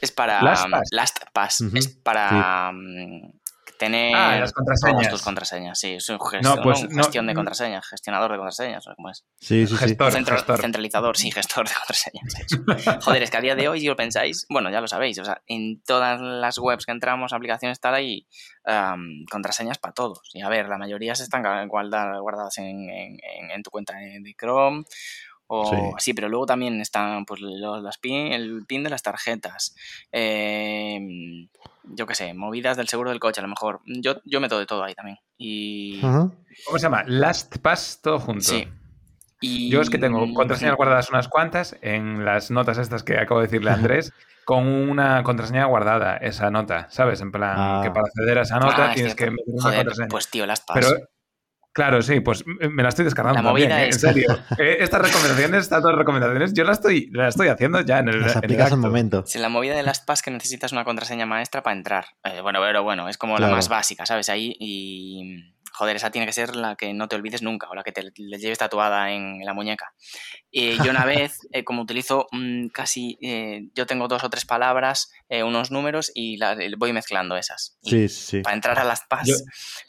es 0.00 0.12
para 0.12 0.40
LastPass. 0.42 0.88
LastPass, 0.92 1.60
Ujú, 1.62 1.76
es 1.76 1.88
para 1.88 2.70
mm, 2.72 3.32
tener 3.78 4.14
Ah, 4.14 4.36
las 4.40 4.52
contraseñas. 4.52 5.08
tus 5.08 5.22
contraseñas. 5.22 5.78
Sí, 5.78 5.94
es 5.94 6.08
un 6.08 6.18
gestión, 6.20 6.56
No, 6.56 6.62
pues 6.62 6.82
¿no? 6.82 6.88
no- 6.90 7.02
gestión 7.04 7.26
de 7.28 7.34
contraseñas, 7.34 7.86
gestionador 7.86 8.30
de 8.32 8.36
contraseñas, 8.38 8.86
o 8.88 8.94
cómo 8.96 9.10
es. 9.10 9.24
sí, 9.40 9.66
sí. 9.66 9.76
Gestor. 9.76 10.10
Centro- 10.12 10.34
gestor. 10.36 10.60
Centralizador, 10.60 11.16
sí, 11.16 11.30
gestor 11.30 11.68
de 11.68 11.74
contraseñas. 11.74 12.24
Joder, 13.04 13.22
es 13.22 13.30
que 13.30 13.36
a 13.36 13.40
día 13.40 13.54
de 13.54 13.68
hoy, 13.68 13.80
si 13.80 13.86
lo 13.86 13.94
pensáis, 13.96 14.46
bueno, 14.48 14.70
ya 14.70 14.80
lo 14.80 14.88
sabéis, 14.88 15.18
o 15.20 15.24
sea, 15.24 15.42
en 15.46 15.80
todas 15.82 16.20
las 16.20 16.58
webs 16.58 16.86
que 16.86 16.92
entramos, 16.92 17.32
aplicaciones 17.32 17.76
están 17.76 17.94
ahí 17.94 18.26
am, 18.64 19.24
contraseñas 19.30 19.78
para 19.78 19.94
todos. 19.94 20.28
Y 20.34 20.42
a 20.42 20.48
ver, 20.48 20.68
la 20.68 20.78
mayoría 20.78 21.14
se 21.14 21.22
están 21.24 21.42
guarda- 21.68 22.18
guardadas 22.18 22.58
en, 22.58 22.90
en- 22.90 23.18
en- 23.22 23.50
en 23.52 23.62
tu 23.62 23.70
cuenta 23.70 23.94
de 23.94 24.34
Chrome 24.38 24.84
o 25.48 25.94
Sí. 25.98 26.12
pero 26.14 26.28
luego 26.28 26.46
también 26.46 26.80
están 26.80 27.24
pues, 27.24 27.40
los- 27.40 27.82
las 27.82 27.98
pin, 27.98 28.32
el 28.32 28.64
pin 28.66 28.84
de 28.84 28.90
las 28.90 29.02
tarjetas. 29.02 29.74
em, 30.12 31.48
yo 31.84 32.06
qué 32.06 32.14
sé, 32.14 32.34
movidas 32.34 32.76
del 32.76 32.88
seguro 32.88 33.10
del 33.10 33.18
coche, 33.20 33.40
a 33.40 33.42
lo 33.42 33.48
mejor. 33.48 33.80
Yo, 33.86 34.20
yo 34.24 34.40
meto 34.40 34.58
de 34.58 34.66
todo 34.66 34.84
ahí 34.84 34.94
también. 34.94 35.18
Y. 35.38 36.00
¿Cómo 36.00 36.32
se 36.76 36.82
llama? 36.82 37.02
LastPass 37.06 38.00
todo 38.02 38.18
junto. 38.20 38.42
Sí. 38.42 38.68
Y, 39.40 39.70
Yo 39.70 39.80
es 39.80 39.88
que 39.88 39.98
tengo 39.98 40.32
contraseñas 40.34 40.74
guardadas 40.76 41.10
unas 41.10 41.28
cuantas 41.28 41.76
en 41.80 42.24
las 42.24 42.50
notas 42.50 42.76
estas 42.76 43.04
que 43.04 43.16
acabo 43.18 43.40
de 43.40 43.46
decirle 43.46 43.70
a 43.70 43.74
Andrés, 43.74 44.12
con 44.44 44.66
una 44.66 45.22
contraseña 45.22 45.64
guardada, 45.66 46.16
esa 46.16 46.50
nota, 46.50 46.88
¿sabes? 46.90 47.20
En 47.20 47.30
plan, 47.30 47.54
Ah. 47.56 47.80
que 47.84 47.90
para 47.90 48.06
acceder 48.06 48.38
a 48.38 48.42
esa 48.42 48.58
nota 48.58 48.86
Ah, 48.86 48.88
es 48.88 48.94
tienes 48.96 49.14
que 49.14 49.30
meter 49.30 49.44
una 49.46 49.62
Joder, 49.62 49.76
contraseña. 49.78 50.08
pues 50.08 50.28
tío, 50.28 50.44
las 50.46 50.64
Pero, 50.74 50.88
claro, 51.72 52.02
sí, 52.02 52.20
pues 52.20 52.44
me 52.46 52.82
la 52.82 52.88
estoy 52.88 53.04
descargando 53.04 53.42
La 53.42 53.48
movida 53.50 53.68
también, 53.68 53.84
¿eh? 53.88 53.92
en 53.92 53.98
serio. 53.98 54.38
Eh, 54.58 54.76
Estas 54.80 55.00
recomendaciones, 55.02 55.62
estas 55.62 55.82
dos 55.82 55.94
recomendaciones, 55.94 56.52
yo 56.52 56.64
las 56.64 56.78
estoy, 56.78 57.08
las 57.12 57.34
estoy 57.34 57.48
haciendo 57.48 57.80
ya 57.82 57.98
en 58.00 58.08
el, 58.08 58.20
Las 58.20 58.32
en 58.32 58.38
el 58.38 58.38
aplicas 58.38 58.66
al 58.66 58.72
acto. 58.74 58.86
momento. 58.86 59.24
Si 59.26 59.38
la 59.38 59.48
movida 59.48 59.76
de 59.76 59.82
LastPass 59.82 60.22
que 60.22 60.30
necesitas 60.30 60.72
una 60.72 60.84
contraseña 60.84 61.26
maestra 61.26 61.62
para 61.62 61.76
entrar. 61.76 62.06
Eh, 62.24 62.40
bueno, 62.40 62.60
pero 62.60 62.82
bueno, 62.82 63.08
es 63.08 63.16
como 63.18 63.36
Claro. 63.36 63.50
la 63.50 63.56
más 63.56 63.68
básica, 63.68 64.06
¿sabes? 64.06 64.28
Ahí 64.28 64.56
y. 64.58 65.54
joder, 65.78 65.96
esa 65.96 66.10
tiene 66.10 66.26
que 66.26 66.32
ser 66.32 66.56
la 66.56 66.74
que 66.76 66.92
no 66.92 67.06
te 67.08 67.16
olvides 67.16 67.40
nunca 67.42 67.68
o 67.70 67.74
la 67.74 67.82
que 67.84 67.92
te 67.92 68.02
le 68.02 68.38
lleves 68.38 68.58
tatuada 68.58 69.12
en 69.12 69.44
la 69.44 69.54
muñeca. 69.54 69.92
Y 70.50 70.76
yo 70.82 70.90
una 70.90 71.04
vez, 71.04 71.38
eh, 71.52 71.62
como 71.64 71.82
utilizo 71.82 72.26
mm, 72.32 72.68
casi, 72.68 73.16
eh, 73.22 73.68
yo 73.74 73.86
tengo 73.86 74.08
dos 74.08 74.24
o 74.24 74.30
tres 74.30 74.44
palabras, 74.44 75.10
eh, 75.28 75.42
unos 75.42 75.70
números 75.70 76.10
y 76.14 76.36
las 76.36 76.58
voy 76.76 76.92
mezclando 76.92 77.36
esas. 77.36 77.78
Y 77.82 77.90
Sí, 77.90 78.08
sí. 78.08 78.40
Para 78.42 78.56
entrar 78.56 78.78
a 78.78 78.84
las 78.84 79.02
PAS, 79.08 79.26
Yo- 79.28 79.34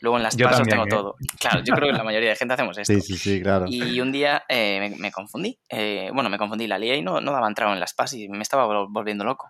luego 0.01 0.17
en 0.17 0.23
las 0.23 0.35
PAS 0.35 0.61
tengo 0.67 0.83
¿eh? 0.85 0.89
todo. 0.89 1.15
Claro, 1.39 1.61
yo 1.65 1.73
creo 1.73 1.91
que 1.91 1.97
la 1.97 2.03
mayoría 2.03 2.29
de 2.29 2.35
gente 2.35 2.53
hacemos 2.53 2.77
esto. 2.77 2.93
Sí, 2.93 3.01
sí, 3.01 3.17
sí, 3.17 3.41
claro. 3.41 3.65
Y 3.67 3.99
un 4.01 4.11
día 4.11 4.43
eh, 4.47 4.79
me, 4.79 4.95
me 4.97 5.11
confundí. 5.11 5.57
Eh, 5.69 6.09
bueno, 6.13 6.29
me 6.29 6.37
confundí, 6.37 6.67
la 6.67 6.77
lié 6.77 6.97
y 6.97 7.01
no, 7.01 7.19
no 7.21 7.31
daba 7.31 7.47
entrado 7.47 7.73
en 7.73 7.79
las 7.79 7.93
PAS 7.93 8.13
y 8.13 8.29
me 8.29 8.41
estaba 8.41 8.65
vol- 8.67 8.87
volviendo 8.89 9.23
loco. 9.23 9.49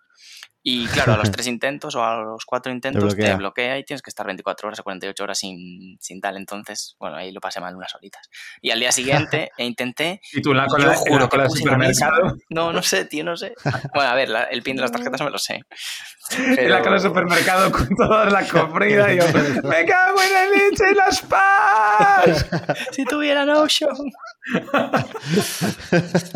Y 0.71 0.85
claro, 0.87 1.13
a 1.13 1.17
los 1.17 1.31
tres 1.31 1.47
intentos 1.47 1.95
o 1.95 2.03
a 2.03 2.17
los 2.21 2.45
cuatro 2.45 2.71
intentos 2.71 3.01
te 3.15 3.15
bloquea. 3.15 3.35
bloquea. 3.37 3.77
y 3.79 3.83
tienes 3.83 4.01
que 4.01 4.09
estar 4.09 4.25
24 4.25 4.67
horas 4.67 4.79
o 4.79 4.83
48 4.83 5.23
horas 5.23 5.37
sin, 5.39 5.97
sin 5.99 6.21
tal. 6.21 6.37
Entonces, 6.37 6.95
bueno, 6.99 7.15
ahí 7.17 7.31
lo 7.31 7.39
pasé 7.41 7.59
mal 7.59 7.75
unas 7.75 7.95
horitas. 7.95 8.29
Y 8.61 8.69
al 8.71 8.79
día 8.79 8.91
siguiente 8.91 9.51
e 9.57 9.65
intenté. 9.65 10.21
Y 10.31 10.41
tú 10.41 10.53
la 10.53 10.65
y 10.65 10.67
cola, 10.67 10.85
yo 10.85 10.91
en 10.91 10.97
juro 10.97 11.15
la 11.15 11.21
que 11.25 11.29
cola 11.29 11.43
del 11.43 11.49
puse 11.49 11.65
la 11.65 11.77
misma. 11.77 11.93
supermercado, 11.93 12.37
No, 12.49 12.71
no 12.73 12.83
sé, 12.83 13.05
tío, 13.05 13.23
no 13.23 13.35
sé. 13.35 13.53
Bueno, 13.93 14.09
a 14.11 14.15
ver, 14.15 14.29
la- 14.29 14.43
el 14.43 14.61
pin 14.61 14.75
de 14.75 14.81
las 14.83 14.91
tarjetas 14.91 15.21
me 15.21 15.29
lo 15.31 15.37
sé. 15.39 15.55
en 15.55 16.49
la 16.49 16.55
Pero- 16.55 16.79
cola 16.83 16.91
del 16.91 17.01
supermercado 17.01 17.71
con 17.71 17.87
toda 17.95 18.25
la 18.29 18.47
comprida 18.47 19.11
y 19.13 19.17
yo, 19.17 19.23
¡me 19.63 19.85
cago 19.85 20.21
en 20.21 20.33
la 20.33 20.45
leche, 20.49 20.93
las 20.95 21.21
paz! 21.23 22.45
Si 22.91 23.05
tuviera 23.05 23.45
Notion. 23.45 23.95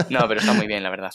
no, 0.09 0.27
pero 0.27 0.39
está 0.39 0.53
muy 0.53 0.67
bien, 0.67 0.81
la 0.84 0.89
verdad. 0.89 1.11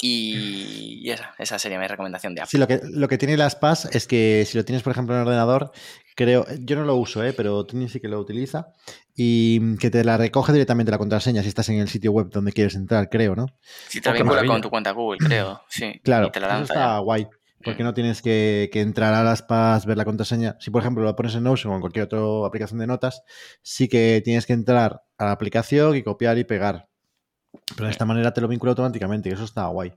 Y, 0.00 1.08
esa, 1.10 1.34
esa 1.38 1.58
sería 1.58 1.78
mi 1.78 1.86
recomendación 1.86 2.34
de 2.34 2.40
Apple. 2.42 2.50
Sí, 2.50 2.58
lo 2.58 2.66
que, 2.66 2.80
lo 2.82 3.08
que 3.08 3.18
tiene 3.18 3.36
las 3.36 3.54
PAS 3.56 3.86
es 3.92 4.06
que 4.06 4.44
si 4.46 4.58
lo 4.58 4.64
tienes, 4.64 4.82
por 4.82 4.90
ejemplo, 4.92 5.14
en 5.14 5.20
el 5.22 5.26
ordenador, 5.26 5.70
creo, 6.16 6.46
yo 6.60 6.76
no 6.76 6.84
lo 6.84 6.96
uso, 6.96 7.22
¿eh? 7.24 7.32
pero 7.32 7.64
Tony 7.64 7.88
sí 7.88 8.00
que 8.00 8.08
lo 8.08 8.18
utiliza, 8.18 8.68
y 9.14 9.76
que 9.76 9.90
te 9.90 10.02
la 10.04 10.16
recoge 10.16 10.52
directamente 10.52 10.90
la 10.90 10.98
contraseña 10.98 11.42
si 11.42 11.48
estás 11.48 11.68
en 11.68 11.78
el 11.78 11.88
sitio 11.88 12.12
web 12.12 12.28
donde 12.30 12.52
quieres 12.52 12.74
entrar, 12.74 13.08
creo, 13.08 13.36
¿no? 13.36 13.46
Si 13.88 14.00
te 14.00 14.12
vincula 14.12 14.44
con 14.44 14.60
tu 14.60 14.70
cuenta 14.70 14.90
Google, 14.90 15.18
creo. 15.18 15.62
Sí. 15.68 16.00
Claro, 16.02 16.26
Y 16.28 16.32
te 16.32 16.40
la 16.40 16.54
eso 16.54 16.62
está 16.64 16.98
guay, 16.98 17.28
porque 17.62 17.82
Mm. 17.82 17.86
no 17.86 17.94
tienes 17.94 18.20
que, 18.20 18.68
que 18.72 18.80
entrar 18.80 19.14
a 19.14 19.22
las 19.22 19.42
PAS, 19.42 19.86
ver 19.86 19.96
la 19.96 20.04
contraseña. 20.04 20.56
Si, 20.58 20.70
por 20.70 20.82
ejemplo, 20.82 21.04
lo 21.04 21.14
pones 21.14 21.34
en 21.36 21.44
Notion 21.44 21.72
o 21.72 21.76
en 21.76 21.80
cualquier 21.80 22.06
otra 22.06 22.18
aplicación 22.46 22.80
de 22.80 22.86
notas, 22.88 23.22
sí 23.62 23.86
que 23.88 24.20
tienes 24.24 24.46
que 24.46 24.52
entrar 24.54 25.02
a 25.18 25.24
la 25.24 25.32
aplicación 25.32 25.96
y 25.96 26.02
copiar 26.02 26.36
y 26.38 26.44
pegar. 26.44 26.88
Pero 27.74 27.86
de 27.86 27.90
esta 27.92 28.04
manera 28.04 28.32
te 28.32 28.40
lo 28.40 28.48
vincula 28.48 28.70
automáticamente, 28.70 29.28
que 29.28 29.34
eso 29.34 29.44
está 29.44 29.66
guay. 29.66 29.92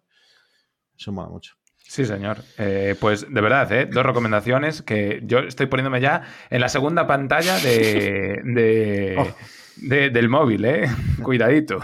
Eso 0.98 1.12
mola 1.12 1.30
mucho. 1.30 1.54
Sí, 1.78 2.06
señor. 2.06 2.44
Eh, 2.58 2.96
pues 3.00 3.32
de 3.34 3.42
verdad, 3.42 3.72
¿eh? 3.72 3.86
dos 3.86 4.06
recomendaciones 4.06 4.82
que 4.82 5.22
yo 5.24 5.40
estoy 5.40 5.68
poniéndome 5.68 6.02
ya 6.02 6.24
en 6.50 6.60
la 6.62 6.68
segunda 6.70 7.08
pantalla 7.08 7.58
de, 7.60 8.42
de- 8.44 9.16
Oh. 9.18 9.36
de- 9.78 10.10
del 10.10 10.28
móvil, 10.28 10.66
¿eh? 10.66 10.90
Cuidadito. 11.24 11.80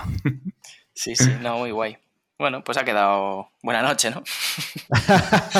Sí, 0.93 1.15
sí, 1.15 1.31
no, 1.41 1.57
muy 1.59 1.71
guay. 1.71 1.97
Bueno, 2.37 2.63
pues 2.63 2.77
ha 2.77 2.83
quedado 2.83 3.47
buena 3.61 3.81
noche, 3.81 4.11
¿no? 4.11 4.23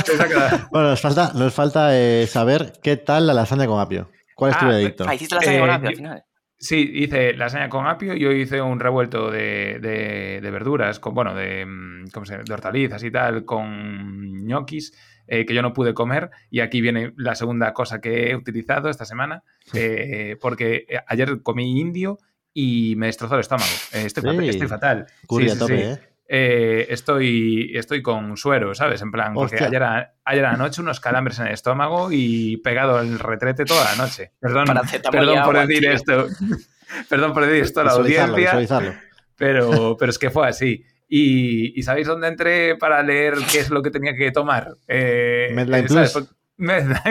Queda- 0.06 0.68
Bueno, 0.72 0.90
nos 0.90 1.02
falta, 1.02 1.32
nos 1.34 1.54
falta 1.54 1.98
eh, 1.98 2.28
saber 2.28 2.74
qué 2.84 2.98
tal 2.98 3.28
la 3.28 3.34
lasaña 3.34 3.68
con 3.68 3.80
apio. 3.80 4.10
¿Cuál 4.36 4.52
es 4.52 4.58
tu 4.58 4.66
Ah, 4.66 4.70
veredicto? 4.70 5.06
Ah, 5.08 5.16
hiciste 5.16 5.36
la 5.36 5.42
serie 5.42 5.58
Eh, 5.58 5.62
con 5.62 5.70
Apio 5.70 5.90
al 5.90 5.96
final. 5.96 6.24
Sí, 6.64 6.90
hice 6.94 7.34
lasaña 7.34 7.68
con 7.68 7.86
apio 7.88 8.16
y 8.16 8.26
hoy 8.26 8.42
hice 8.44 8.62
un 8.62 8.80
revuelto 8.80 9.30
de, 9.30 9.80
de- 9.82 10.40
de 10.42 10.52
verduras, 10.52 10.98
con, 10.98 11.14
bueno, 11.14 11.36
de, 11.36 11.66
mm, 11.66 12.08
¿cómo 12.14 12.26
se 12.26 12.38
de 12.38 12.54
hortalizas 12.54 13.04
y 13.04 13.12
tal, 13.12 13.44
con 13.44 14.46
ñoquis 14.46 14.94
eh, 15.28 15.46
que 15.46 15.54
yo 15.54 15.62
no 15.62 15.74
pude 15.74 15.94
comer. 15.94 16.30
Y 16.50 16.62
aquí 16.62 16.80
viene 16.80 17.12
la 17.18 17.36
segunda 17.36 17.74
cosa 17.74 18.00
que 18.00 18.30
he 18.32 18.36
utilizado 18.36 18.90
esta 18.90 19.04
semana, 19.04 19.44
eh, 19.74 20.38
porque 20.40 20.86
eh, 20.88 21.00
ayer 21.08 21.42
comí 21.44 21.80
indio 21.82 22.18
y 22.54 22.96
me 22.96 23.08
destrozó 23.08 23.36
el 23.36 23.42
estómago. 23.42 23.72
Eh, 23.94 24.04
estoy, 24.06 24.24
fatal, 24.24 24.50
estoy 24.50 24.68
fatal. 24.68 25.06
Curry 25.28 25.44
Sí, 25.46 25.50
a 25.50 25.54
sí, 25.54 25.60
tope, 25.60 25.96
sí. 25.96 26.02
¿Eh? 26.28 26.88
Estoy, 26.90 27.72
estoy 27.76 28.02
con 28.02 28.38
suero, 28.38 28.74
¿sabes? 28.76 29.02
En 29.02 29.12
plan, 29.12 29.34
porque 29.34 29.56
Hostia. 29.56 29.68
ayer, 29.68 29.84
a- 29.84 30.14
ayer 30.26 30.46
anoche 30.46 30.82
unos 30.82 31.00
calambres 31.00 31.40
en 31.40 31.48
el 31.48 31.54
estómago 31.54 32.10
y 32.12 32.58
pegado 32.58 33.00
el 33.00 33.20
retrete 33.20 33.66
toda 33.66 33.84
la 33.86 33.96
noche. 33.96 34.32
Perdón, 34.40 34.66
perdón 35.12 35.44
por 35.44 35.56
agua, 35.58 35.68
decir 35.68 35.82
tío. 35.84 35.92
esto. 35.92 36.28
Perdón 37.10 37.34
por 37.34 37.46
decir 37.46 37.64
esto 37.64 37.82
a 37.82 37.86
la 37.86 37.92
audiencia, 37.94 39.02
pero, 39.36 39.98
pero 39.98 40.10
es 40.12 40.20
que 40.20 40.30
fue 40.30 40.48
así. 40.48 40.84
Y, 41.08 41.78
y 41.80 41.84
¿sabéis 41.84 42.08
dónde 42.08 42.28
entré 42.28 42.76
para 42.78 43.02
leer 43.04 43.36
qué 43.52 43.60
es 43.60 43.70
lo 43.70 43.82
que 43.82 43.90
tenía 43.92 44.16
que 44.16 44.32
tomar? 44.32 44.76
Eh, 44.88 45.50
Medline 45.54 45.86
eh. 45.86 45.88
Plus. 45.88 46.30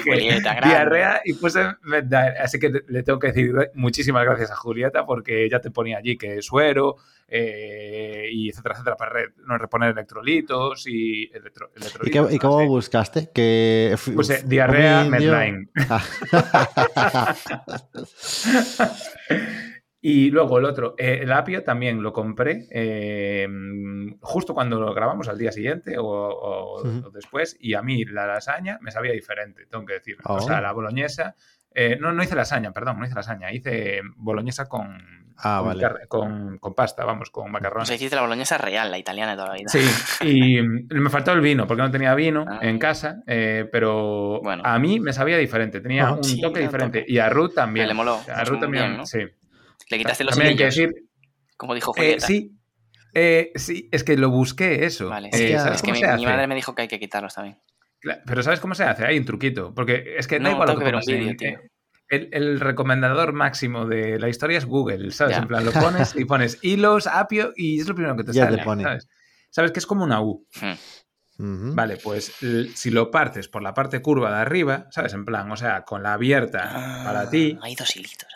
Julieta, 0.04 0.54
grande. 0.54 0.68
diarrea 0.68 1.20
y 1.24 1.32
puse 1.34 1.64
Medline. 1.82 2.34
Así 2.42 2.58
que 2.58 2.70
le 2.86 3.02
tengo 3.02 3.18
que 3.18 3.28
decir 3.28 3.52
muchísimas 3.74 4.24
gracias 4.24 4.50
a 4.50 4.56
Julieta 4.56 5.06
porque 5.06 5.48
ya 5.50 5.60
te 5.60 5.70
ponía 5.70 5.98
allí 5.98 6.16
que 6.18 6.42
suero 6.42 6.96
eh, 7.28 8.28
y 8.30 8.50
etcétera, 8.50 8.74
etcétera, 8.74 8.96
para 8.96 9.10
re- 9.12 9.32
no 9.46 9.56
reponer 9.58 9.90
electrolitos 9.90 10.86
y 10.86 11.24
electro- 11.32 11.70
¿Y, 11.74 11.80
electrolitos. 11.80 12.28
qué, 12.28 12.34
y 12.34 12.36
no 12.36 12.40
cómo 12.40 12.66
buscaste? 12.66 13.30
Que 13.34 13.96
Puse 14.14 14.42
diarrea. 14.44 15.04
Medline. 15.04 15.68
Y 20.08 20.30
luego 20.30 20.58
el 20.60 20.66
otro, 20.66 20.94
eh, 20.98 21.18
el 21.22 21.32
apio 21.32 21.64
también 21.64 22.00
lo 22.00 22.12
compré 22.12 22.68
eh, 22.70 23.48
justo 24.20 24.54
cuando 24.54 24.78
lo 24.80 24.94
grabamos 24.94 25.28
al 25.28 25.36
día 25.36 25.50
siguiente 25.50 25.98
o, 25.98 26.04
o- 26.04 26.80
o 27.06 27.10
después 27.10 27.56
y 27.58 27.74
a 27.74 27.82
mí 27.82 28.04
la 28.04 28.24
lasaña 28.26 28.78
me 28.82 28.92
sabía 28.92 29.10
diferente, 29.12 29.66
tengo 29.66 29.84
que 29.84 29.94
decir. 29.94 30.16
Oh. 30.24 30.34
O 30.34 30.40
sea, 30.40 30.60
la 30.60 30.70
boloñesa, 30.70 31.34
eh, 31.74 31.96
no, 32.00 32.12
no 32.12 32.22
hice 32.22 32.36
lasaña, 32.36 32.70
perdón, 32.72 33.00
no 33.00 33.04
hice 33.04 33.16
lasaña, 33.16 33.50
hice 33.52 34.00
boloñesa 34.16 34.68
con, 34.68 35.26
Ah, 35.38 35.58
con, 35.58 35.66
vale. 35.80 36.06
con- 36.08 36.58
con 36.58 36.74
pasta, 36.74 37.04
vamos, 37.04 37.30
con 37.30 37.46
O 37.46 37.48
macarrones. 37.48 37.88
sea, 37.88 37.96
hiciste 37.96 38.14
la 38.16 38.22
boloñesa 38.22 38.56
real, 38.58 38.90
la 38.92 38.98
italiana 38.98 39.32
de 39.32 39.36
toda 39.38 39.48
la 39.48 39.54
vida. 39.54 39.68
Sí, 39.68 39.80
y 40.24 40.62
me 40.94 41.10
faltó 41.10 41.32
el 41.32 41.40
vino, 41.40 41.66
porque 41.66 41.82
no 41.82 41.90
tenía 41.90 42.14
vino 42.14 42.44
Ah. 42.48 42.60
en 42.62 42.78
casa, 42.78 43.22
eh, 43.26 43.68
pero 43.72 44.40
Bueno. 44.40 44.62
a 44.64 44.78
mí 44.78 45.00
me 45.00 45.12
sabía 45.12 45.36
diferente, 45.36 45.80
tenía 45.80 46.06
Ah, 46.06 46.12
un 46.12 46.22
sí, 46.22 46.40
toque 46.40 46.60
diferente. 46.60 47.00
toque. 47.00 47.12
Y 47.12 47.18
a 47.18 47.28
Ruth 47.28 47.54
también. 47.54 47.88
Le 47.88 47.94
moló, 47.94 48.20
A 48.32 48.44
Ruth 48.44 48.60
también, 48.60 48.84
bien, 48.84 48.96
¿no? 48.98 49.04
sí. 49.06 49.18
Le 49.90 49.98
quitaste 49.98 50.24
los 50.24 50.32
También 50.34 50.50
hay 50.52 50.56
que 50.56 50.64
decir, 50.64 50.94
como 51.56 51.74
dijo 51.74 51.92
eh, 51.96 52.00
Julieta. 52.00 52.26
sí, 52.26 52.52
eh, 53.14 53.52
sí, 53.54 53.88
es 53.92 54.04
que 54.04 54.16
lo 54.16 54.30
busqué 54.30 54.84
eso. 54.84 55.08
Vale, 55.08 55.28
Eh, 55.32 55.38
sí. 55.38 55.52
¿Sabes 55.54 55.76
es 55.76 55.82
que 55.82 55.92
mi, 55.92 56.00
madre 56.26 56.46
me 56.46 56.54
dijo 56.54 56.74
que 56.74 56.82
hay 56.82 56.88
que 56.88 56.98
quitarlos 56.98 57.34
también. 57.34 57.58
Pero 58.26 58.42
¿sabes 58.42 58.60
cómo 58.60 58.74
se 58.74 58.84
hace? 58.84 59.04
Hay 59.04 59.18
un 59.18 59.24
truquito. 59.24 59.74
Porque 59.74 60.16
es 60.18 60.26
que 60.26 60.38
da 60.38 60.44
No, 60.44 60.50
igual 60.52 60.68
lo 60.68 60.74
que 60.74 60.78
que 60.80 60.84
ver 60.84 60.94
un 60.94 61.00
pongas 61.00 61.08
en- 61.08 61.20
vídeo, 61.20 61.36
tío. 61.36 61.48
eh, 61.50 61.70
El, 62.08 62.28
el 62.32 62.60
recomendador 62.60 63.32
máximo 63.32 63.86
de 63.86 64.18
la 64.20 64.28
historia 64.28 64.58
es 64.58 64.64
Google, 64.66 65.10
¿sabes? 65.10 65.36
Ya. 65.36 65.42
En 65.42 65.48
plan, 65.48 65.64
lo 65.64 65.72
pones 65.72 66.14
y 66.14 66.24
pones 66.24 66.58
hilos, 66.62 67.06
apio 67.06 67.52
y 67.56 67.80
es 67.80 67.88
lo 67.88 67.94
primero 67.94 68.16
que 68.16 68.24
te 68.24 68.32
Ya 68.32 68.46
te 68.46 68.52
sale. 68.52 68.64
pone. 68.64 68.82
¿sabes? 68.84 69.08
Sabes 69.50 69.72
que 69.72 69.78
es 69.80 69.86
como 69.86 70.04
una 70.04 70.20
U. 70.20 70.46
Hmm. 71.38 71.74
Vale, 71.74 71.98
pues 71.98 72.32
si 72.74 72.90
lo 72.90 73.10
partes 73.10 73.48
por 73.48 73.62
la 73.62 73.74
parte 73.74 74.00
curva 74.00 74.30
de 74.30 74.36
arriba, 74.40 74.86
¿sabes? 74.90 75.12
En 75.12 75.24
plan, 75.26 75.50
o 75.50 75.56
sea, 75.56 75.82
con 75.82 76.02
la 76.02 76.14
abierta 76.14 76.62
Ah, 76.64 77.02
para 77.04 77.28
ti, 77.28 77.58
Hay 77.60 77.74
dos 77.74 77.94
hilitos 77.96 78.28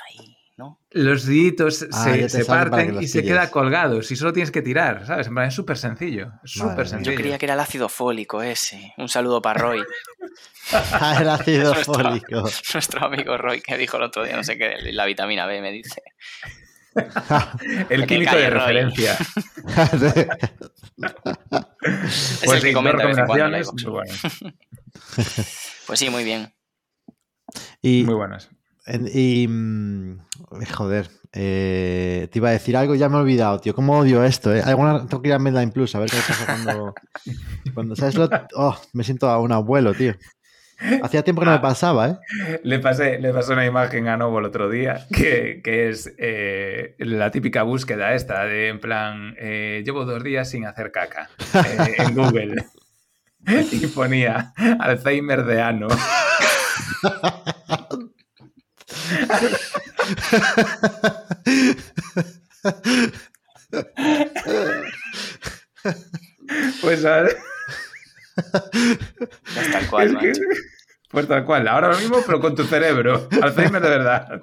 ¿no? 0.60 0.78
los 0.92 1.24
deditos 1.26 1.86
Ah, 1.92 2.14
se, 2.28 2.44
parten 2.44 3.00
y 3.02 3.06
se 3.08 3.22
queda 3.24 3.50
colgados 3.50 4.10
y 4.12 4.16
solo 4.16 4.32
tienes 4.32 4.50
que 4.50 4.60
tirar, 4.62 5.06
¿sabes? 5.06 5.26
En 5.28 5.34
plan, 5.34 5.48
es 5.48 5.54
súper 5.54 5.76
sencillo. 5.78 6.32
Súper 6.44 6.86
sencillo. 6.86 7.12
Yo 7.12 7.16
creía 7.18 7.38
que 7.38 7.46
era 7.46 7.54
el 7.54 7.60
ácido 7.60 7.88
fólico 7.88 8.42
ese. 8.42 8.92
Un 8.98 9.08
saludo 9.08 9.40
para 9.40 9.58
Roy, 9.60 9.82
Ah, 10.72 11.18
el 11.20 11.28
ácido 11.28 11.74
Nuestro- 11.74 11.94
fólico. 11.94 12.42
nuestro 12.74 13.04
amigo 13.06 13.36
Roy, 13.38 13.60
que 13.60 13.76
dijo 13.76 13.96
el 13.96 14.04
otro 14.04 14.22
día, 14.24 14.36
no 14.36 14.44
sé 14.44 14.56
qué, 14.58 14.76
la 14.92 15.04
vitamina 15.06 15.46
B 15.46 15.60
me 15.60 15.72
dice. 15.72 16.02
El 17.88 18.04
químico 18.06 18.34
de 18.36 18.50
Roy. 18.50 18.58
referencia. 18.60 19.16
Es 21.82 22.40
Pues 22.44 22.52
el 22.52 22.60
sí, 22.60 22.66
que 22.66 22.72
dos 22.72 22.74
comenta 22.74 23.02
de 23.02 23.06
vez 23.08 23.18
en 23.18 23.26
cuando 23.26 23.44
en 23.46 23.52
recomendaciones 23.52 23.66
iVoox. 23.68 23.82
muy 23.84 23.92
buenas. 23.92 24.20
Pues 25.86 25.98
sí, 25.98 26.10
muy 26.10 26.24
bien. 26.24 26.52
y, 27.80 28.02
Muy 28.04 28.14
buenas. 28.14 28.50
Y, 28.86 29.46
mm, 29.48 30.18
joder, 30.72 31.08
eh, 31.32 32.28
te 32.30 32.38
iba 32.38 32.48
a 32.48 32.52
decir 32.52 32.76
algo 32.76 32.94
y 32.94 32.98
ya 32.98 33.08
me 33.08 33.16
he 33.16 33.20
olvidado, 33.20 33.60
tío. 33.60 33.74
¿Cómo 33.74 33.98
odio 33.98 34.24
esto? 34.24 34.54
Eh? 34.54 34.62
Alguna, 34.62 35.06
tengo 35.06 35.22
que 35.22 35.28
ir 35.28 35.34
a 35.34 35.38
Medline 35.38 35.72
Plus 35.72 35.94
a 35.94 36.00
ver 36.00 36.10
qué 36.10 36.16
pasa 36.16 36.46
cuando, 36.46 36.94
cuando 37.74 37.96
¿sabes 37.96 38.16
lo? 38.16 38.28
Oh, 38.54 38.76
me 38.92 39.04
siento 39.04 39.28
a 39.28 39.38
un 39.40 39.52
abuelo, 39.52 39.94
tío. 39.94 40.14
Hacía 41.02 41.22
tiempo 41.22 41.42
que 41.42 41.46
no 41.46 41.52
me 41.52 41.58
pasaba, 41.60 42.08
¿eh? 42.08 42.16
Le 42.62 42.78
pasé, 42.78 43.18
le 43.18 43.34
pasé 43.34 43.52
una 43.52 43.66
imagen 43.66 44.08
a 44.08 44.16
Novo 44.16 44.38
el 44.38 44.46
otro 44.46 44.70
día 44.70 45.06
que, 45.12 45.60
que 45.62 45.90
es 45.90 46.14
eh, 46.16 46.94
la 46.98 47.30
típica 47.30 47.64
búsqueda 47.64 48.14
esta 48.14 48.44
de 48.46 48.68
en 48.68 48.80
plan, 48.80 49.34
eh, 49.38 49.82
llevo 49.84 50.06
dos 50.06 50.24
días 50.24 50.48
sin 50.48 50.64
hacer 50.64 50.90
caca 50.90 51.28
eh, 51.54 51.96
en 51.98 52.14
Google. 52.14 52.64
Y 53.72 53.86
ponía 53.88 54.52
Alzheimer 54.78 55.44
de 55.44 55.60
ano. 55.62 55.88
Pues 66.80 67.04
a 67.04 67.22
ver, 67.22 67.36
Ya 69.54 69.62
está 69.62 69.78
el 69.80 69.86
cual, 69.88 70.08
es 70.08 70.16
que. 70.18 70.32
Pues 71.10 71.26
tal 71.26 71.44
cual, 71.44 71.68
ahora 71.68 71.96
mismo, 71.96 72.18
pero 72.24 72.40
con 72.40 72.54
tu 72.54 72.64
cerebro. 72.64 73.28
Alzheimer 73.42 73.82
de 73.82 73.88
verdad. 73.88 74.42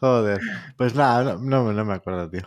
Joder. 0.00 0.40
Pues 0.76 0.94
nada, 0.94 1.24
no, 1.24 1.38
no, 1.38 1.72
no 1.72 1.84
me 1.84 1.94
acuerdo, 1.94 2.28
tío. 2.30 2.42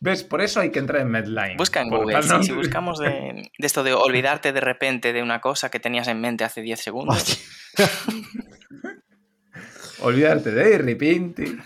¿Ves? 0.00 0.22
Por 0.22 0.42
eso 0.42 0.60
hay 0.60 0.70
que 0.70 0.80
entrar 0.80 1.00
en 1.02 1.10
Medline. 1.10 1.56
Busca 1.56 1.80
en 1.80 1.88
Google. 1.88 2.20
tal 2.20 2.44
si 2.44 2.52
buscamos 2.52 2.98
de, 2.98 3.50
de 3.58 3.66
esto 3.66 3.82
de 3.82 3.94
olvidarte 3.94 4.52
de 4.52 4.60
repente 4.60 5.12
de 5.12 5.22
una 5.22 5.40
cosa 5.40 5.70
que 5.70 5.80
tenías 5.80 6.08
en 6.08 6.20
mente 6.20 6.44
hace 6.44 6.60
10 6.62 6.80
segundos. 6.80 7.40
Olvidarte 10.00 10.50
de 10.50 10.74
Irripinti. 10.74 11.58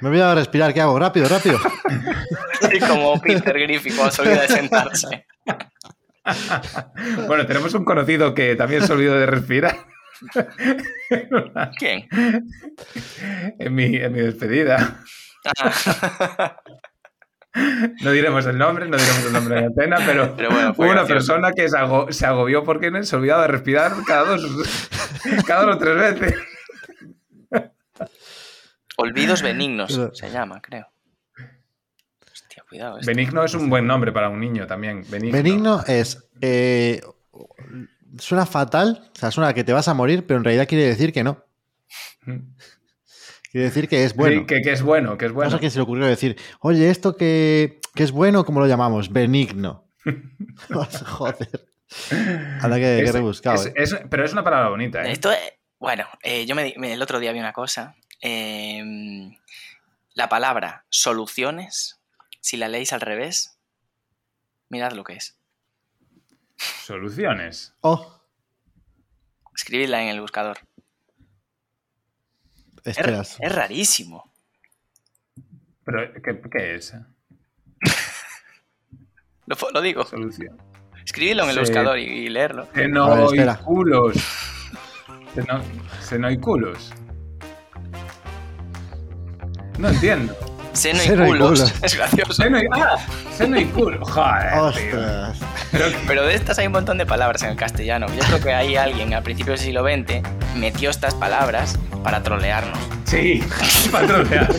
Me 0.00 0.08
voy 0.10 0.20
a 0.20 0.34
respirar, 0.34 0.74
¿qué 0.74 0.80
hago? 0.82 0.98
Rápido, 0.98 1.28
rápido. 1.28 1.58
Y 2.72 2.78
como 2.80 3.20
Peter 3.20 3.58
Griffin 3.58 3.94
cuando 3.96 4.12
se 4.14 4.22
olvida 4.22 4.42
de 4.42 4.48
sentarse. 4.48 5.26
Bueno, 7.26 7.46
tenemos 7.46 7.72
un 7.74 7.84
conocido 7.84 8.34
que 8.34 8.54
también 8.54 8.86
se 8.86 8.92
olvidó 8.92 9.14
de 9.18 9.26
respirar 9.26 9.76
¿Quién? 11.78 12.06
en 13.58 13.74
mi, 13.74 13.96
en 13.96 14.12
mi 14.12 14.20
despedida. 14.20 15.00
Ah, 15.58 16.56
No 18.02 18.12
diremos 18.12 18.46
el 18.46 18.56
nombre, 18.56 18.88
no 18.88 18.96
diremos 18.96 19.26
el 19.26 19.32
nombre 19.32 19.54
de 19.56 19.60
la 19.62 19.66
antena, 19.66 19.96
pero, 20.06 20.34
Pero 20.36 20.50
bueno, 20.50 20.74
fue 20.74 20.86
hubo 20.86 20.92
una 20.92 21.02
gracioso. 21.04 21.34
persona 21.34 21.52
que 21.52 21.68
se 22.14 22.26
agobió 22.26 22.62
porque 22.64 23.02
se 23.04 23.16
olvidaba 23.16 23.42
de 23.42 23.48
respirar 23.48 23.92
cada 24.06 24.24
dos, 24.36 24.78
cada 25.46 25.62
dos 25.64 25.76
o 25.76 25.78
tres 25.78 25.96
veces. 26.20 26.34
Olvidos 28.96 29.42
benignos 29.42 29.92
Pero- 29.96 30.14
se 30.14 30.30
llama, 30.30 30.60
creo. 30.60 30.86
Hostia, 32.32 32.62
cuidado. 32.68 32.98
esto. 32.98 33.06
Benigno 33.10 33.44
es 33.44 33.54
un 33.54 33.68
buen 33.70 33.86
nombre 33.86 34.12
para 34.12 34.28
un 34.28 34.40
niño 34.40 34.66
también. 34.66 35.04
Benigno. 35.08 35.36
Benigno 35.36 35.84
es. 35.86 36.28
eh, 36.40 37.00
suena 38.18 38.46
fatal, 38.46 39.10
o 39.14 39.18
sea, 39.18 39.30
suena 39.30 39.48
a 39.48 39.54
que 39.54 39.64
te 39.64 39.72
vas 39.72 39.88
a 39.88 39.94
morir, 39.94 40.26
pero 40.26 40.38
en 40.38 40.44
realidad 40.44 40.66
quiere 40.68 40.84
decir 40.86 41.12
que 41.12 41.24
no. 41.24 41.44
Quiere 43.50 43.66
decir 43.66 43.86
que 43.86 44.04
es 44.04 44.16
bueno. 44.16 44.40
Sí, 44.40 44.46
que, 44.46 44.62
que 44.62 44.72
es 44.72 44.80
bueno, 44.82 45.18
que 45.18 45.26
es 45.26 45.30
No 45.32 45.34
bueno. 45.34 45.50
sé 45.50 45.56
a 45.56 45.58
quién 45.58 45.70
se 45.70 45.76
le 45.78 45.82
ocurrió 45.82 46.06
decir, 46.06 46.38
oye, 46.60 46.88
esto 46.88 47.18
que, 47.18 47.80
que 47.94 48.02
es 48.02 48.10
bueno, 48.10 48.46
¿cómo 48.46 48.60
lo 48.60 48.66
llamamos? 48.66 49.12
Benigno. 49.12 49.90
Joder. 51.06 51.66
Anda 52.62 52.76
que, 52.76 53.02
que 53.04 53.12
rebuscado. 53.12 53.56
es- 53.56 53.66
eh. 53.66 53.72
es- 53.76 53.96
pero 54.08 54.24
es 54.24 54.32
una 54.32 54.42
palabra 54.42 54.70
bonita, 54.70 55.04
¿eh? 55.04 55.12
Esto, 55.12 55.30
eh, 55.30 55.58
bueno, 55.78 56.06
eh, 56.22 56.46
yo 56.46 56.54
me, 56.54 56.72
me- 56.78 56.94
el 56.94 57.02
otro 57.02 57.20
día 57.20 57.30
vi 57.32 57.40
una 57.40 57.52
cosa. 57.52 57.94
Eh, 58.22 59.36
la 60.14 60.28
palabra 60.28 60.84
soluciones, 60.88 62.00
si 62.40 62.56
la 62.56 62.68
leéis 62.68 62.92
al 62.92 63.00
revés, 63.02 63.58
mirad 64.68 64.92
lo 64.92 65.04
que 65.04 65.14
es. 65.14 65.36
Soluciones. 66.56 67.74
Oh, 67.80 68.18
Escribidla 69.54 70.02
en 70.02 70.08
el 70.08 70.20
buscador. 70.20 70.58
Es, 72.84 72.96
esperas. 72.96 73.36
es 73.40 73.52
rarísimo. 73.52 74.32
Pero, 75.84 76.12
¿qué, 76.22 76.40
qué 76.50 76.74
es? 76.76 76.94
Lo, 79.46 79.56
lo 79.74 79.80
digo. 79.80 80.04
Solución. 80.04 80.56
Escribidlo 81.04 81.42
en 81.44 81.50
el 81.50 81.58
buscador 81.58 81.98
y, 81.98 82.02
y 82.04 82.28
leerlo. 82.28 82.62
A 82.72 83.14
ver, 83.16 83.24
espera. 83.24 83.56
Senoiculos. 83.56 84.16
Seno- 85.34 85.62
Senoiculos. 86.00 86.90
No 86.94 87.01
entiendo. 89.78 90.34
Seno 90.72 91.02
y 91.02 91.06
Seno 91.06 91.24
y 91.24 91.28
culos. 91.28 91.60
culos. 91.60 91.74
Es 91.82 91.94
gracioso. 91.96 92.32
Seno 92.32 92.58
y, 92.58 92.66
ah, 92.72 92.96
seno 93.36 93.58
y 93.58 93.64
culo. 93.66 94.04
Joder, 94.06 94.50
tío. 94.50 94.62
Ostras. 94.98 95.38
Pero, 95.70 95.84
Pero 96.06 96.22
de 96.24 96.34
estas 96.34 96.58
hay 96.58 96.66
un 96.66 96.72
montón 96.72 96.96
de 96.98 97.04
palabras 97.06 97.42
en 97.42 97.50
el 97.50 97.56
castellano. 97.56 98.06
Yo 98.08 98.22
creo 98.26 98.40
que 98.40 98.54
hay 98.54 98.76
alguien 98.76 99.12
al 99.12 99.22
principio 99.22 99.52
del 99.52 99.60
siglo 99.60 99.82
XX 99.84 100.22
metió 100.56 100.88
estas 100.90 101.14
palabras 101.14 101.78
para 102.02 102.22
trolearnos. 102.22 102.78
sí, 103.04 103.42
patronear. 103.92 104.48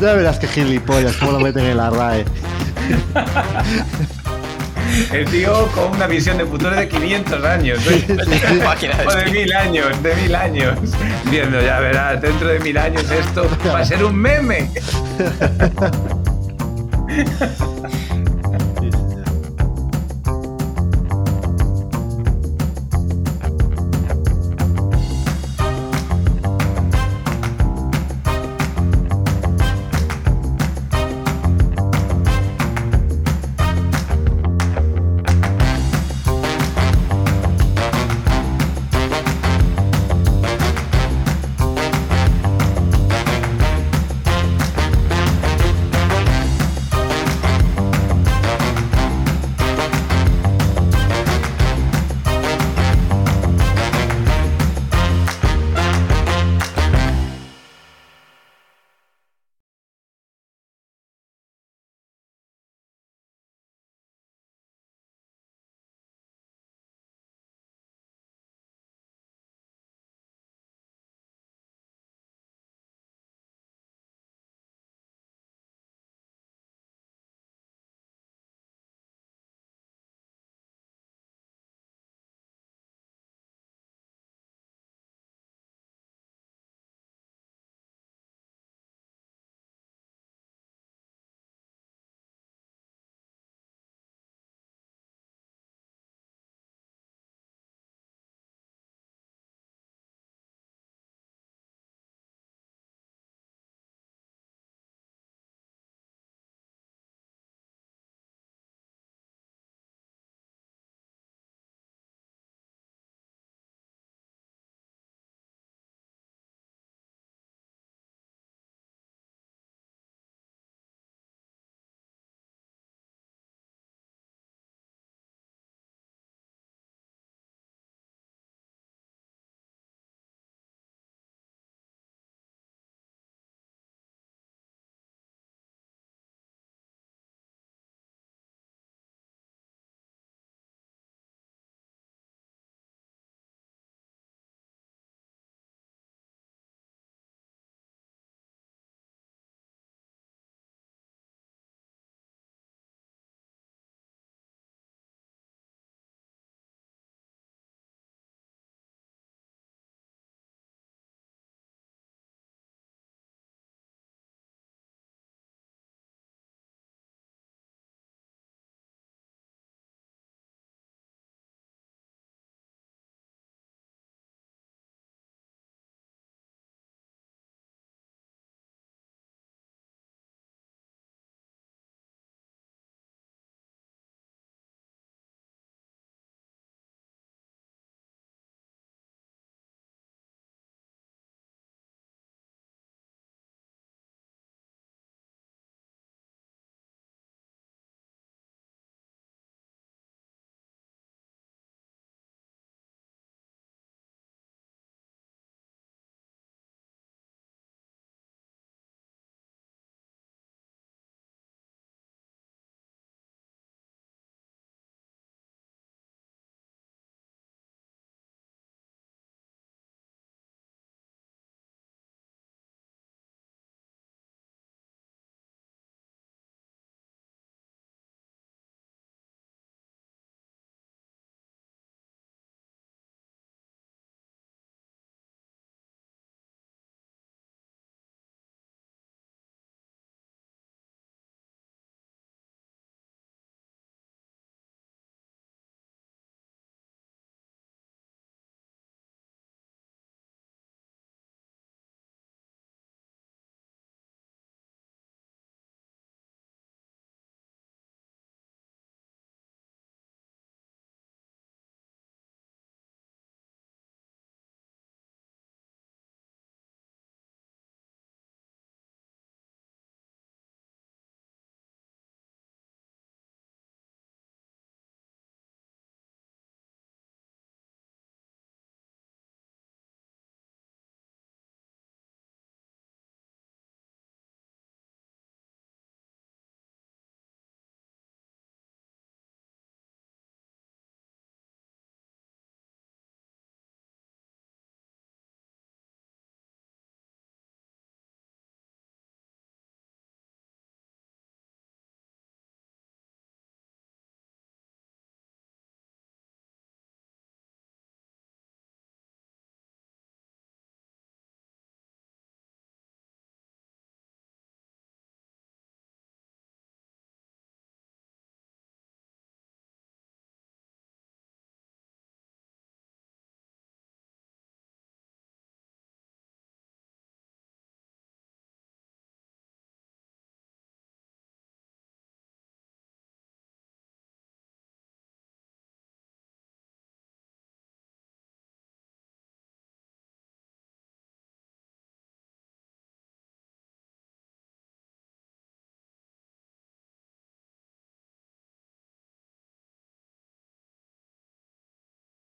ya 0.00 0.12
verás 0.12 0.38
que 0.38 0.46
gilipollas, 0.46 1.16
cómo 1.16 1.32
lo 1.32 1.40
meten 1.40 1.64
en 1.64 1.76
la 1.78 1.90
RAE. 1.90 2.24
El 5.12 5.24
tío 5.26 5.66
con 5.68 5.92
una 5.92 6.06
visión 6.06 6.38
de 6.38 6.46
futuro 6.46 6.74
de 6.74 6.88
500 6.88 7.44
años. 7.44 7.78
¿eh? 7.86 8.04
O 9.06 9.14
de 9.14 9.30
mil 9.30 9.52
años, 9.52 10.02
de 10.02 10.14
mil 10.16 10.34
años. 10.34 10.78
Viendo, 11.30 11.60
ya 11.60 11.78
verás, 11.80 12.20
dentro 12.20 12.48
de 12.48 12.58
mil 12.60 12.76
años 12.76 13.04
esto 13.10 13.48
va 13.66 13.80
a 13.80 13.84
ser 13.84 14.04
un 14.04 14.16
meme. 14.16 14.70